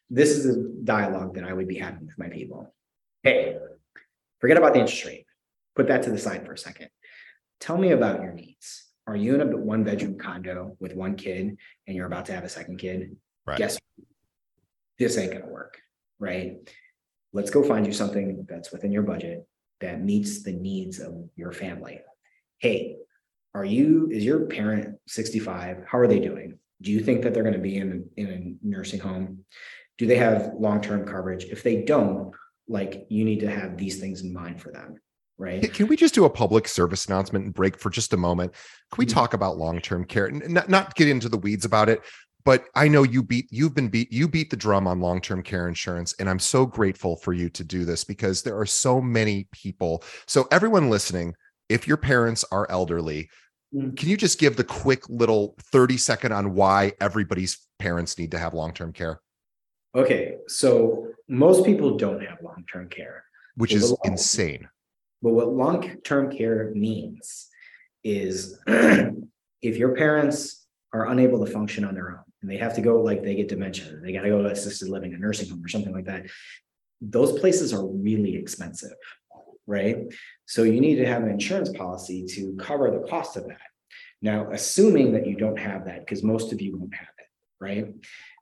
this 0.09 0.31
is 0.31 0.45
a 0.45 0.63
dialogue 0.83 1.35
that 1.35 1.43
i 1.43 1.53
would 1.53 1.67
be 1.67 1.77
having 1.77 2.05
with 2.05 2.17
my 2.17 2.29
people. 2.29 2.73
Hey 3.23 3.57
forget 4.39 4.57
about 4.57 4.73
the 4.73 4.81
interest 4.81 5.05
rate. 5.05 5.25
Put 5.75 5.87
that 5.87 6.03
to 6.03 6.11
the 6.11 6.17
side 6.17 6.45
for 6.45 6.53
a 6.53 6.57
second. 6.57 6.89
Tell 7.59 7.77
me 7.77 7.91
about 7.91 8.21
your 8.21 8.33
needs. 8.33 8.89
Are 9.07 9.15
you 9.15 9.35
in 9.35 9.41
a 9.41 9.57
one 9.57 9.83
bedroom 9.83 10.17
condo 10.19 10.75
with 10.79 10.93
one 10.95 11.15
kid 11.15 11.57
and 11.87 11.95
you're 11.95 12.05
about 12.05 12.25
to 12.25 12.33
have 12.33 12.43
a 12.43 12.49
second 12.49 12.77
kid? 12.77 13.15
Right. 13.45 13.57
guess 13.57 13.77
this 14.99 15.17
ain't 15.17 15.31
going 15.31 15.43
to 15.43 15.49
work 15.49 15.77
right? 16.23 16.57
Let's 17.33 17.51
go 17.51 17.63
find 17.63 17.85
you 17.85 17.93
something 17.93 18.45
that's 18.49 18.71
within 18.71 18.91
your 18.91 19.03
budget 19.03 19.45
that 19.81 20.01
meets 20.01 20.43
the 20.43 20.53
needs 20.53 20.99
of 20.99 21.29
your 21.35 21.51
family. 21.51 21.99
Hey, 22.59 22.95
are 23.53 23.65
you, 23.65 24.09
is 24.11 24.23
your 24.23 24.41
parent 24.45 24.97
65? 25.07 25.83
How 25.87 25.99
are 25.99 26.07
they 26.07 26.19
doing? 26.19 26.57
Do 26.81 26.91
you 26.91 27.01
think 27.01 27.21
that 27.21 27.33
they're 27.33 27.43
going 27.43 27.53
to 27.53 27.59
be 27.59 27.77
in, 27.77 28.09
in 28.17 28.59
a 28.63 28.67
nursing 28.67 28.99
home? 28.99 29.45
Do 29.97 30.07
they 30.07 30.17
have 30.17 30.53
long 30.57 30.81
term 30.81 31.05
coverage? 31.05 31.45
If 31.45 31.63
they 31.63 31.83
don't, 31.83 32.33
like 32.67 33.05
you 33.09 33.25
need 33.25 33.41
to 33.41 33.49
have 33.49 33.77
these 33.77 33.99
things 33.99 34.21
in 34.21 34.33
mind 34.33 34.61
for 34.61 34.71
them 34.71 34.99
right? 35.37 35.73
Can 35.73 35.87
we 35.87 35.95
just 35.95 36.13
do 36.13 36.25
a 36.25 36.29
public 36.29 36.67
service 36.67 37.05
announcement 37.05 37.45
and 37.45 37.53
break 37.53 37.79
for 37.79 37.89
just 37.89 38.13
a 38.13 38.17
moment? 38.17 38.53
Can 38.91 38.97
we 38.97 39.05
mm-hmm. 39.05 39.13
talk 39.13 39.33
about 39.33 39.57
long-term 39.57 40.05
care 40.05 40.27
and 40.27 40.47
not, 40.49 40.69
not 40.69 40.95
get 40.95 41.07
into 41.07 41.29
the 41.29 41.37
weeds 41.37 41.65
about 41.65 41.89
it, 41.89 42.01
but 42.45 42.65
I 42.75 42.87
know 42.87 43.03
you 43.03 43.23
beat 43.23 43.47
you've 43.51 43.73
been 43.73 43.87
beat 43.87 44.11
you 44.11 44.27
beat 44.27 44.49
the 44.49 44.57
drum 44.57 44.85
on 44.87 44.99
long-term 44.99 45.43
care 45.43 45.67
insurance 45.67 46.13
and 46.19 46.29
I'm 46.29 46.39
so 46.39 46.65
grateful 46.65 47.15
for 47.15 47.33
you 47.33 47.49
to 47.51 47.63
do 47.63 47.85
this 47.85 48.03
because 48.03 48.43
there 48.43 48.57
are 48.57 48.65
so 48.65 49.01
many 49.01 49.47
people. 49.51 50.03
So 50.27 50.47
everyone 50.51 50.89
listening, 50.89 51.35
if 51.69 51.87
your 51.87 51.97
parents 51.97 52.43
are 52.51 52.69
elderly. 52.69 53.29
Mm. 53.73 53.97
can 53.97 54.09
you 54.09 54.17
just 54.17 54.39
give 54.39 54.55
the 54.55 54.63
quick 54.63 55.07
little 55.09 55.55
30 55.71 55.97
second 55.97 56.31
on 56.31 56.53
why 56.53 56.93
everybody's 57.01 57.67
parents 57.79 58.19
need 58.19 58.31
to 58.31 58.39
have 58.39 58.53
long-term 58.53 58.93
care? 58.93 59.21
Okay, 59.95 60.37
so 60.47 61.07
most 61.27 61.65
people 61.65 61.97
don't 61.97 62.23
have 62.23 62.39
long-term 62.41 62.89
care, 62.89 63.23
which 63.55 63.73
is 63.73 63.89
long, 63.89 63.97
insane. 64.05 64.67
But 65.21 65.33
what 65.33 65.49
long-term 65.49 66.35
care 66.35 66.71
means 66.75 67.49
is 68.03 68.59
if 68.67 69.77
your 69.77 69.95
parents 69.95 70.67
are 70.93 71.07
unable 71.07 71.43
to 71.43 71.51
function 71.51 71.85
on 71.85 71.95
their 71.95 72.11
own 72.11 72.23
and 72.41 72.51
they 72.51 72.57
have 72.57 72.75
to 72.75 72.81
go 72.81 73.01
like 73.01 73.23
they 73.23 73.35
get 73.35 73.47
dementia, 73.47 73.97
they 74.03 74.13
got 74.13 74.21
to 74.21 74.29
go 74.29 74.43
to 74.43 74.49
assisted 74.49 74.89
living, 74.89 75.13
a 75.13 75.17
nursing 75.17 75.49
home 75.49 75.63
or 75.63 75.67
something 75.67 75.93
like 75.93 76.05
that. 76.05 76.25
Those 77.01 77.39
places 77.39 77.73
are 77.73 77.85
really 77.85 78.35
expensive, 78.35 78.93
right? 79.67 79.97
So 80.45 80.63
you 80.63 80.81
need 80.81 80.95
to 80.95 81.05
have 81.05 81.23
an 81.23 81.29
insurance 81.29 81.69
policy 81.69 82.25
to 82.29 82.55
cover 82.59 82.91
the 82.91 83.07
cost 83.07 83.37
of 83.37 83.47
that. 83.47 83.57
Now, 84.21 84.51
assuming 84.51 85.13
that 85.13 85.27
you 85.27 85.35
don't 85.35 85.59
have 85.59 85.85
that, 85.85 85.99
because 85.99 86.23
most 86.23 86.53
of 86.53 86.61
you 86.61 86.77
won't 86.77 86.95
have 86.95 87.07
it, 87.19 87.25
right? 87.59 87.93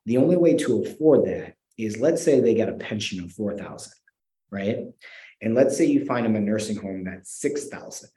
The 0.05 0.17
only 0.17 0.37
way 0.37 0.55
to 0.57 0.83
afford 0.83 1.25
that 1.25 1.55
is 1.77 1.99
let's 1.99 2.23
say 2.23 2.39
they 2.39 2.53
get 2.53 2.69
a 2.69 2.73
pension 2.73 3.23
of 3.23 3.31
4,000, 3.31 3.91
right? 4.51 4.85
And 5.41 5.55
let's 5.55 5.75
say 5.75 5.85
you 5.85 6.05
find 6.05 6.25
them 6.25 6.35
a 6.35 6.39
nursing 6.39 6.77
home 6.77 7.05
that's 7.05 7.31
6,000. 7.41 8.09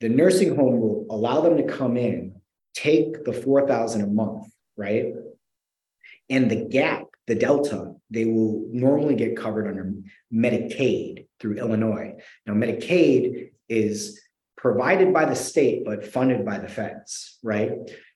The 0.00 0.08
nursing 0.08 0.56
home 0.56 0.80
will 0.80 1.06
allow 1.10 1.42
them 1.42 1.56
to 1.58 1.62
come 1.62 1.96
in, 1.96 2.40
take 2.74 3.24
the 3.24 3.32
4,000 3.32 4.00
a 4.00 4.06
month, 4.08 4.48
right? 4.76 5.12
And 6.28 6.50
the 6.50 6.64
gap, 6.64 7.01
the 7.26 7.34
delta, 7.34 7.94
they 8.10 8.24
will 8.24 8.66
normally 8.72 9.14
get 9.14 9.36
covered 9.36 9.68
under 9.68 9.92
Medicaid 10.32 11.26
through 11.38 11.56
Illinois. 11.58 12.14
Now, 12.46 12.54
Medicaid 12.54 13.52
is 13.68 14.20
provided 14.56 15.12
by 15.12 15.24
the 15.24 15.34
state, 15.34 15.84
but 15.84 16.06
funded 16.06 16.44
by 16.44 16.58
the 16.58 16.68
feds, 16.68 17.38
right? 17.42 17.72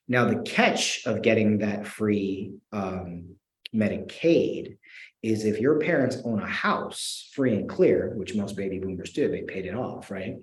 Now, 0.09 0.27
the 0.27 0.43
catch 0.43 1.07
of 1.07 1.23
getting 1.23 1.59
that 1.59 1.87
free 1.87 2.53
um, 2.73 3.37
Medicaid 3.75 4.79
is 5.23 5.45
if 5.45 5.61
your 5.61 5.81
parents 5.81 6.19
own 6.25 6.41
a 6.41 6.47
house 6.47 7.31
free 7.35 7.55
and 7.55 7.69
clear, 7.69 8.13
which 8.17 8.35
most 8.35 8.57
baby 8.57 8.79
boomers 8.79 9.13
do, 9.13 9.29
they 9.29 9.43
paid 9.43 9.67
it 9.67 9.75
off, 9.75 10.11
right? 10.11 10.37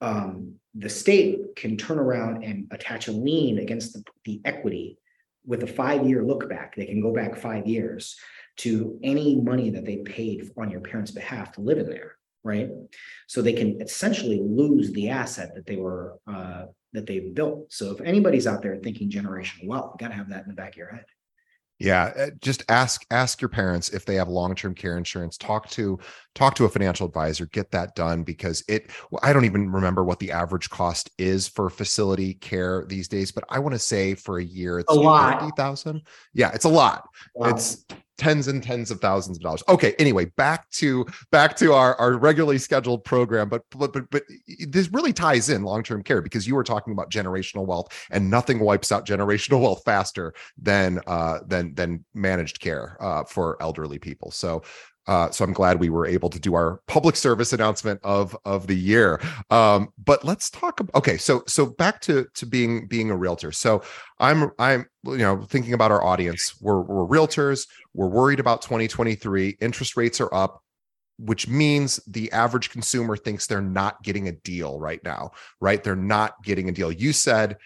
Um, 0.00 0.54
the 0.74 0.88
state 0.88 1.56
can 1.56 1.76
turn 1.76 1.98
around 1.98 2.44
and 2.44 2.68
attach 2.70 3.08
a 3.08 3.12
lien 3.12 3.58
against 3.58 3.92
the, 3.92 4.04
the 4.24 4.40
equity 4.44 4.98
with 5.44 5.62
a 5.62 5.66
five 5.66 6.06
year 6.06 6.24
look 6.24 6.48
back. 6.48 6.76
They 6.76 6.86
can 6.86 7.00
go 7.00 7.12
back 7.12 7.36
five 7.36 7.66
years 7.66 8.16
to 8.58 8.98
any 9.02 9.40
money 9.40 9.70
that 9.70 9.84
they 9.84 9.98
paid 9.98 10.50
on 10.56 10.70
your 10.70 10.80
parents' 10.80 11.10
behalf 11.10 11.52
to 11.52 11.60
live 11.60 11.78
in 11.78 11.88
there, 11.88 12.16
right? 12.44 12.68
So 13.26 13.40
they 13.40 13.52
can 13.54 13.80
essentially 13.80 14.40
lose 14.42 14.92
the 14.92 15.08
asset 15.08 15.54
that 15.54 15.66
they 15.66 15.76
were 15.76 16.18
uh, 16.26 16.66
that 16.92 17.06
they've 17.06 17.34
built. 17.34 17.72
So 17.72 17.92
if 17.92 18.00
anybody's 18.02 18.46
out 18.46 18.62
there 18.62 18.76
thinking 18.76 19.10
generational 19.10 19.66
wealth, 19.66 19.92
you 19.94 20.04
got 20.06 20.08
to 20.08 20.16
have 20.16 20.28
that 20.28 20.42
in 20.42 20.48
the 20.48 20.54
back 20.54 20.72
of 20.72 20.76
your 20.76 20.90
head. 20.90 21.06
Yeah, 21.82 22.12
uh, 22.16 22.30
just 22.40 22.62
ask 22.68 23.04
ask 23.10 23.40
your 23.40 23.48
parents 23.48 23.88
if 23.88 24.04
they 24.04 24.14
have 24.14 24.28
long-term 24.28 24.74
care 24.74 24.96
insurance. 24.96 25.36
Talk 25.36 25.68
to 25.70 25.98
talk 26.34 26.54
to 26.54 26.64
a 26.64 26.68
financial 26.68 27.06
advisor, 27.06 27.46
get 27.46 27.72
that 27.72 27.96
done 27.96 28.22
because 28.22 28.62
it 28.68 28.90
I 29.22 29.32
don't 29.32 29.44
even 29.44 29.70
remember 29.70 30.04
what 30.04 30.20
the 30.20 30.30
average 30.30 30.70
cost 30.70 31.10
is 31.18 31.48
for 31.48 31.68
facility 31.68 32.34
care 32.34 32.84
these 32.86 33.08
days, 33.08 33.32
but 33.32 33.42
I 33.48 33.58
want 33.58 33.74
to 33.74 33.80
say 33.80 34.14
for 34.14 34.38
a 34.38 34.44
year 34.44 34.78
it's 34.78 34.92
a 34.92 34.94
lot. 34.94 35.40
50,000. 35.40 36.02
Yeah, 36.34 36.52
it's 36.54 36.66
a 36.66 36.68
lot. 36.68 37.08
Wow. 37.34 37.48
It's 37.48 37.84
tens 38.22 38.46
and 38.46 38.62
tens 38.62 38.92
of 38.92 39.00
thousands 39.00 39.36
of 39.36 39.42
dollars. 39.42 39.64
Okay, 39.68 39.94
anyway, 39.98 40.26
back 40.36 40.70
to 40.70 41.04
back 41.32 41.56
to 41.56 41.72
our 41.72 41.96
our 41.96 42.12
regularly 42.12 42.56
scheduled 42.56 43.02
program, 43.04 43.48
but 43.48 43.62
but 43.70 43.92
but, 43.92 44.08
but 44.10 44.22
this 44.68 44.88
really 44.92 45.12
ties 45.12 45.48
in 45.48 45.64
long-term 45.64 46.04
care 46.04 46.22
because 46.22 46.46
you 46.46 46.54
were 46.54 46.62
talking 46.62 46.92
about 46.92 47.10
generational 47.10 47.66
wealth 47.66 47.88
and 48.12 48.30
nothing 48.30 48.60
wipes 48.60 48.92
out 48.92 49.04
generational 49.04 49.60
wealth 49.60 49.82
faster 49.84 50.32
than 50.56 51.00
uh 51.08 51.40
than 51.48 51.74
than 51.74 52.04
managed 52.14 52.60
care 52.60 52.96
uh 53.00 53.24
for 53.24 53.60
elderly 53.60 53.98
people. 53.98 54.30
So 54.30 54.62
uh, 55.06 55.30
so 55.30 55.44
I'm 55.44 55.52
glad 55.52 55.80
we 55.80 55.90
were 55.90 56.06
able 56.06 56.30
to 56.30 56.38
do 56.38 56.54
our 56.54 56.80
public 56.86 57.16
service 57.16 57.52
announcement 57.52 58.00
of 58.04 58.36
of 58.44 58.66
the 58.66 58.76
year. 58.76 59.20
Um, 59.50 59.88
but 60.02 60.24
let's 60.24 60.48
talk. 60.50 60.80
About, 60.80 60.94
okay, 60.94 61.16
so 61.16 61.42
so 61.46 61.66
back 61.66 62.00
to 62.02 62.26
to 62.34 62.46
being 62.46 62.86
being 62.86 63.10
a 63.10 63.16
realtor. 63.16 63.52
So 63.52 63.82
I'm 64.20 64.50
I'm 64.58 64.86
you 65.04 65.18
know 65.18 65.42
thinking 65.42 65.72
about 65.72 65.90
our 65.90 66.02
audience. 66.02 66.54
We're 66.60 66.80
we're 66.80 67.06
realtors. 67.06 67.66
We're 67.94 68.08
worried 68.08 68.40
about 68.40 68.62
2023. 68.62 69.56
Interest 69.60 69.96
rates 69.96 70.20
are 70.20 70.32
up 70.34 70.62
which 71.18 71.46
means 71.46 72.00
the 72.06 72.32
average 72.32 72.70
consumer 72.70 73.16
thinks 73.16 73.46
they're 73.46 73.60
not 73.60 74.02
getting 74.02 74.26
a 74.26 74.32
deal 74.32 74.80
right 74.80 75.04
now, 75.04 75.30
right? 75.60 75.84
They're 75.84 75.94
not 75.94 76.42
getting 76.42 76.68
a 76.68 76.72
deal. 76.72 76.90
You 76.90 77.12
said 77.12 77.58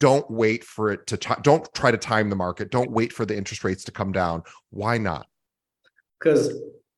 don't 0.00 0.28
wait 0.30 0.64
for 0.64 0.90
it 0.90 1.06
to 1.06 1.16
t- 1.16 1.34
don't 1.42 1.72
try 1.74 1.90
to 1.90 1.96
time 1.96 2.30
the 2.30 2.36
market. 2.36 2.70
Don't 2.70 2.90
wait 2.90 3.12
for 3.12 3.24
the 3.24 3.36
interest 3.36 3.64
rates 3.64 3.84
to 3.84 3.92
come 3.92 4.12
down. 4.12 4.42
Why 4.70 4.98
not? 4.98 5.26
Because 6.18 6.52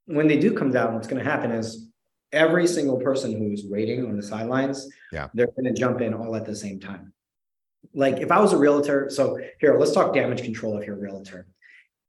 when 0.07 0.27
they 0.27 0.39
do 0.39 0.53
come 0.53 0.73
down, 0.73 0.95
what's 0.95 1.09
going 1.09 1.23
to 1.23 1.31
happen 1.31 1.51
is 1.51 1.89
every 2.33 2.67
single 2.67 2.99
person 2.99 3.37
who's 3.37 3.65
waiting 3.67 4.07
on 4.07 4.17
the 4.17 4.23
sidelines, 4.23 4.89
yeah, 5.13 5.29
they're 5.35 5.49
going 5.49 5.65
to 5.65 5.73
jump 5.73 6.01
in 6.01 6.15
all 6.15 6.35
at 6.35 6.47
the 6.47 6.57
same 6.57 6.81
time. 6.81 7.13
Like 7.95 8.19
if 8.19 8.33
I 8.33 8.41
was 8.41 8.53
a 8.53 8.59
realtor, 8.59 9.11
so 9.11 9.39
here, 9.61 9.77
let's 9.79 9.93
talk 9.93 10.15
damage 10.15 10.43
control 10.43 10.79
if 10.79 10.87
you're 10.87 10.97
a 10.97 11.01
realtor. 11.01 11.47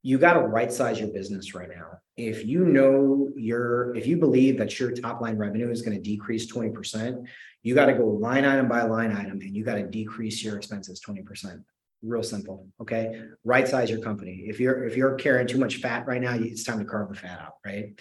You 0.02 0.18
got 0.18 0.34
to 0.34 0.40
right 0.40 0.72
size 0.72 1.00
your 1.00 1.08
business 1.08 1.54
right 1.54 1.68
now. 1.68 1.98
If 2.16 2.44
you 2.44 2.64
know 2.64 3.30
your, 3.36 3.94
if 3.96 4.06
you 4.06 4.16
believe 4.16 4.58
that 4.58 4.78
your 4.78 4.92
top 4.92 5.20
line 5.20 5.36
revenue 5.36 5.70
is 5.70 5.82
going 5.82 5.96
to 5.96 6.02
decrease 6.02 6.50
20%, 6.52 7.26
you 7.62 7.74
got 7.74 7.86
to 7.86 7.94
go 7.94 8.06
line 8.06 8.44
item 8.44 8.68
by 8.68 8.82
line 8.82 9.12
item 9.12 9.40
and 9.40 9.54
you 9.54 9.64
got 9.64 9.74
to 9.74 9.84
decrease 9.84 10.42
your 10.42 10.56
expenses 10.56 11.00
20% 11.06 11.62
real 12.02 12.22
simple 12.22 12.66
okay? 12.80 13.22
Right 13.44 13.66
size 13.66 13.90
your 13.90 14.00
company. 14.00 14.44
If 14.46 14.60
you're 14.60 14.84
if 14.84 14.96
you're 14.96 15.14
carrying 15.14 15.46
too 15.46 15.58
much 15.58 15.76
fat 15.76 16.06
right 16.06 16.20
now 16.20 16.34
it's 16.34 16.64
time 16.64 16.78
to 16.78 16.84
carve 16.84 17.08
the 17.08 17.14
fat 17.14 17.40
out 17.40 17.54
right? 17.64 17.98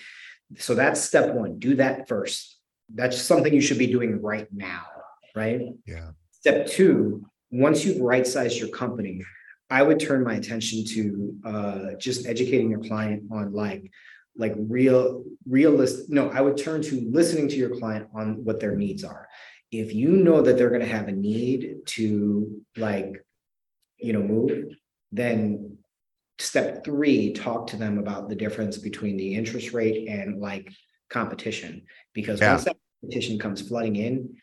So 0.58 0.76
that's 0.76 1.02
step 1.02 1.34
one 1.34 1.60
do 1.60 1.76
that 1.76 2.08
first. 2.08 2.58
That's 2.94 3.22
something 3.22 3.54
you 3.54 3.62
should 3.62 3.80
be 3.80 3.88
doing 3.88 4.22
right 4.22 4.48
now 4.52 4.86
right? 5.36 5.62
Yeah. 5.86 6.12
Step 6.32 6.68
two 6.68 7.26
once 7.52 7.86
you've 7.86 8.02
right 8.02 8.28
sized 8.28 8.58
your 8.58 8.70
company 8.70 9.22
i 9.70 9.82
would 9.82 10.00
turn 10.00 10.24
my 10.24 10.36
attention 10.36 10.84
to 10.86 11.36
uh 11.46 11.94
just 11.98 12.26
educating 12.26 12.70
your 12.70 12.82
client 12.82 13.24
on 13.32 13.54
like 13.54 13.90
like 14.36 14.54
real 14.58 15.24
realist 15.48 16.10
no 16.10 16.30
i 16.32 16.42
would 16.42 16.58
turn 16.58 16.82
to 16.82 17.10
listening 17.10 17.48
to 17.48 17.56
your 17.56 17.78
client 17.78 18.08
on 18.14 18.44
what 18.44 18.60
their 18.60 18.76
needs 18.76 19.04
are. 19.04 19.28
If 19.72 19.94
you 19.94 20.12
know 20.12 20.42
that 20.42 20.58
they're 20.58 20.70
going 20.70 20.82
to 20.82 20.88
have 20.88 21.10
a 21.10 21.12
need 21.12 21.80
to 21.88 22.62
like 22.78 23.22
you 23.98 24.14
know, 24.14 24.22
move, 24.22 24.76
then 25.12 25.78
step 26.40 26.84
three, 26.84 27.34
talk 27.34 27.68
to 27.68 27.78
them 27.78 27.98
about 27.98 28.30
the 28.30 28.36
difference 28.36 28.78
between 28.78 29.18
the 29.18 29.36
interest 29.36 29.74
rate 29.74 30.08
and 30.08 30.40
like 30.40 30.72
competition. 31.10 31.84
Because 32.14 32.40
yeah. 32.40 32.52
once 32.52 32.66
that 32.66 32.78
competition 33.02 33.40
comes 33.40 33.68
flooding 33.68 33.96
in, 33.96 34.36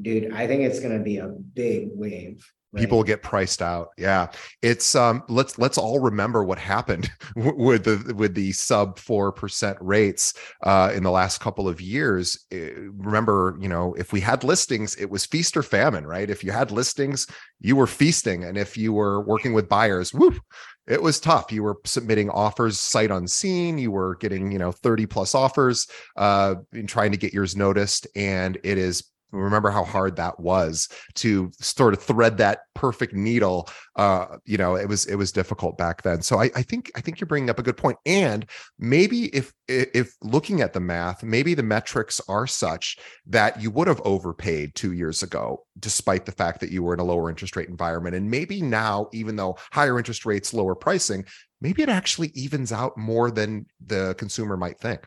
dude, 0.00 0.32
I 0.32 0.46
think 0.46 0.62
it's 0.62 0.80
going 0.80 0.96
to 0.96 1.04
be 1.04 1.18
a 1.18 1.28
big 1.28 1.88
wave 1.92 2.44
Right. 2.74 2.80
people 2.80 3.04
get 3.04 3.22
priced 3.22 3.62
out. 3.62 3.90
Yeah. 3.96 4.28
It's 4.60 4.96
um 4.96 5.22
let's 5.28 5.58
let's 5.58 5.78
all 5.78 6.00
remember 6.00 6.42
what 6.42 6.58
happened 6.58 7.08
with 7.36 7.84
the 7.84 8.14
with 8.14 8.34
the 8.34 8.50
sub 8.52 8.98
4% 8.98 9.76
rates 9.80 10.34
uh 10.64 10.90
in 10.92 11.04
the 11.04 11.10
last 11.12 11.40
couple 11.40 11.68
of 11.68 11.80
years. 11.80 12.44
Eh, 12.50 12.70
remember 12.96 13.56
you 13.60 13.68
know 13.68 13.94
if 13.94 14.12
we 14.12 14.20
had 14.20 14.42
listings 14.42 14.96
it 14.96 15.08
was 15.08 15.24
feast 15.24 15.56
or 15.56 15.62
famine 15.62 16.04
right? 16.06 16.30
If 16.30 16.42
you 16.42 16.50
had 16.50 16.72
listings 16.72 17.26
you 17.60 17.76
were 17.76 17.86
feasting 17.86 18.44
and 18.44 18.58
if 18.58 18.76
you 18.76 18.92
were 18.92 19.22
working 19.22 19.52
with 19.52 19.68
buyers 19.68 20.12
whoop 20.12 20.38
it 20.86 21.00
was 21.00 21.18
tough. 21.20 21.50
You 21.50 21.62
were 21.62 21.76
submitting 21.86 22.28
offers 22.28 22.78
sight 22.78 23.10
unseen. 23.10 23.78
You 23.78 23.90
were 23.90 24.16
getting 24.16 24.50
you 24.50 24.58
know 24.58 24.72
30 24.72 25.06
plus 25.06 25.34
offers 25.34 25.86
uh 26.16 26.56
in 26.72 26.86
trying 26.86 27.12
to 27.12 27.18
get 27.18 27.32
yours 27.32 27.56
noticed 27.56 28.06
and 28.16 28.58
it 28.64 28.78
is 28.78 29.04
remember 29.32 29.70
how 29.70 29.84
hard 29.84 30.16
that 30.16 30.38
was 30.38 30.88
to 31.14 31.50
sort 31.60 31.94
of 31.94 32.02
thread 32.02 32.38
that 32.38 32.60
perfect 32.74 33.14
needle 33.14 33.68
uh 33.96 34.26
you 34.44 34.56
know 34.56 34.76
it 34.76 34.88
was 34.88 35.06
it 35.06 35.16
was 35.16 35.32
difficult 35.32 35.76
back 35.76 36.02
then 36.02 36.22
so 36.22 36.40
I, 36.40 36.50
I 36.56 36.62
think 36.62 36.90
i 36.96 37.00
think 37.00 37.20
you're 37.20 37.26
bringing 37.26 37.50
up 37.50 37.58
a 37.58 37.62
good 37.62 37.76
point 37.76 37.98
and 38.06 38.46
maybe 38.78 39.26
if 39.34 39.52
if 39.68 40.14
looking 40.22 40.60
at 40.60 40.72
the 40.72 40.80
math 40.80 41.22
maybe 41.22 41.54
the 41.54 41.62
metrics 41.62 42.20
are 42.28 42.46
such 42.46 42.96
that 43.26 43.60
you 43.60 43.70
would 43.70 43.88
have 43.88 44.00
overpaid 44.02 44.74
two 44.74 44.92
years 44.92 45.22
ago 45.22 45.64
despite 45.78 46.26
the 46.26 46.32
fact 46.32 46.60
that 46.60 46.70
you 46.70 46.82
were 46.82 46.94
in 46.94 47.00
a 47.00 47.04
lower 47.04 47.28
interest 47.28 47.56
rate 47.56 47.68
environment 47.68 48.14
and 48.14 48.30
maybe 48.30 48.62
now 48.62 49.08
even 49.12 49.36
though 49.36 49.56
higher 49.72 49.98
interest 49.98 50.26
rates 50.26 50.54
lower 50.54 50.74
pricing 50.74 51.24
maybe 51.60 51.82
it 51.82 51.88
actually 51.88 52.30
evens 52.34 52.72
out 52.72 52.96
more 52.96 53.30
than 53.30 53.66
the 53.86 54.14
consumer 54.18 54.56
might 54.56 54.78
think 54.78 55.06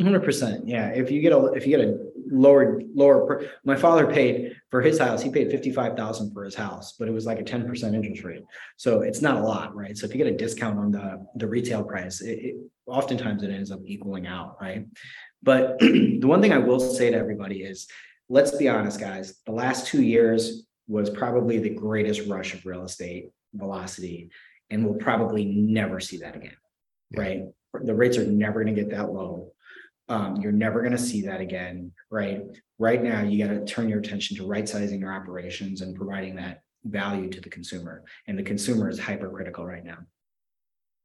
Hundred 0.00 0.24
percent. 0.24 0.66
Yeah. 0.66 0.88
If 0.88 1.10
you 1.10 1.20
get 1.20 1.32
a 1.32 1.44
if 1.52 1.66
you 1.66 1.76
get 1.76 1.86
a 1.86 1.98
lower 2.32 2.80
lower, 2.94 3.46
my 3.64 3.76
father 3.76 4.06
paid 4.06 4.56
for 4.70 4.80
his 4.80 4.98
house. 4.98 5.22
He 5.22 5.30
paid 5.30 5.50
fifty 5.50 5.70
five 5.70 5.96
thousand 5.96 6.32
for 6.32 6.44
his 6.44 6.54
house, 6.54 6.94
but 6.98 7.06
it 7.06 7.12
was 7.12 7.26
like 7.26 7.38
a 7.38 7.44
ten 7.44 7.66
percent 7.66 7.94
interest 7.94 8.24
rate. 8.24 8.42
So 8.76 9.02
it's 9.02 9.20
not 9.20 9.36
a 9.36 9.44
lot, 9.44 9.74
right? 9.76 9.96
So 9.96 10.06
if 10.06 10.12
you 10.14 10.18
get 10.18 10.32
a 10.32 10.36
discount 10.36 10.78
on 10.78 10.90
the 10.90 11.24
the 11.36 11.46
retail 11.46 11.84
price, 11.84 12.20
it, 12.20 12.38
it 12.38 12.56
oftentimes 12.86 13.42
it 13.42 13.50
ends 13.50 13.70
up 13.70 13.80
equaling 13.84 14.26
out, 14.26 14.56
right? 14.60 14.86
But 15.42 15.78
the 15.80 16.24
one 16.24 16.40
thing 16.40 16.52
I 16.52 16.58
will 16.58 16.80
say 16.80 17.10
to 17.10 17.16
everybody 17.16 17.62
is, 17.62 17.86
let's 18.28 18.56
be 18.56 18.68
honest, 18.68 18.98
guys. 18.98 19.34
The 19.46 19.52
last 19.52 19.86
two 19.86 20.02
years 20.02 20.66
was 20.88 21.10
probably 21.10 21.58
the 21.58 21.70
greatest 21.70 22.26
rush 22.28 22.54
of 22.54 22.64
real 22.64 22.84
estate 22.84 23.30
velocity, 23.54 24.30
and 24.70 24.84
we'll 24.84 24.98
probably 24.98 25.44
never 25.44 26.00
see 26.00 26.18
that 26.18 26.34
again, 26.34 26.56
yeah. 27.10 27.20
right? 27.20 27.42
The 27.84 27.94
rates 27.94 28.18
are 28.18 28.26
never 28.26 28.62
going 28.62 28.74
to 28.74 28.82
get 28.82 28.90
that 28.90 29.12
low 29.12 29.52
um, 30.08 30.36
you're 30.36 30.52
never 30.52 30.80
going 30.80 30.92
to 30.92 30.98
see 30.98 31.22
that 31.22 31.40
again, 31.40 31.92
right? 32.10 32.42
Right 32.78 33.02
now, 33.02 33.22
you 33.22 33.44
got 33.44 33.52
to 33.52 33.64
turn 33.64 33.88
your 33.88 34.00
attention 34.00 34.36
to 34.36 34.46
right 34.46 34.68
sizing 34.68 35.00
your 35.00 35.12
operations 35.12 35.80
and 35.80 35.94
providing 35.94 36.36
that 36.36 36.62
value 36.84 37.28
to 37.30 37.40
the 37.40 37.48
consumer, 37.48 38.04
and 38.26 38.38
the 38.38 38.42
consumer 38.42 38.88
is 38.90 38.98
hypercritical 38.98 39.64
right 39.64 39.84
now. 39.84 39.98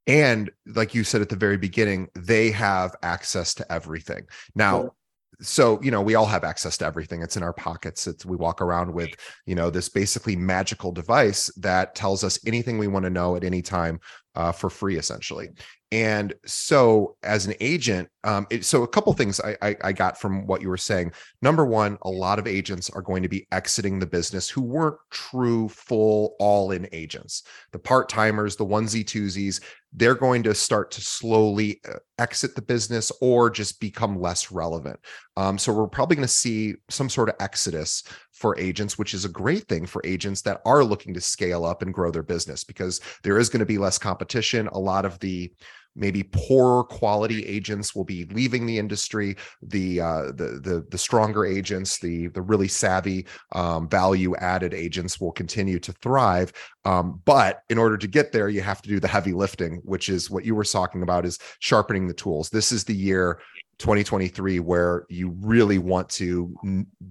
And 0.08 0.50
like 0.66 0.96
you 0.96 1.04
said 1.04 1.22
at 1.22 1.30
the 1.30 1.36
very 1.36 1.58
beginning, 1.58 2.08
they 2.16 2.50
have 2.52 2.96
access 3.04 3.54
to 3.56 3.72
everything. 3.72 4.26
Now, 4.56 4.92
so 5.40 5.80
you 5.84 5.92
know 5.92 6.02
we 6.02 6.16
all 6.16 6.26
have 6.26 6.44
access 6.44 6.78
to 6.78 6.86
everything 6.86 7.22
it's 7.22 7.38
in 7.38 7.44
our 7.44 7.54
pockets 7.54 8.08
it's 8.08 8.26
we 8.26 8.36
walk 8.36 8.60
around 8.60 8.92
with 8.92 9.12
you 9.46 9.54
know 9.54 9.70
this 9.70 9.88
basically 9.88 10.36
magical 10.36 10.92
device 10.92 11.52
that 11.58 11.94
tells 11.94 12.24
us 12.24 12.40
anything 12.48 12.78
we 12.78 12.88
want 12.88 13.04
to 13.04 13.10
know 13.10 13.36
at 13.36 13.44
any 13.44 13.62
time 13.62 14.00
uh, 14.36 14.52
for 14.52 14.70
free 14.70 14.98
essentially 14.98 15.50
and 15.92 16.34
so 16.46 17.16
as 17.24 17.46
an 17.46 17.54
agent 17.60 18.10
um, 18.28 18.46
it, 18.50 18.66
so 18.66 18.84
a 18.84 18.88
couple 18.88 19.14
things 19.14 19.40
I, 19.40 19.56
I, 19.62 19.76
I 19.86 19.92
got 19.94 20.20
from 20.20 20.46
what 20.48 20.62
you 20.62 20.68
were 20.68 20.76
saying. 20.76 21.14
Number 21.42 21.66
one 21.66 21.98
a 22.02 22.10
lot 22.10 22.40
of 22.40 22.46
agents 22.48 22.90
are 22.90 23.02
going 23.02 23.24
to 23.24 23.30
be 23.30 23.48
exiting 23.54 24.00
the 24.00 24.06
business 24.06 24.50
who 24.50 24.62
weren't 24.62 24.98
true 25.12 25.70
full 25.70 26.36
all 26.40 26.72
in 26.72 26.90
agents. 26.92 27.44
The 27.72 27.80
part-timers 27.80 28.58
the 28.58 28.66
onesie 28.66 29.06
twosies 29.06 29.62
they're 29.94 30.14
going 30.14 30.44
to 30.44 30.54
start 30.54 30.92
to 30.92 31.02
slowly 31.02 31.80
uh, 31.88 31.94
exit 32.20 32.54
the 32.54 32.62
business 32.62 33.10
or 33.22 33.50
just 33.50 33.80
become 33.80 34.20
less 34.20 34.52
relevant. 34.52 35.00
Um, 35.38 35.58
so 35.58 35.72
we're 35.72 35.88
probably 35.88 36.18
going 36.18 36.28
to 36.28 36.34
see 36.34 36.76
some 36.90 37.10
sort 37.10 37.30
of 37.30 37.36
exodus 37.40 38.04
for 38.34 38.60
agents 38.60 38.98
which 38.98 39.14
is 39.14 39.24
a 39.24 39.30
great 39.30 39.68
thing 39.68 39.86
for 39.86 40.02
agents 40.06 40.42
that 40.42 40.62
are 40.66 40.84
looking 40.84 41.14
to 41.14 41.22
scale 41.22 41.64
up 41.64 41.82
and 41.82 41.94
grow 41.94 42.12
their 42.12 42.24
business 42.24 42.66
because 42.66 43.00
there 43.24 43.40
is 43.40 43.48
going 43.50 43.62
to 43.62 43.66
be 43.66 43.78
less 43.78 43.98
competition. 43.98 44.68
A 44.68 44.80
lot 44.80 45.06
of 45.06 45.18
the 45.20 45.52
maybe 45.98 46.24
poorer 46.24 46.84
quality 46.84 47.46
agents 47.46 47.96
will 47.96 48.04
be 48.04 48.26
leaving 48.26 48.66
the 48.66 48.78
industry 48.78 49.36
the 49.62 50.00
uh, 50.00 50.26
the 50.28 50.60
the 50.64 50.86
the 50.90 50.98
stronger 50.98 51.46
agents 51.46 52.00
the 52.00 52.28
the 52.28 52.42
really 52.42 52.68
savvy 52.68 53.26
um, 53.54 53.90
value 53.90 54.36
added 54.38 54.74
agents 54.74 55.20
will 55.20 55.32
continue 55.32 55.80
to 55.80 55.92
thrive. 55.94 56.54
Um, 56.86 57.22
but 57.26 57.64
in 57.70 57.78
order 57.78 57.98
to 57.98 58.08
get 58.08 58.32
there 58.32 58.50
you 58.50 58.62
have 58.62 58.82
to 58.82 58.90
do 58.90 59.00
the 59.00 59.08
heavy 59.08 59.34
lifting 59.34 59.82
which 59.84 60.10
is 60.10 60.30
what 60.30 60.46
you 60.46 60.56
were 60.56 60.64
talking 60.64 61.04
about 61.04 61.26
is 61.26 61.40
sharpening 61.60 62.08
the 62.08 62.14
tools. 62.14 62.50
This 62.50 62.72
is 62.72 62.84
the 62.84 62.96
year 62.96 63.40
2023 63.80 64.60
where 64.60 65.06
you 65.10 65.36
really 65.40 65.78
want 65.78 66.10
to 66.10 66.56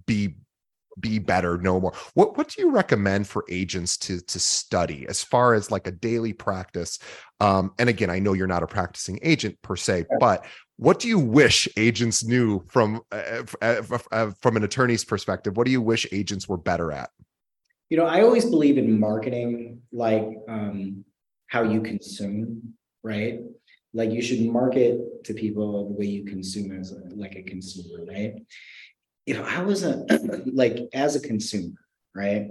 be 0.06 0.34
be 1.00 1.18
better 1.18 1.58
know 1.58 1.80
more. 1.80 1.92
What 2.14 2.36
what 2.36 2.48
do 2.48 2.62
you 2.62 2.70
recommend 2.70 3.26
for 3.26 3.44
agents 3.48 3.96
to 3.98 4.20
to 4.20 4.38
study 4.38 5.06
as 5.08 5.22
far 5.22 5.54
as 5.54 5.70
like 5.70 5.86
a 5.86 5.92
daily 5.92 6.32
practice? 6.32 6.98
Um 7.40 7.72
and 7.78 7.88
again 7.88 8.10
i 8.10 8.18
know 8.18 8.32
you're 8.32 8.46
not 8.46 8.62
a 8.62 8.66
practicing 8.66 9.18
agent 9.22 9.60
per 9.62 9.76
se 9.76 10.06
but 10.20 10.46
what 10.78 10.98
do 10.98 11.08
you 11.08 11.18
wish 11.18 11.68
agents 11.76 12.24
knew 12.24 12.62
from 12.68 13.00
uh, 13.10 13.42
uh, 13.62 13.98
uh, 14.12 14.30
from 14.40 14.56
an 14.56 14.64
attorney's 14.64 15.04
perspective? 15.04 15.56
What 15.56 15.64
do 15.64 15.72
you 15.72 15.80
wish 15.80 16.06
agents 16.12 16.48
were 16.48 16.58
better 16.58 16.92
at? 16.92 17.10
You 17.90 17.96
know 17.98 18.06
i 18.06 18.22
always 18.22 18.44
believe 18.44 18.78
in 18.78 18.98
marketing 18.98 19.82
like 19.92 20.26
um 20.48 21.04
how 21.48 21.62
you 21.62 21.80
consume 21.80 22.74
right? 23.06 23.38
Like 23.94 24.10
you 24.10 24.20
should 24.20 24.40
market 24.40 25.24
to 25.24 25.32
people 25.32 25.88
the 25.88 25.94
way 25.94 26.06
you 26.06 26.24
consume 26.24 26.78
as 26.78 26.92
a, 26.92 27.14
like 27.14 27.36
a 27.36 27.42
consumer 27.42 28.04
right 28.04 28.34
you 29.26 29.34
know, 29.34 29.44
I 29.44 29.62
was 29.62 29.82
a 29.82 30.06
like 30.46 30.88
as 30.94 31.16
a 31.16 31.20
consumer, 31.20 31.74
right? 32.14 32.48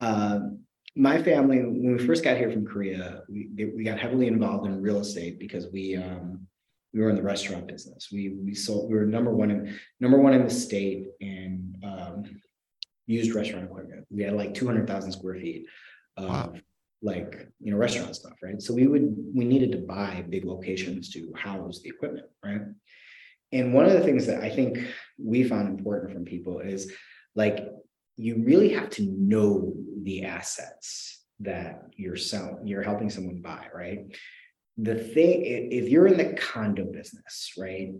Um, 0.00 0.60
my 0.96 1.22
family, 1.22 1.58
when 1.58 1.96
we 1.96 2.06
first 2.06 2.24
got 2.24 2.36
here 2.36 2.50
from 2.50 2.66
Korea, 2.66 3.22
we 3.28 3.48
we 3.76 3.84
got 3.84 3.98
heavily 3.98 4.26
involved 4.26 4.66
in 4.66 4.82
real 4.82 4.98
estate 4.98 5.38
because 5.38 5.68
we 5.72 5.96
um, 5.96 6.46
we 6.92 7.00
were 7.00 7.10
in 7.10 7.16
the 7.16 7.22
restaurant 7.22 7.68
business. 7.68 8.08
We 8.12 8.30
we 8.30 8.54
sold 8.54 8.90
we 8.90 8.96
were 8.96 9.06
number 9.06 9.30
one 9.30 9.50
in 9.50 9.78
number 10.00 10.18
one 10.18 10.34
in 10.34 10.44
the 10.44 10.50
state 10.50 11.06
in 11.20 11.76
um, 11.84 12.24
used 13.06 13.34
restaurant 13.34 13.66
equipment. 13.66 14.06
We 14.10 14.24
had 14.24 14.34
like 14.34 14.52
two 14.52 14.66
hundred 14.66 14.88
thousand 14.88 15.12
square 15.12 15.36
feet 15.36 15.66
of 16.16 16.28
wow. 16.28 16.52
like 17.02 17.48
you 17.60 17.70
know 17.70 17.78
restaurant 17.78 18.16
stuff, 18.16 18.34
right? 18.42 18.60
So 18.60 18.74
we 18.74 18.88
would 18.88 19.14
we 19.32 19.44
needed 19.44 19.70
to 19.72 19.78
buy 19.78 20.24
big 20.28 20.44
locations 20.44 21.10
to 21.10 21.32
house 21.36 21.80
the 21.82 21.90
equipment, 21.90 22.26
right? 22.44 22.62
And 23.52 23.74
one 23.74 23.86
of 23.86 23.92
the 23.92 24.00
things 24.00 24.26
that 24.26 24.42
I 24.42 24.50
think 24.50 24.78
we 25.18 25.42
found 25.44 25.68
important 25.68 26.12
from 26.12 26.24
people 26.24 26.60
is 26.60 26.92
like 27.34 27.66
you 28.16 28.42
really 28.44 28.70
have 28.70 28.90
to 28.90 29.02
know 29.02 29.72
the 30.02 30.24
assets 30.24 31.24
that 31.40 31.82
you're 31.96 32.16
selling, 32.16 32.66
you're 32.66 32.82
helping 32.82 33.10
someone 33.10 33.40
buy, 33.40 33.66
right? 33.74 34.16
The 34.76 34.94
thing, 34.94 35.42
if 35.44 35.88
you're 35.88 36.06
in 36.06 36.16
the 36.16 36.34
condo 36.34 36.84
business, 36.84 37.52
right, 37.58 37.92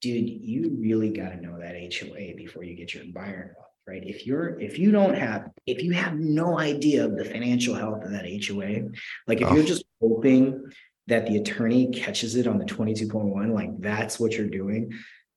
dude, 0.00 0.28
you 0.28 0.76
really 0.80 1.10
got 1.10 1.30
to 1.30 1.40
know 1.40 1.58
that 1.60 1.76
HOA 1.94 2.34
before 2.36 2.64
you 2.64 2.74
get 2.74 2.94
your 2.94 3.04
buyer 3.12 3.50
involved, 3.50 3.74
right? 3.86 4.02
If 4.04 4.26
you're, 4.26 4.58
if 4.58 4.78
you 4.78 4.90
don't 4.90 5.14
have, 5.14 5.50
if 5.66 5.82
you 5.82 5.92
have 5.92 6.14
no 6.14 6.58
idea 6.58 7.04
of 7.04 7.16
the 7.16 7.24
financial 7.24 7.74
health 7.74 8.04
of 8.04 8.10
that 8.10 8.26
HOA, 8.26 8.90
like 9.26 9.40
if 9.40 9.48
oh. 9.48 9.54
you're 9.54 9.64
just 9.64 9.84
hoping 10.00 10.64
that 11.08 11.26
the 11.26 11.36
attorney 11.36 11.90
catches 11.90 12.36
it 12.36 12.46
on 12.46 12.58
the 12.58 12.64
22.1 12.64 13.52
like 13.52 13.70
that's 13.80 14.20
what 14.20 14.32
you're 14.32 14.48
doing 14.48 14.92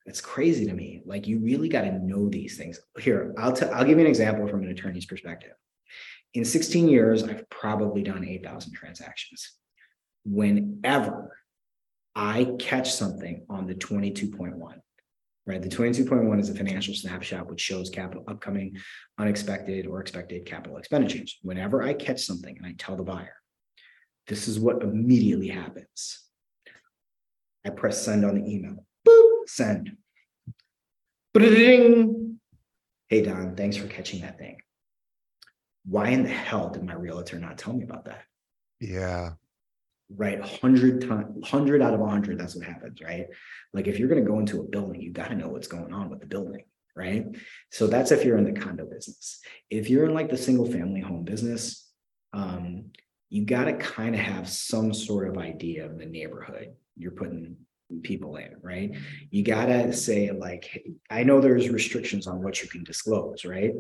it's 0.05 0.22
crazy 0.22 0.68
to 0.68 0.74
me. 0.74 1.01
Like 1.05 1.28
you 1.28 1.39
really 1.39 1.68
got 1.68 1.82
to 1.82 1.97
know 1.99 2.30
these 2.30 2.57
things. 2.57 2.80
Here 2.99 3.34
i'll 3.38 3.53
t- 3.53 3.66
i'll 3.66 3.86
give 3.86 3.97
you 3.97 4.05
an 4.05 4.09
example 4.09 4.47
from 4.47 4.63
an 4.63 4.70
attorney's 4.70 5.05
perspective. 5.05 5.53
In 6.34 6.45
16 6.45 6.88
years 6.88 7.24
i've 7.24 7.49
probably 7.49 8.03
done 8.03 8.24
8000 8.24 8.74
transactions. 8.74 9.53
Whenever 10.26 11.38
i 12.16 12.55
catch 12.59 12.93
something 12.93 13.45
on 13.49 13.68
the 13.68 13.76
22.1 13.76 14.80
right 15.45 15.61
the 15.61 15.68
22.1 15.68 16.39
is 16.39 16.49
a 16.49 16.55
financial 16.55 16.93
snapshot 16.93 17.47
which 17.47 17.59
shows 17.59 17.89
capital 17.89 18.24
upcoming 18.28 18.78
unexpected 19.18 19.86
or 19.86 19.99
expected 19.99 20.45
capital 20.45 20.78
expenditures. 20.78 21.39
Whenever 21.41 21.82
i 21.82 21.93
catch 21.93 22.22
something 22.22 22.55
and 22.57 22.66
i 22.66 22.76
tell 22.78 22.95
the 22.95 23.03
buyer 23.03 23.36
this 24.28 24.48
is 24.48 24.60
what 24.60 24.82
immediately 24.82 25.48
happens. 25.48 26.24
I 27.66 27.70
press 27.70 28.04
send 28.04 28.26
on 28.26 28.36
the 28.36 28.50
email. 28.50 28.86
Boop, 29.08 29.48
send. 29.48 29.98
Ba-ding. 31.34 32.40
Hey, 33.08 33.22
Don, 33.22 33.56
thanks 33.56 33.78
for 33.78 33.88
catching 33.88 34.22
that 34.22 34.40
thing. 34.40 34.58
Why 35.86 36.10
in 36.10 36.24
the 36.24 36.30
hell 36.30 36.70
did 36.70 36.84
my 36.84 36.94
realtor 36.94 37.40
not 37.40 37.58
tell 37.58 37.74
me 37.74 37.84
about 37.84 38.06
that? 38.06 38.24
Yeah. 38.80 39.34
Right. 40.10 40.40
100 40.40 41.08
times, 41.08 41.28
100 41.34 41.82
out 41.82 41.94
of 41.94 42.00
100, 42.00 42.40
that's 42.40 42.56
what 42.56 42.66
happens, 42.66 43.02
right? 43.02 43.28
Like 43.74 43.88
if 43.88 44.00
you're 44.00 44.08
going 44.08 44.24
to 44.24 44.30
go 44.30 44.40
into 44.40 44.62
a 44.62 44.64
building, 44.64 45.02
you 45.02 45.12
got 45.12 45.30
to 45.30 45.36
know 45.36 45.50
what's 45.50 45.68
going 45.68 45.94
on 45.94 46.10
with 46.10 46.20
the 46.20 46.26
building, 46.26 46.64
right? 46.96 47.26
So 47.72 47.88
that's 47.88 48.12
if 48.12 48.24
you're 48.24 48.38
in 48.38 48.52
the 48.52 48.60
condo 48.60 48.86
business. 48.86 49.40
If 49.70 49.90
you're 49.90 50.06
in 50.06 50.14
like 50.14 50.30
the 50.30 50.38
single 50.38 50.72
family 50.72 51.02
home 51.02 51.26
business, 51.26 51.92
um, 52.34 52.92
you 53.36 53.44
got 53.44 53.66
to 53.66 53.74
kind 53.74 54.16
of 54.16 54.22
have 54.22 54.48
some 54.48 54.94
sort 54.94 55.28
of 55.28 55.38
idea 55.38 55.86
of 55.86 56.00
the 56.00 56.06
neighborhood 56.06 56.74
you're 56.96 57.12
putting 57.12 57.58
people 58.02 58.38
in, 58.38 58.56
right? 58.62 58.96
You 59.30 59.44
got 59.44 59.66
to 59.66 59.92
say, 59.92 60.32
like, 60.32 60.86
I 61.10 61.24
know 61.24 61.42
there's 61.42 61.68
restrictions 61.68 62.28
on 62.28 62.42
what 62.42 62.64
you 62.64 62.70
can 62.70 62.86
disclose, 62.86 63.44
right? 63.44 63.74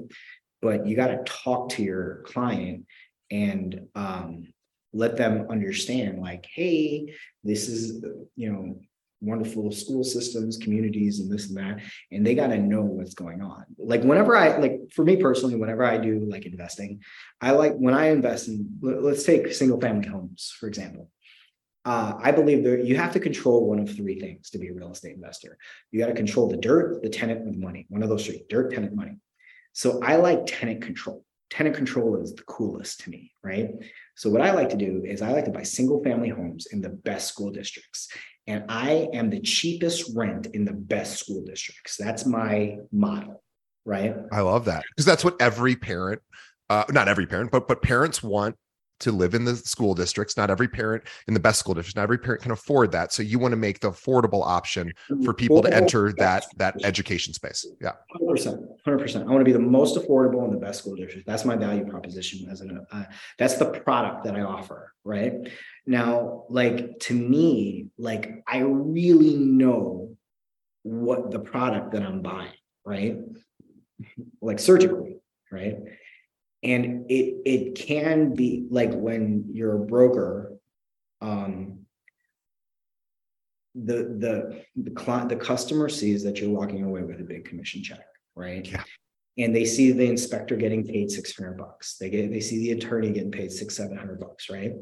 But 0.61 0.85
you 0.85 0.97
got 0.97 1.07
to 1.07 1.23
talk 1.23 1.69
to 1.69 1.83
your 1.83 2.23
client 2.25 2.85
and 3.31 3.87
um, 3.95 4.53
let 4.91 5.15
them 5.15 5.47
understand, 5.49 6.19
like, 6.19 6.45
hey, 6.53 7.15
this 7.45 7.69
is, 7.69 8.03
you 8.35 8.51
know, 8.51 8.77
wonderful 9.21 9.71
school 9.71 10.03
systems, 10.03 10.57
communities, 10.57 11.19
and 11.19 11.31
this 11.31 11.49
and 11.49 11.57
that. 11.57 11.81
And 12.11 12.25
they 12.25 12.35
got 12.35 12.47
to 12.47 12.57
know 12.57 12.81
what's 12.81 13.13
going 13.13 13.41
on. 13.41 13.65
Like 13.77 14.03
whenever 14.03 14.35
I 14.35 14.57
like 14.57 14.91
for 14.93 15.03
me 15.03 15.17
personally, 15.17 15.55
whenever 15.55 15.83
I 15.83 15.97
do 15.97 16.25
like 16.29 16.45
investing, 16.45 17.01
I 17.41 17.51
like 17.51 17.75
when 17.75 17.93
I 17.93 18.07
invest 18.09 18.47
in 18.47 18.79
let's 18.81 19.23
take 19.23 19.53
single 19.53 19.79
family 19.79 20.07
homes, 20.07 20.53
for 20.59 20.67
example. 20.67 21.09
Uh, 21.83 22.13
I 22.19 22.31
believe 22.31 22.63
that 22.63 22.83
you 22.83 22.97
have 22.97 23.13
to 23.13 23.19
control 23.19 23.67
one 23.67 23.79
of 23.79 23.95
three 23.95 24.19
things 24.19 24.49
to 24.49 24.57
be 24.57 24.69
a 24.69 24.73
real 24.73 24.91
estate 24.91 25.15
investor. 25.15 25.55
You 25.91 25.99
got 25.99 26.07
to 26.07 26.15
control 26.15 26.49
the 26.49 26.57
dirt, 26.57 27.03
the 27.03 27.09
tenant, 27.09 27.41
and 27.41 27.59
money. 27.59 27.85
One 27.89 28.01
of 28.01 28.09
those 28.09 28.25
three: 28.25 28.43
dirt, 28.49 28.73
tenant, 28.73 28.95
money. 28.95 29.19
So 29.73 30.01
I 30.01 30.15
like 30.15 30.45
tenant 30.45 30.81
control. 30.81 31.24
Tenant 31.49 31.75
control 31.75 32.21
is 32.21 32.33
the 32.33 32.43
coolest 32.43 33.01
to 33.01 33.09
me, 33.09 33.31
right? 33.43 33.69
So 34.15 34.29
what 34.29 34.41
I 34.41 34.51
like 34.51 34.69
to 34.69 34.77
do 34.77 35.03
is 35.05 35.21
I 35.21 35.31
like 35.31 35.45
to 35.45 35.51
buy 35.51 35.63
single 35.63 36.03
family 36.03 36.29
homes 36.29 36.67
in 36.71 36.81
the 36.81 36.89
best 36.89 37.29
school 37.29 37.51
districts 37.51 38.09
and 38.47 38.63
I 38.69 39.09
am 39.13 39.29
the 39.29 39.39
cheapest 39.39 40.15
rent 40.15 40.47
in 40.47 40.65
the 40.65 40.73
best 40.73 41.19
school 41.19 41.43
districts. 41.43 41.97
That's 41.97 42.25
my 42.25 42.77
model, 42.91 43.43
right? 43.85 44.15
I 44.31 44.41
love 44.41 44.65
that 44.65 44.83
because 44.89 45.05
that's 45.05 45.23
what 45.23 45.35
every 45.41 45.75
parent, 45.75 46.21
uh, 46.69 46.85
not 46.89 47.07
every 47.07 47.25
parent, 47.25 47.51
but 47.51 47.67
but 47.67 47.81
parents 47.81 48.21
want 48.21 48.55
to 48.99 49.11
live 49.11 49.33
in 49.33 49.45
the 49.45 49.55
school 49.55 49.93
districts. 49.93 50.37
Not 50.37 50.49
every 50.49 50.67
parent 50.67 51.03
in 51.27 51.33
the 51.33 51.39
best 51.39 51.59
school 51.59 51.73
districts, 51.73 51.95
not 51.95 52.03
every 52.03 52.17
parent 52.17 52.41
can 52.41 52.51
afford 52.51 52.91
that. 52.93 53.13
So 53.13 53.23
you 53.23 53.39
want 53.39 53.51
to 53.51 53.57
make 53.57 53.79
the 53.79 53.91
affordable 53.91 54.45
option 54.45 54.93
for 55.23 55.33
people 55.33 55.61
to 55.61 55.73
enter 55.73 56.13
that 56.17 56.45
that 56.57 56.75
education 56.83 57.33
space. 57.33 57.65
Yeah, 57.81 57.93
hundred 58.11 58.31
percent, 58.31 58.61
hundred 58.83 58.99
percent. 58.99 59.27
I 59.27 59.31
want 59.31 59.41
to 59.41 59.45
be 59.45 59.51
the 59.51 59.59
most 59.59 59.95
affordable 59.95 60.45
in 60.45 60.51
the 60.51 60.59
best 60.59 60.79
school 60.79 60.95
district. 60.95 61.27
That's 61.27 61.45
my 61.45 61.55
value 61.55 61.85
proposition 61.85 62.49
as 62.49 62.61
an. 62.61 62.85
Uh, 62.91 63.03
that's 63.37 63.55
the 63.55 63.65
product 63.65 64.23
that 64.25 64.35
I 64.35 64.41
offer, 64.41 64.93
right? 65.03 65.33
Now, 65.85 66.45
like 66.49 66.99
to 67.01 67.13
me, 67.13 67.87
like 67.97 68.43
I 68.47 68.59
really 68.59 69.35
know 69.35 70.15
what 70.83 71.31
the 71.31 71.39
product 71.39 71.91
that 71.93 72.03
I'm 72.03 72.21
buying, 72.21 72.53
right? 72.85 73.17
Like 74.41 74.59
surgically, 74.59 75.17
right? 75.51 75.77
And 76.65 77.09
it 77.09 77.41
it 77.45 77.75
can 77.75 78.33
be 78.33 78.67
like 78.69 78.93
when 78.93 79.45
you're 79.51 79.83
a 79.83 79.85
broker 79.85 80.53
um 81.21 81.79
the 83.75 84.15
the 84.19 84.63
the 84.75 84.91
client 84.91 85.29
the 85.29 85.35
customer 85.35 85.87
sees 85.89 86.23
that 86.23 86.39
you're 86.39 86.49
walking 86.49 86.83
away 86.83 87.03
with 87.03 87.19
a 87.21 87.23
big 87.23 87.45
commission 87.45 87.83
check 87.83 88.05
right? 88.35 88.67
Yeah. 88.67 88.83
and 89.37 89.55
they 89.55 89.65
see 89.65 89.91
the 89.91 90.05
inspector 90.05 90.55
getting 90.55 90.85
paid 90.85 91.09
600 91.09 91.57
bucks. 91.57 91.97
They 91.97 92.09
get 92.09 92.31
they 92.31 92.41
see 92.41 92.59
the 92.59 92.71
attorney 92.71 93.11
getting 93.11 93.31
paid 93.31 93.51
six 93.51 93.75
700 93.75 94.19
bucks 94.19 94.49
right? 94.49 94.73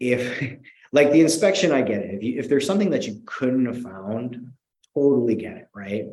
If 0.00 0.58
like 0.92 1.10
the 1.10 1.20
inspection 1.20 1.72
i 1.72 1.82
get 1.82 2.02
it. 2.02 2.14
If 2.14 2.22
you 2.22 2.38
if 2.38 2.48
there's 2.48 2.66
something 2.66 2.90
that 2.90 3.06
you 3.06 3.22
couldn't 3.26 3.66
have 3.66 3.82
found 3.82 4.52
totally 4.94 5.34
get 5.34 5.56
it 5.56 5.68
right? 5.74 6.06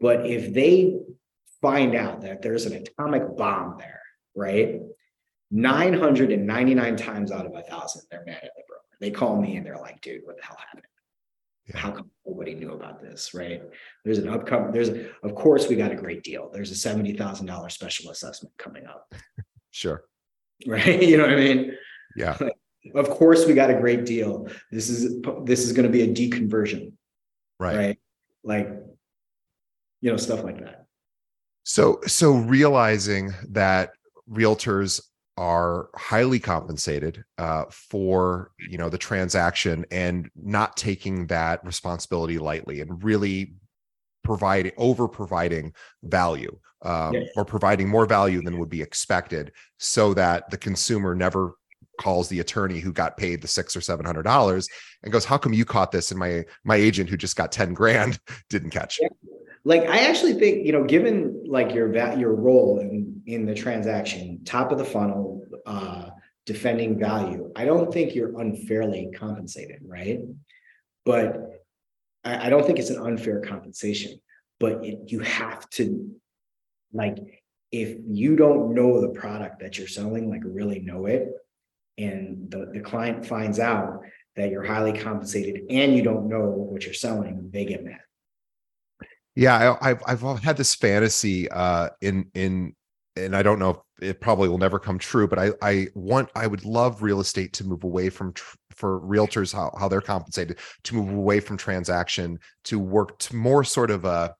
But 0.00 0.26
if 0.26 0.54
they 0.54 1.00
find 1.60 1.94
out 1.94 2.20
that 2.22 2.42
there's 2.42 2.66
an 2.66 2.74
atomic 2.74 3.36
bomb 3.36 3.76
there 3.78 3.98
right? 4.38 4.80
999 5.50 6.96
times 6.96 7.32
out 7.32 7.46
of 7.46 7.54
a 7.54 7.62
thousand 7.62 8.02
they're 8.10 8.24
mad 8.26 8.36
at 8.36 8.50
the 8.54 8.62
broker 8.68 8.82
they 9.00 9.10
call 9.10 9.40
me 9.40 9.56
and 9.56 9.66
they're 9.66 9.78
like 9.78 10.00
dude 10.00 10.20
what 10.24 10.36
the 10.36 10.42
hell 10.44 10.56
happened? 10.58 10.84
Yeah. 11.66 11.78
how 11.78 11.90
come 11.90 12.10
nobody 12.26 12.54
knew 12.54 12.72
about 12.72 13.02
this? 13.02 13.34
Right? 13.34 13.62
There's 14.04 14.18
an 14.18 14.28
upcoming 14.28 14.72
there's 14.72 14.90
of 15.22 15.34
course 15.34 15.68
we 15.68 15.76
got 15.76 15.92
a 15.92 15.96
great 15.96 16.22
deal. 16.22 16.50
There's 16.50 16.70
a 16.70 16.88
$70000 16.88 17.72
special 17.72 18.10
assessment 18.10 18.54
coming 18.56 18.86
up. 18.86 19.12
Sure. 19.70 20.02
right? 20.66 21.00
You 21.00 21.18
know 21.18 21.24
what 21.24 21.34
i 21.34 21.36
mean? 21.36 21.72
Yeah. 22.16 22.36
of 22.94 23.10
course 23.10 23.46
we 23.46 23.52
got 23.52 23.70
a 23.70 23.74
great 23.74 24.06
deal. 24.06 24.48
This 24.72 24.88
is 24.88 25.20
this 25.44 25.60
is 25.60 25.72
going 25.72 25.84
to 25.84 25.92
be 25.92 26.02
a 26.02 26.08
deconversion. 26.08 26.94
Right. 27.60 27.76
right? 27.76 27.98
Like 28.42 28.68
you 30.00 30.10
know 30.10 30.16
stuff 30.16 30.42
like 30.42 30.58
that 30.60 30.87
So 31.68 32.00
so 32.06 32.32
realizing 32.32 33.34
that 33.50 33.90
realtors 34.26 35.02
are 35.36 35.90
highly 35.94 36.40
compensated 36.40 37.22
uh, 37.36 37.66
for 37.70 38.52
you 38.58 38.78
know 38.78 38.88
the 38.88 38.96
transaction 38.96 39.84
and 39.90 40.30
not 40.34 40.78
taking 40.78 41.26
that 41.26 41.62
responsibility 41.66 42.38
lightly 42.38 42.80
and 42.80 43.04
really 43.04 43.52
providing 44.24 44.72
over 44.78 45.06
providing 45.08 45.74
value 46.02 46.58
um, 46.80 47.12
Yes. 47.12 47.28
or 47.36 47.44
providing 47.44 47.86
more 47.86 48.06
value 48.06 48.40
than 48.40 48.58
would 48.58 48.70
be 48.70 48.80
expected 48.80 49.52
so 49.76 50.14
that 50.14 50.48
the 50.50 50.56
consumer 50.56 51.14
never 51.14 51.52
calls 51.98 52.28
the 52.28 52.40
attorney 52.40 52.78
who 52.78 52.92
got 52.92 53.16
paid 53.16 53.42
the 53.42 53.48
six 53.48 53.76
or 53.76 53.80
seven 53.80 54.06
hundred 54.06 54.22
dollars 54.22 54.68
and 55.02 55.12
goes 55.12 55.24
how 55.24 55.36
come 55.38 55.52
you 55.52 55.64
caught 55.64 55.92
this? 55.92 56.10
And 56.10 56.18
my 56.18 56.44
my 56.64 56.76
agent 56.76 57.10
who 57.10 57.16
just 57.16 57.36
got 57.36 57.52
10 57.52 57.74
grand 57.74 58.18
didn't 58.48 58.70
catch 58.70 58.98
Yeah. 59.02 59.08
like 59.64 59.82
i 59.82 59.98
actually 60.08 60.34
think 60.34 60.64
you 60.66 60.72
know 60.72 60.84
given 60.84 61.42
like 61.46 61.74
your 61.74 61.94
your 62.16 62.34
role 62.34 62.78
in 62.78 63.22
in 63.26 63.44
the 63.46 63.54
transaction 63.54 64.42
top 64.44 64.72
of 64.72 64.78
the 64.78 64.84
funnel 64.84 65.42
uh 65.66 66.10
defending 66.46 66.98
value 66.98 67.52
i 67.56 67.64
don't 67.64 67.92
think 67.92 68.14
you're 68.14 68.40
unfairly 68.40 69.10
compensated 69.14 69.80
right? 69.86 70.20
But 71.04 71.24
i, 72.24 72.46
I 72.46 72.48
don't 72.50 72.64
think 72.66 72.78
it's 72.78 72.90
an 72.90 73.02
unfair 73.04 73.40
compensation 73.40 74.12
but 74.60 74.84
it, 74.84 74.98
you 75.12 75.20
have 75.20 75.68
to 75.70 75.84
like 76.92 77.18
if 77.70 77.98
you 78.06 78.34
don't 78.36 78.74
know 78.74 79.00
the 79.00 79.10
product 79.10 79.60
that 79.60 79.76
you're 79.76 79.88
selling 79.88 80.30
like 80.30 80.40
really 80.44 80.80
know 80.80 81.06
it 81.06 81.28
and 81.98 82.50
the, 82.50 82.70
the 82.72 82.80
client 82.80 83.26
finds 83.26 83.58
out 83.58 84.00
that 84.36 84.50
you're 84.50 84.62
highly 84.64 84.92
compensated 84.92 85.62
and 85.68 85.96
you 85.96 86.02
don't 86.02 86.28
know 86.28 86.44
what 86.46 86.84
you're 86.84 86.94
selling 86.94 87.50
they 87.52 87.64
get 87.64 87.84
mad. 87.84 88.00
Yeah, 89.34 89.76
I, 89.80 89.90
I've 89.90 90.24
I've 90.24 90.42
had 90.42 90.56
this 90.56 90.74
fantasy 90.74 91.48
uh, 91.50 91.90
in 92.00 92.30
in, 92.34 92.74
and 93.14 93.36
I 93.36 93.42
don't 93.42 93.60
know 93.60 93.70
if 93.70 94.10
it 94.10 94.20
probably 94.20 94.48
will 94.48 94.58
never 94.58 94.80
come 94.80 94.98
true, 94.98 95.28
but 95.28 95.38
I 95.38 95.52
I 95.62 95.88
want 95.94 96.28
I 96.34 96.46
would 96.46 96.64
love 96.64 97.02
real 97.02 97.20
estate 97.20 97.52
to 97.54 97.64
move 97.64 97.84
away 97.84 98.10
from 98.10 98.32
tr- 98.32 98.56
for 98.70 99.00
realtors 99.00 99.52
how 99.52 99.72
how 99.78 99.88
they're 99.88 100.00
compensated 100.00 100.58
to 100.84 100.94
move 100.96 101.10
away 101.10 101.38
from 101.38 101.56
transaction 101.56 102.38
to 102.64 102.80
work 102.80 103.18
to 103.18 103.36
more 103.36 103.62
sort 103.62 103.90
of 103.92 104.04
a 104.04 104.34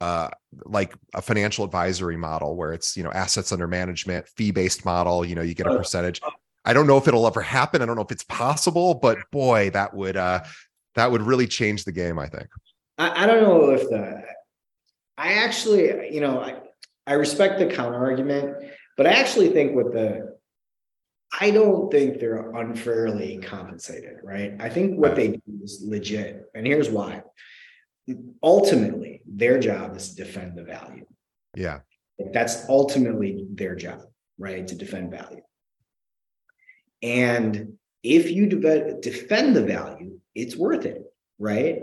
uh 0.00 0.28
like 0.66 0.94
a 1.14 1.22
financial 1.22 1.64
advisory 1.64 2.16
model 2.16 2.56
where 2.56 2.72
it's 2.72 2.96
you 2.96 3.02
know 3.02 3.12
assets 3.12 3.52
under 3.52 3.66
management 3.66 4.26
fee 4.36 4.50
based 4.50 4.84
model 4.84 5.24
you 5.24 5.34
know 5.34 5.42
you 5.42 5.54
get 5.54 5.66
a 5.66 5.70
Uh, 5.70 5.78
percentage 5.78 6.20
i 6.64 6.72
don't 6.72 6.86
know 6.86 6.96
if 6.96 7.08
it'll 7.08 7.26
ever 7.26 7.42
happen 7.42 7.82
i 7.82 7.86
don't 7.86 7.96
know 7.96 8.02
if 8.02 8.12
it's 8.12 8.24
possible 8.24 8.94
but 8.94 9.18
boy 9.30 9.70
that 9.70 9.94
would 9.94 10.16
uh 10.16 10.40
that 10.94 11.10
would 11.10 11.22
really 11.22 11.46
change 11.46 11.84
the 11.84 11.92
game 11.92 12.18
i 12.18 12.26
think 12.26 12.48
I, 12.96 13.24
I 13.24 13.26
don't 13.26 13.42
know 13.42 13.70
if 13.70 13.88
the 13.88 14.22
I 15.16 15.34
actually, 15.34 16.12
you 16.12 16.20
know, 16.20 16.40
I, 16.40 16.56
I 17.06 17.14
respect 17.14 17.58
the 17.58 17.66
counter 17.66 18.04
argument, 18.04 18.56
but 18.96 19.06
I 19.06 19.10
actually 19.10 19.50
think 19.50 19.74
with 19.74 19.92
the 19.92 20.34
I 21.40 21.50
don't 21.50 21.90
think 21.90 22.20
they're 22.20 22.52
unfairly 22.52 23.38
compensated, 23.38 24.18
right? 24.22 24.54
I 24.60 24.68
think 24.68 24.98
what 24.98 25.16
they 25.16 25.28
do 25.28 25.40
is 25.62 25.82
legit. 25.84 26.44
And 26.54 26.64
here's 26.64 26.88
why. 26.88 27.22
Ultimately, 28.42 29.20
their 29.26 29.58
job 29.58 29.96
is 29.96 30.10
to 30.10 30.24
defend 30.24 30.56
the 30.56 30.62
value. 30.62 31.06
yeah 31.56 31.80
That's 32.32 32.68
ultimately 32.68 33.46
their 33.50 33.74
job, 33.74 34.02
right? 34.38 34.66
To 34.68 34.76
defend 34.76 35.10
value. 35.10 35.40
And 37.04 37.76
if 38.02 38.30
you 38.30 38.46
deve- 38.46 39.02
defend 39.02 39.54
the 39.54 39.62
value, 39.62 40.18
it's 40.34 40.56
worth 40.56 40.86
it, 40.86 41.04
right? 41.38 41.82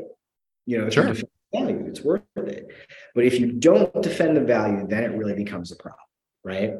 You 0.65 0.79
know, 0.79 0.87
if 0.87 0.93
Sure. 0.93 1.07
you 1.07 1.13
defend 1.13 1.29
the 1.51 1.59
value, 1.59 1.85
it's 1.87 2.01
worth 2.01 2.23
it. 2.35 2.67
But 3.13 3.25
if 3.25 3.39
you 3.39 3.51
don't 3.51 4.01
defend 4.01 4.35
the 4.35 4.41
value, 4.41 4.87
then 4.87 5.03
it 5.03 5.15
really 5.15 5.35
becomes 5.35 5.71
a 5.71 5.75
problem, 5.75 5.99
right? 6.43 6.73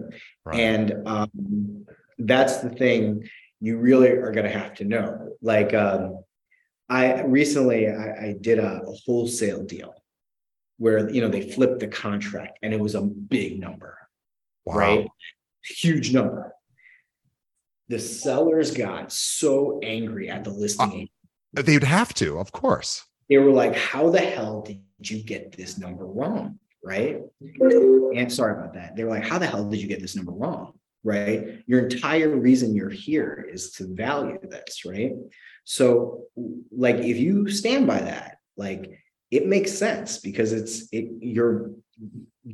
right 0.43 0.59
And 0.59 1.07
um, 1.07 1.85
that's 2.17 2.57
the 2.57 2.71
thing 2.71 3.29
you 3.59 3.77
really 3.77 4.09
are 4.09 4.31
going 4.31 4.51
to 4.51 4.57
have 4.59 4.73
to 4.75 4.85
know. 4.85 5.35
Like, 5.43 5.75
um, 5.75 6.23
I 6.89 7.21
recently 7.21 7.87
I, 7.87 8.25
I 8.25 8.35
did 8.41 8.57
a, 8.57 8.81
a 8.81 8.91
wholesale 9.05 9.63
deal 9.63 9.93
where 10.77 11.09
you 11.09 11.21
know 11.21 11.29
they 11.29 11.49
flipped 11.49 11.79
the 11.79 11.87
contract 11.87 12.57
and 12.63 12.73
it 12.73 12.79
was 12.79 12.95
a 12.95 13.01
big 13.01 13.59
number, 13.59 13.97
wow. 14.65 14.75
right? 14.75 15.07
Huge 15.63 16.11
number. 16.11 16.53
The 17.91 17.99
sellers 17.99 18.71
got 18.71 19.11
so 19.11 19.81
angry 19.83 20.29
at 20.29 20.45
the 20.45 20.49
listing 20.49 20.89
uh, 20.89 20.93
agent. 20.93 21.65
They'd 21.65 21.83
have 21.83 22.13
to, 22.13 22.39
of 22.39 22.53
course. 22.53 23.03
They 23.27 23.37
were 23.37 23.51
like, 23.51 23.75
"How 23.75 24.09
the 24.09 24.21
hell 24.21 24.61
did 24.61 24.79
you 25.01 25.21
get 25.21 25.51
this 25.57 25.77
number 25.77 26.05
wrong?" 26.05 26.57
Right? 26.81 27.19
And 27.59 28.31
sorry 28.31 28.53
about 28.53 28.75
that. 28.75 28.95
They 28.95 29.03
were 29.03 29.09
like, 29.09 29.27
"How 29.27 29.39
the 29.39 29.45
hell 29.45 29.65
did 29.65 29.81
you 29.81 29.89
get 29.89 29.99
this 29.99 30.15
number 30.15 30.31
wrong?" 30.31 30.79
Right? 31.03 31.65
Your 31.67 31.81
entire 31.89 32.29
reason 32.29 32.73
you're 32.73 32.89
here 33.07 33.45
is 33.51 33.71
to 33.73 33.93
value 33.93 34.39
this, 34.41 34.85
right? 34.85 35.11
So, 35.65 36.27
like, 36.71 36.95
if 36.95 37.17
you 37.17 37.49
stand 37.49 37.87
by 37.87 37.99
that, 37.99 38.37
like, 38.55 38.89
it 39.31 39.47
makes 39.47 39.73
sense 39.73 40.17
because 40.17 40.53
it's 40.53 40.87
it. 40.93 41.09
You're 41.19 41.71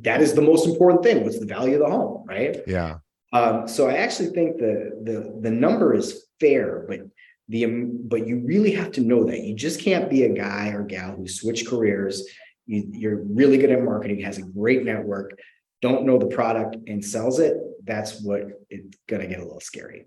that 0.02 0.20
is 0.20 0.34
the 0.34 0.42
most 0.42 0.66
important 0.66 1.04
thing. 1.04 1.22
What's 1.22 1.38
the 1.38 1.46
value 1.46 1.74
of 1.74 1.82
the 1.86 1.96
home, 1.96 2.24
right? 2.26 2.56
Yeah. 2.66 2.98
Um, 3.32 3.68
so 3.68 3.88
I 3.88 3.94
actually 3.94 4.30
think 4.30 4.58
the 4.58 4.98
the 5.02 5.38
the 5.42 5.50
number 5.50 5.94
is 5.94 6.26
fair, 6.40 6.84
but 6.88 7.00
the 7.48 7.64
um, 7.64 8.00
but 8.04 8.26
you 8.26 8.40
really 8.44 8.72
have 8.72 8.92
to 8.92 9.00
know 9.00 9.24
that 9.24 9.40
you 9.40 9.54
just 9.54 9.80
can't 9.80 10.08
be 10.08 10.24
a 10.24 10.34
guy 10.34 10.68
or 10.68 10.84
gal 10.84 11.14
who 11.14 11.28
switched 11.28 11.68
careers. 11.68 12.26
You, 12.66 12.84
you're 12.90 13.22
really 13.22 13.58
good 13.58 13.70
at 13.70 13.82
marketing, 13.82 14.20
has 14.20 14.38
a 14.38 14.42
great 14.42 14.84
network, 14.84 15.38
don't 15.80 16.04
know 16.04 16.18
the 16.18 16.26
product 16.26 16.76
and 16.86 17.04
sells 17.04 17.38
it. 17.38 17.56
That's 17.84 18.20
what 18.22 18.42
it's 18.70 18.96
gonna 19.06 19.26
get 19.26 19.40
a 19.40 19.44
little 19.44 19.60
scary. 19.60 20.06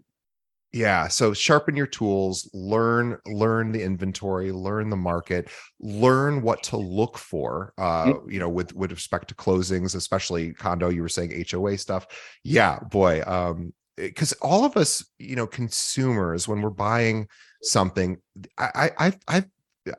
Yeah. 0.74 1.10
So 1.10 1.34
sharpen 1.34 1.76
your 1.76 1.88
tools, 1.88 2.50
learn, 2.54 3.18
learn 3.26 3.74
the 3.74 3.84
inventory, 3.84 4.52
learn 4.54 4.90
the 4.90 4.96
market, 4.96 5.50
learn 5.82 6.42
what 6.42 6.64
to 6.64 6.78
look 6.78 7.18
for. 7.18 7.74
Uh, 7.78 8.14
you 8.28 8.40
know, 8.40 8.50
with 8.50 8.74
with 8.74 8.92
respect 8.92 9.28
to 9.30 9.36
closings, 9.36 9.96
especially 9.96 10.54
condo, 10.54 10.90
you 10.90 11.02
were 11.02 11.10
saying 11.10 11.46
HOA 11.50 11.78
stuff. 11.78 12.08
Yeah, 12.44 12.80
boy. 12.80 13.22
Um, 13.28 13.74
because 13.98 14.32
all 14.42 14.64
of 14.64 14.78
us, 14.78 15.06
you 15.20 15.36
know, 15.36 15.46
consumers, 15.46 16.48
when 16.48 16.62
we're 16.62 16.70
buying 16.70 17.28
something, 17.62 18.18
I 18.58 18.92
I 18.98 19.14
I 19.28 19.44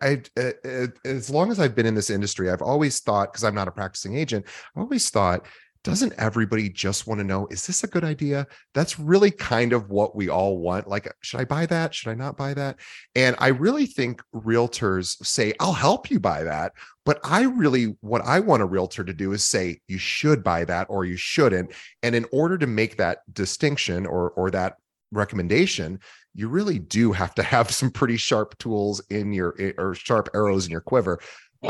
I, 0.00 0.22
uh, 0.38 0.50
uh, 0.64 0.86
as 1.04 1.28
long 1.28 1.50
as 1.50 1.58
I've 1.58 1.74
been 1.74 1.86
in 1.86 1.94
this 1.94 2.10
industry, 2.10 2.50
I've 2.50 2.62
always 2.62 3.00
thought, 3.00 3.32
because 3.32 3.44
I'm 3.44 3.54
not 3.54 3.68
a 3.68 3.72
practicing 3.72 4.16
agent, 4.16 4.46
I've 4.76 4.82
always 4.82 5.10
thought, 5.10 5.44
doesn't 5.84 6.12
everybody 6.16 6.68
just 6.68 7.06
want 7.06 7.18
to 7.18 7.24
know, 7.24 7.46
is 7.48 7.66
this 7.66 7.82
a 7.82 7.88
good 7.88 8.04
idea? 8.04 8.46
That's 8.72 8.98
really 8.98 9.30
kind 9.30 9.72
of 9.72 9.90
what 9.90 10.14
we 10.14 10.28
all 10.28 10.58
want. 10.58 10.86
Like, 10.86 11.12
should 11.22 11.40
I 11.40 11.44
buy 11.44 11.66
that? 11.66 11.94
Should 11.94 12.10
I 12.10 12.14
not 12.14 12.36
buy 12.36 12.54
that? 12.54 12.78
And 13.16 13.34
I 13.38 13.48
really 13.48 13.86
think 13.86 14.22
realtors 14.32 15.24
say, 15.24 15.52
I'll 15.58 15.72
help 15.72 16.10
you 16.10 16.20
buy 16.20 16.44
that. 16.44 16.72
But 17.04 17.18
I 17.24 17.42
really, 17.42 17.96
what 18.00 18.22
I 18.24 18.38
want 18.38 18.62
a 18.62 18.66
realtor 18.66 19.02
to 19.02 19.12
do 19.12 19.32
is 19.32 19.44
say, 19.44 19.80
you 19.88 19.98
should 19.98 20.44
buy 20.44 20.64
that 20.64 20.86
or 20.88 21.04
you 21.04 21.16
shouldn't. 21.16 21.72
And 22.04 22.14
in 22.14 22.26
order 22.30 22.56
to 22.58 22.66
make 22.68 22.96
that 22.98 23.18
distinction 23.32 24.06
or, 24.06 24.30
or 24.30 24.52
that 24.52 24.76
recommendation, 25.10 25.98
you 26.34 26.48
really 26.48 26.78
do 26.78 27.12
have 27.12 27.34
to 27.34 27.42
have 27.42 27.70
some 27.70 27.90
pretty 27.90 28.16
sharp 28.16 28.56
tools 28.58 29.00
in 29.10 29.32
your 29.32 29.54
eh, 29.58 29.72
or 29.78 29.94
sharp 29.94 30.28
arrows 30.34 30.64
in 30.64 30.70
your 30.70 30.80
quiver 30.80 31.20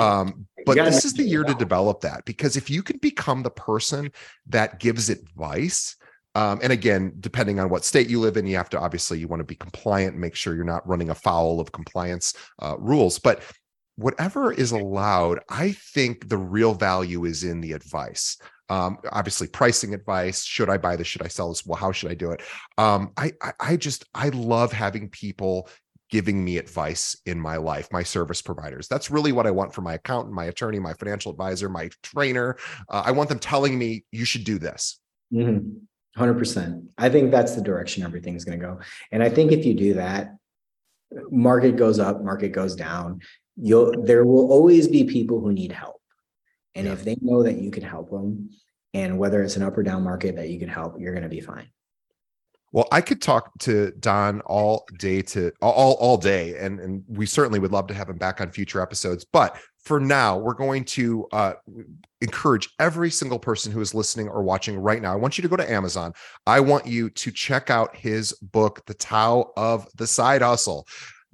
Um, 0.00 0.46
but 0.64 0.76
this 0.76 1.04
is 1.04 1.14
the 1.14 1.24
year 1.24 1.44
to 1.44 1.54
develop 1.54 2.00
that 2.02 2.24
because 2.24 2.56
if 2.56 2.70
you 2.70 2.82
can 2.82 2.98
become 2.98 3.42
the 3.42 3.50
person 3.50 4.12
that 4.46 4.78
gives 4.78 5.10
advice, 5.10 5.96
um, 6.34 6.60
and 6.62 6.72
again, 6.72 7.12
depending 7.20 7.60
on 7.60 7.68
what 7.68 7.84
state 7.84 8.08
you 8.08 8.20
live 8.20 8.36
in, 8.36 8.46
you 8.46 8.56
have 8.56 8.70
to 8.70 8.80
obviously 8.80 9.18
you 9.18 9.28
want 9.28 9.40
to 9.40 9.44
be 9.44 9.54
compliant, 9.54 10.16
make 10.16 10.34
sure 10.34 10.54
you're 10.54 10.64
not 10.64 10.86
running 10.88 11.10
afoul 11.10 11.60
of 11.60 11.72
compliance 11.72 12.34
uh, 12.60 12.76
rules. 12.78 13.18
But 13.18 13.42
whatever 13.96 14.52
is 14.52 14.72
allowed, 14.72 15.40
I 15.48 15.72
think 15.72 16.28
the 16.28 16.38
real 16.38 16.72
value 16.72 17.24
is 17.24 17.44
in 17.44 17.60
the 17.60 17.72
advice. 17.72 18.38
Um, 18.70 18.98
obviously, 19.10 19.48
pricing 19.48 19.92
advice. 19.92 20.44
Should 20.44 20.70
I 20.70 20.78
buy 20.78 20.96
this? 20.96 21.06
Should 21.06 21.22
I 21.22 21.28
sell 21.28 21.50
this? 21.50 21.66
Well, 21.66 21.76
how 21.76 21.92
should 21.92 22.10
I 22.10 22.14
do 22.14 22.30
it? 22.30 22.40
Um, 22.78 23.12
I, 23.18 23.32
I, 23.42 23.52
I 23.60 23.76
just 23.76 24.06
I 24.14 24.30
love 24.30 24.72
having 24.72 25.10
people 25.10 25.68
giving 26.12 26.44
me 26.44 26.58
advice 26.58 27.16
in 27.24 27.40
my 27.40 27.56
life, 27.56 27.88
my 27.90 28.02
service 28.02 28.42
providers. 28.42 28.86
That's 28.86 29.10
really 29.10 29.32
what 29.32 29.46
I 29.46 29.50
want 29.50 29.72
for 29.72 29.80
my 29.80 29.94
accountant, 29.94 30.34
my 30.34 30.44
attorney, 30.44 30.78
my 30.78 30.92
financial 30.92 31.32
advisor, 31.32 31.70
my 31.70 31.88
trainer. 32.02 32.58
Uh, 32.90 33.02
I 33.06 33.12
want 33.12 33.30
them 33.30 33.38
telling 33.38 33.78
me 33.78 34.04
you 34.12 34.26
should 34.26 34.44
do 34.44 34.58
this. 34.58 35.00
Mm-hmm. 35.32 36.22
100%. 36.22 36.86
I 36.98 37.08
think 37.08 37.30
that's 37.30 37.54
the 37.54 37.62
direction 37.62 38.02
everything's 38.02 38.44
going 38.44 38.60
to 38.60 38.66
go. 38.66 38.80
And 39.10 39.22
I 39.22 39.30
think 39.30 39.52
if 39.52 39.64
you 39.64 39.72
do 39.72 39.94
that, 39.94 40.36
market 41.30 41.76
goes 41.76 41.98
up, 41.98 42.22
market 42.22 42.50
goes 42.50 42.76
down, 42.76 43.20
you'll 43.56 44.04
there 44.04 44.26
will 44.26 44.52
always 44.52 44.88
be 44.88 45.04
people 45.04 45.40
who 45.40 45.50
need 45.50 45.72
help. 45.72 46.02
And 46.74 46.86
yeah. 46.86 46.92
if 46.92 47.04
they 47.04 47.16
know 47.22 47.42
that 47.42 47.56
you 47.56 47.70
can 47.70 47.84
help 47.84 48.10
them, 48.10 48.50
and 48.92 49.18
whether 49.18 49.42
it's 49.42 49.56
an 49.56 49.62
up 49.62 49.78
or 49.78 49.82
down 49.82 50.04
market 50.04 50.36
that 50.36 50.50
you 50.50 50.58
can 50.58 50.68
help, 50.68 51.00
you're 51.00 51.14
going 51.14 51.22
to 51.22 51.30
be 51.30 51.40
fine. 51.40 51.68
Well, 52.72 52.88
I 52.90 53.02
could 53.02 53.20
talk 53.20 53.50
to 53.60 53.92
Don 54.00 54.40
all 54.42 54.86
day 54.98 55.20
to 55.22 55.52
all 55.60 55.94
all 55.94 56.16
day, 56.16 56.56
and 56.58 56.80
and 56.80 57.04
we 57.06 57.26
certainly 57.26 57.58
would 57.58 57.70
love 57.72 57.86
to 57.88 57.94
have 57.94 58.08
him 58.08 58.16
back 58.16 58.40
on 58.40 58.50
future 58.50 58.80
episodes. 58.80 59.24
But 59.24 59.58
for 59.84 60.00
now, 60.00 60.38
we're 60.38 60.54
going 60.54 60.84
to 60.84 61.26
uh, 61.32 61.52
encourage 62.20 62.70
every 62.78 63.10
single 63.10 63.38
person 63.38 63.72
who 63.72 63.80
is 63.80 63.94
listening 63.94 64.28
or 64.28 64.42
watching 64.42 64.78
right 64.78 65.02
now. 65.02 65.12
I 65.12 65.16
want 65.16 65.36
you 65.36 65.42
to 65.42 65.48
go 65.48 65.56
to 65.56 65.70
Amazon. 65.70 66.12
I 66.46 66.60
want 66.60 66.86
you 66.86 67.10
to 67.10 67.30
check 67.30 67.68
out 67.68 67.94
his 67.96 68.32
book, 68.34 68.82
The 68.86 68.94
Tao 68.94 69.52
of 69.56 69.86
the 69.96 70.06
Side 70.06 70.40
Hustle. 70.40 70.86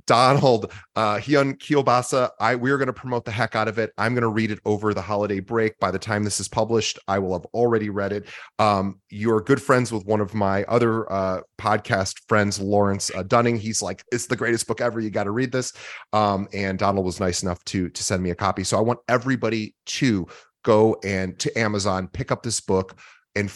Donald 0.09 0.73
uh, 0.97 1.17
Hyun 1.17 1.59
Kielbasa. 1.59 2.31
I 2.41 2.57
we 2.57 2.71
are 2.71 2.79
going 2.79 2.87
to 2.87 2.95
promote 2.95 3.27
the 3.27 3.31
heck 3.31 3.55
out 3.55 3.69
of 3.69 3.79
it. 3.79 3.93
I'm 3.99 4.15
going 4.15 4.23
to 4.23 4.29
read 4.29 4.51
it 4.51 4.59
over 4.65 4.95
the 4.95 5.03
holiday 5.03 5.39
break. 5.39 5.79
By 5.79 5.91
the 5.91 5.99
time 5.99 6.25
this 6.25 6.41
is 6.41 6.49
published, 6.49 6.99
I 7.07 7.19
will 7.19 7.35
have 7.35 7.45
already 7.53 7.91
read 7.91 8.13
it. 8.13 8.27
Um, 8.59 9.01
you're 9.11 9.43
good 9.43 9.61
friends 9.61 9.93
with 9.93 10.07
one 10.07 10.23
of 10.23 10.33
my 10.33 10.65
other 10.65 11.11
uh, 11.13 11.43
podcast 11.59 12.15
friends, 12.27 12.59
Lawrence 12.59 13.11
uh, 13.15 13.23
Dunning. 13.23 13.59
He's 13.59 13.83
like, 13.83 14.03
"It's 14.11 14.27
the 14.27 14.37
greatest 14.37 14.67
book 14.67 14.81
ever. 14.81 14.99
You 14.99 15.11
got 15.11 15.25
to 15.25 15.31
read 15.31 15.53
this." 15.53 15.75
Um, 16.15 16.49
and 16.55 16.79
Donald 16.79 17.05
was 17.05 17.21
nice 17.21 17.43
enough 17.43 17.63
to 17.67 17.91
to 17.91 18.03
send 18.03 18.23
me 18.23 18.31
a 18.31 18.35
copy. 18.35 18.65
So 18.65 18.79
I 18.79 18.81
want 18.81 19.01
everybody 19.09 19.75
to 19.87 20.27
go 20.65 20.99
and 21.05 21.39
to 21.39 21.57
Amazon, 21.59 22.09
pick 22.09 22.33
up 22.33 22.43
this 22.43 22.61
book, 22.63 22.99
and 23.35 23.51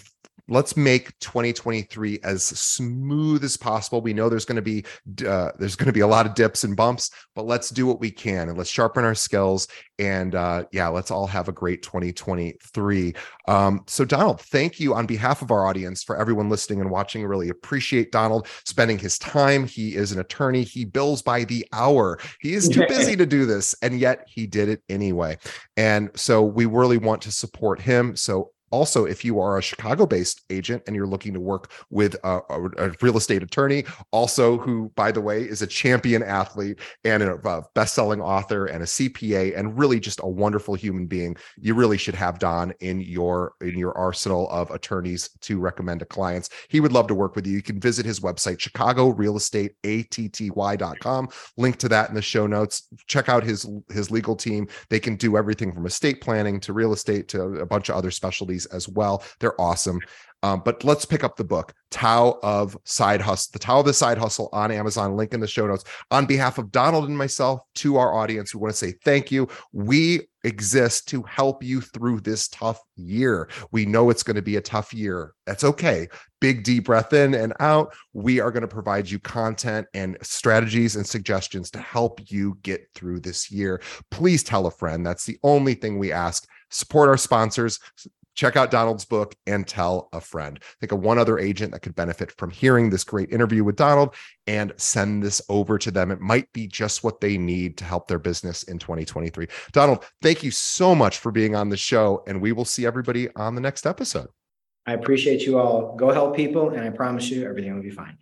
let's 0.49 0.77
make 0.77 1.19
2023 1.21 2.21
as 2.25 2.45
smooth 2.45 3.45
as 3.45 3.57
possible. 3.57 4.01
We 4.01 4.13
know 4.13 4.29
there's 4.29 4.45
going 4.45 4.57
to 4.57 4.63
be 4.63 4.85
uh, 5.27 5.51
there's 5.59 5.77
going 5.77 5.87
to 5.87 5.93
be 5.93 6.01
a 6.01 6.07
lot 6.07 6.27
of 6.27 6.35
dips 6.35 6.65
and 6.65 6.77
bumps 6.77 7.11
but 7.35 7.47
let's 7.47 7.71
do 7.71 7.87
what 7.87 8.01
we 8.01 8.11
can 8.11 8.49
and 8.49 8.59
let's 8.59 8.71
sharpen 8.71 9.05
our 9.05 9.15
skills 9.15 9.69
and 9.99 10.35
uh, 10.35 10.65
yeah 10.73 10.89
let's 10.89 11.11
all 11.11 11.27
have 11.27 11.49
a 11.49 11.53
great 11.53 11.83
2023 11.83 13.15
um, 13.49 13.83
so 13.87 14.05
donald 14.05 14.41
thank 14.41 14.79
you 14.79 14.95
on 14.95 15.07
behalf 15.07 15.43
of 15.43 15.51
our 15.51 15.67
audience 15.67 16.03
for 16.03 16.17
everyone 16.17 16.49
listening 16.49 16.81
and 16.81 16.91
watching. 16.91 17.25
Really 17.25 17.49
appreciate 17.49 18.13
donald 18.13 18.47
spending 18.65 18.99
his 18.99 19.19
time. 19.19 19.67
He 19.67 19.95
is 19.95 20.13
an 20.13 20.21
attorney. 20.21 20.63
He 20.63 20.85
bills 20.85 21.23
by 21.23 21.45
the 21.45 21.67
hour. 21.73 22.19
He 22.41 22.55
is 22.55 22.69
too 22.69 22.85
busy 22.89 23.17
to 23.17 23.27
do 23.27 23.47
this 23.47 23.75
and 23.83 23.99
yet 23.99 24.25
he 24.27 24.47
did 24.47 24.69
it 24.69 24.83
anyway. 24.89 25.39
And 25.77 26.11
so 26.15 26.43
we 26.43 26.67
really 26.67 26.99
want 26.99 27.23
to 27.23 27.33
support 27.33 27.81
him. 27.81 28.17
So 28.17 28.51
also, 28.73 29.05
if 29.05 29.25
you 29.25 29.39
are 29.39 29.59
a 29.59 29.63
Chicago 29.63 30.07
based 30.07 30.43
agent 30.51 30.83
and 30.87 30.97
you're 30.97 31.07
looking 31.07 31.35
to 31.35 31.41
work 31.41 31.71
with 31.91 32.17
a, 32.25 32.41
a, 32.49 32.69
a, 32.79 32.91
real 33.03 33.19
estate 33.19 33.43
attorney, 33.43 33.85
also 34.11 34.57
who, 34.57 34.91
by 34.97 35.13
the 35.13 35.21
way, 35.21 35.43
is 35.43 35.61
a 35.61 35.67
champion 35.67 36.23
athlete 36.23 36.81
and 37.05 37.23
a 37.23 37.63
best 37.75 37.95
selling 37.95 38.21
author 38.21 38.67
and 38.67 38.83
a 38.83 38.87
CPA 38.87 39.57
and 39.57 39.79
really 39.79 40.01
just 40.01 40.21
a 40.23 40.29
wonderful 40.29 40.75
human 40.75 41.07
being, 41.07 41.37
you 41.61 41.75
really 41.75 41.99
should 41.99 42.15
have 42.15 42.39
Don 42.39 42.73
in 42.81 43.01
your 43.01 43.53
in 43.61 43.79
your 43.79 43.97
arsenal 43.97 44.49
of 44.49 44.71
attorneys 44.71 45.29
to 45.43 45.61
recommend 45.61 46.01
to 46.01 46.07
clients. 46.07 46.49
He 46.69 46.81
would 46.81 46.93
love 46.93 47.07
to 47.09 47.15
work 47.15 47.37
with 47.37 47.47
you. 47.47 47.53
You 47.53 47.63
can 47.63 47.79
visit 47.79 48.07
his 48.07 48.21
website, 48.21 48.59
Chicago 48.59 49.09
Real 49.09 49.37
Estate 49.37 49.73
ATTY.com. 49.85 51.29
Link 51.59 51.77
to 51.77 51.89
that 51.91 52.09
in 52.09 52.15
the 52.15 52.23
show 52.23 52.47
notes. 52.47 52.89
Check 53.07 53.29
out 53.29 53.45
his 53.45 53.69
his 53.91 54.11
legal 54.11 54.35
team. 54.35 54.67
They 54.89 54.99
can 54.99 55.17
do 55.17 55.37
everything 55.37 55.73
from 55.73 55.85
estate 55.85 56.23
planning 56.23 56.59
to 56.61 56.73
real 56.73 56.95
estate 56.95 57.29
to 57.29 57.43
a 57.43 57.67
bunch 57.67 57.91
of 57.91 57.97
other 57.97 58.11
specialties 58.11 58.62
as 58.67 58.89
well. 58.89 59.23
They're 59.41 59.61
awesome. 59.61 60.01
Um, 60.45 60.63
but 60.65 60.83
let's 60.83 61.05
pick 61.05 61.23
up 61.23 61.37
the 61.37 61.45
book, 61.45 61.73
Tao 61.91 62.39
of 62.43 62.77
Side 62.85 63.21
Hustle, 63.21 63.51
the 63.53 63.61
Tao 63.61 63.79
of 63.79 63.87
the 63.87 63.93
Side 63.93 64.19
Hustle 64.19 64.49
on 64.53 64.73
Amazon, 64.73 65.17
link 65.17 65.35
in 65.35 65.41
the 65.41 65.47
show 65.47 65.69
notes. 65.69 65.85
On 66.11 66.27
behalf 66.27 66.59
of 66.59 66.73
Donald 66.73 67.07
and 67.07 67.17
myself, 67.17 67.61
to 67.77 67.97
our 67.97 68.13
audience, 68.13 68.53
we 68.53 68.61
want 68.61 68.73
to 68.73 68.79
say 68.79 68.95
thank 69.05 69.31
you. 69.31 69.47
We 69.73 70.23
exist 70.43 71.07
to 71.09 71.23
help 71.23 71.63
you 71.63 71.81
through 71.81 72.21
this 72.21 72.49
tough 72.49 72.81
year. 72.97 73.49
We 73.71 73.87
know 73.87 74.11
it's 74.11 74.25
going 74.25 74.35
to 74.35 74.43
be 74.43 74.57
a 74.57 74.61
tough 74.61 74.93
year. 74.93 75.33
That's 75.47 75.63
okay. 75.63 76.09
Big 76.41 76.65
deep 76.65 76.87
breath 76.87 77.13
in 77.13 77.35
and 77.35 77.53
out. 77.61 77.95
We 78.13 78.41
are 78.41 78.51
going 78.51 78.63
to 78.63 78.69
provide 78.69 79.09
you 79.09 79.21
content 79.21 79.87
and 79.95 80.19
strategies 80.23 80.97
and 80.97 81.07
suggestions 81.07 81.71
to 81.71 81.79
help 81.79 82.21
you 82.33 82.59
get 82.65 82.89
through 82.97 83.21
this 83.21 83.49
year. 83.49 83.81
Please 84.11 84.43
tell 84.43 84.67
a 84.67 84.73
friend. 84.73 85.07
That's 85.07 85.25
the 85.25 85.39
only 85.45 85.75
thing 85.75 86.01
we 86.01 86.11
ask. 86.11 86.49
Support 86.71 87.11
our 87.11 87.19
sponsors 87.19 87.79
check 88.35 88.57
out 88.57 88.71
Donald's 88.71 89.05
book 89.05 89.35
and 89.47 89.67
tell 89.67 90.09
a 90.13 90.21
friend. 90.21 90.59
Think 90.81 90.93
of 90.93 91.01
one 91.01 91.19
other 91.19 91.39
agent 91.39 91.73
that 91.73 91.81
could 91.81 91.95
benefit 91.95 92.33
from 92.33 92.51
hearing 92.51 92.91
this 92.91 93.05
great 93.05 93.31
interview 93.31 93.65
with 93.65 93.77
Donald 93.77 94.15
and 94.47 94.73
send 94.77 95.23
this 95.23 95.43
over 95.49 95.79
to 95.79 95.91
them. 95.91 96.11
It 96.11 96.21
might 96.21 96.53
be 96.53 96.67
just 96.67 97.05
what 97.05 97.21
they 97.21 97.39
need 97.39 97.77
to 97.79 97.85
help 97.85 98.09
their 98.09 98.19
business 98.19 98.63
in 98.65 98.79
2023. 98.79 99.47
Donald, 99.73 100.05
thank 100.21 100.43
you 100.43 100.51
so 100.51 100.95
much 100.95 101.19
for 101.19 101.31
being 101.31 101.55
on 101.55 101.69
the 101.69 101.77
show, 101.77 102.23
and 102.27 102.41
we 102.41 102.53
will 102.53 102.65
see 102.65 102.87
everybody 102.87 103.29
on 103.37 103.55
the 103.55 103.61
next 103.61 103.87
episode. 103.87 104.29
I 104.87 104.95
appreciate 104.95 105.43
you 105.43 105.59
all. 105.59 105.95
Go 105.97 106.11
help 106.11 106.35
people, 106.35 106.71
and 106.71 106.81
I 106.81 106.91
promise 106.91 107.31
you 107.31 107.47
everything 107.49 107.75
will 107.75 107.83
be 107.83 107.91
fine. 107.91 108.19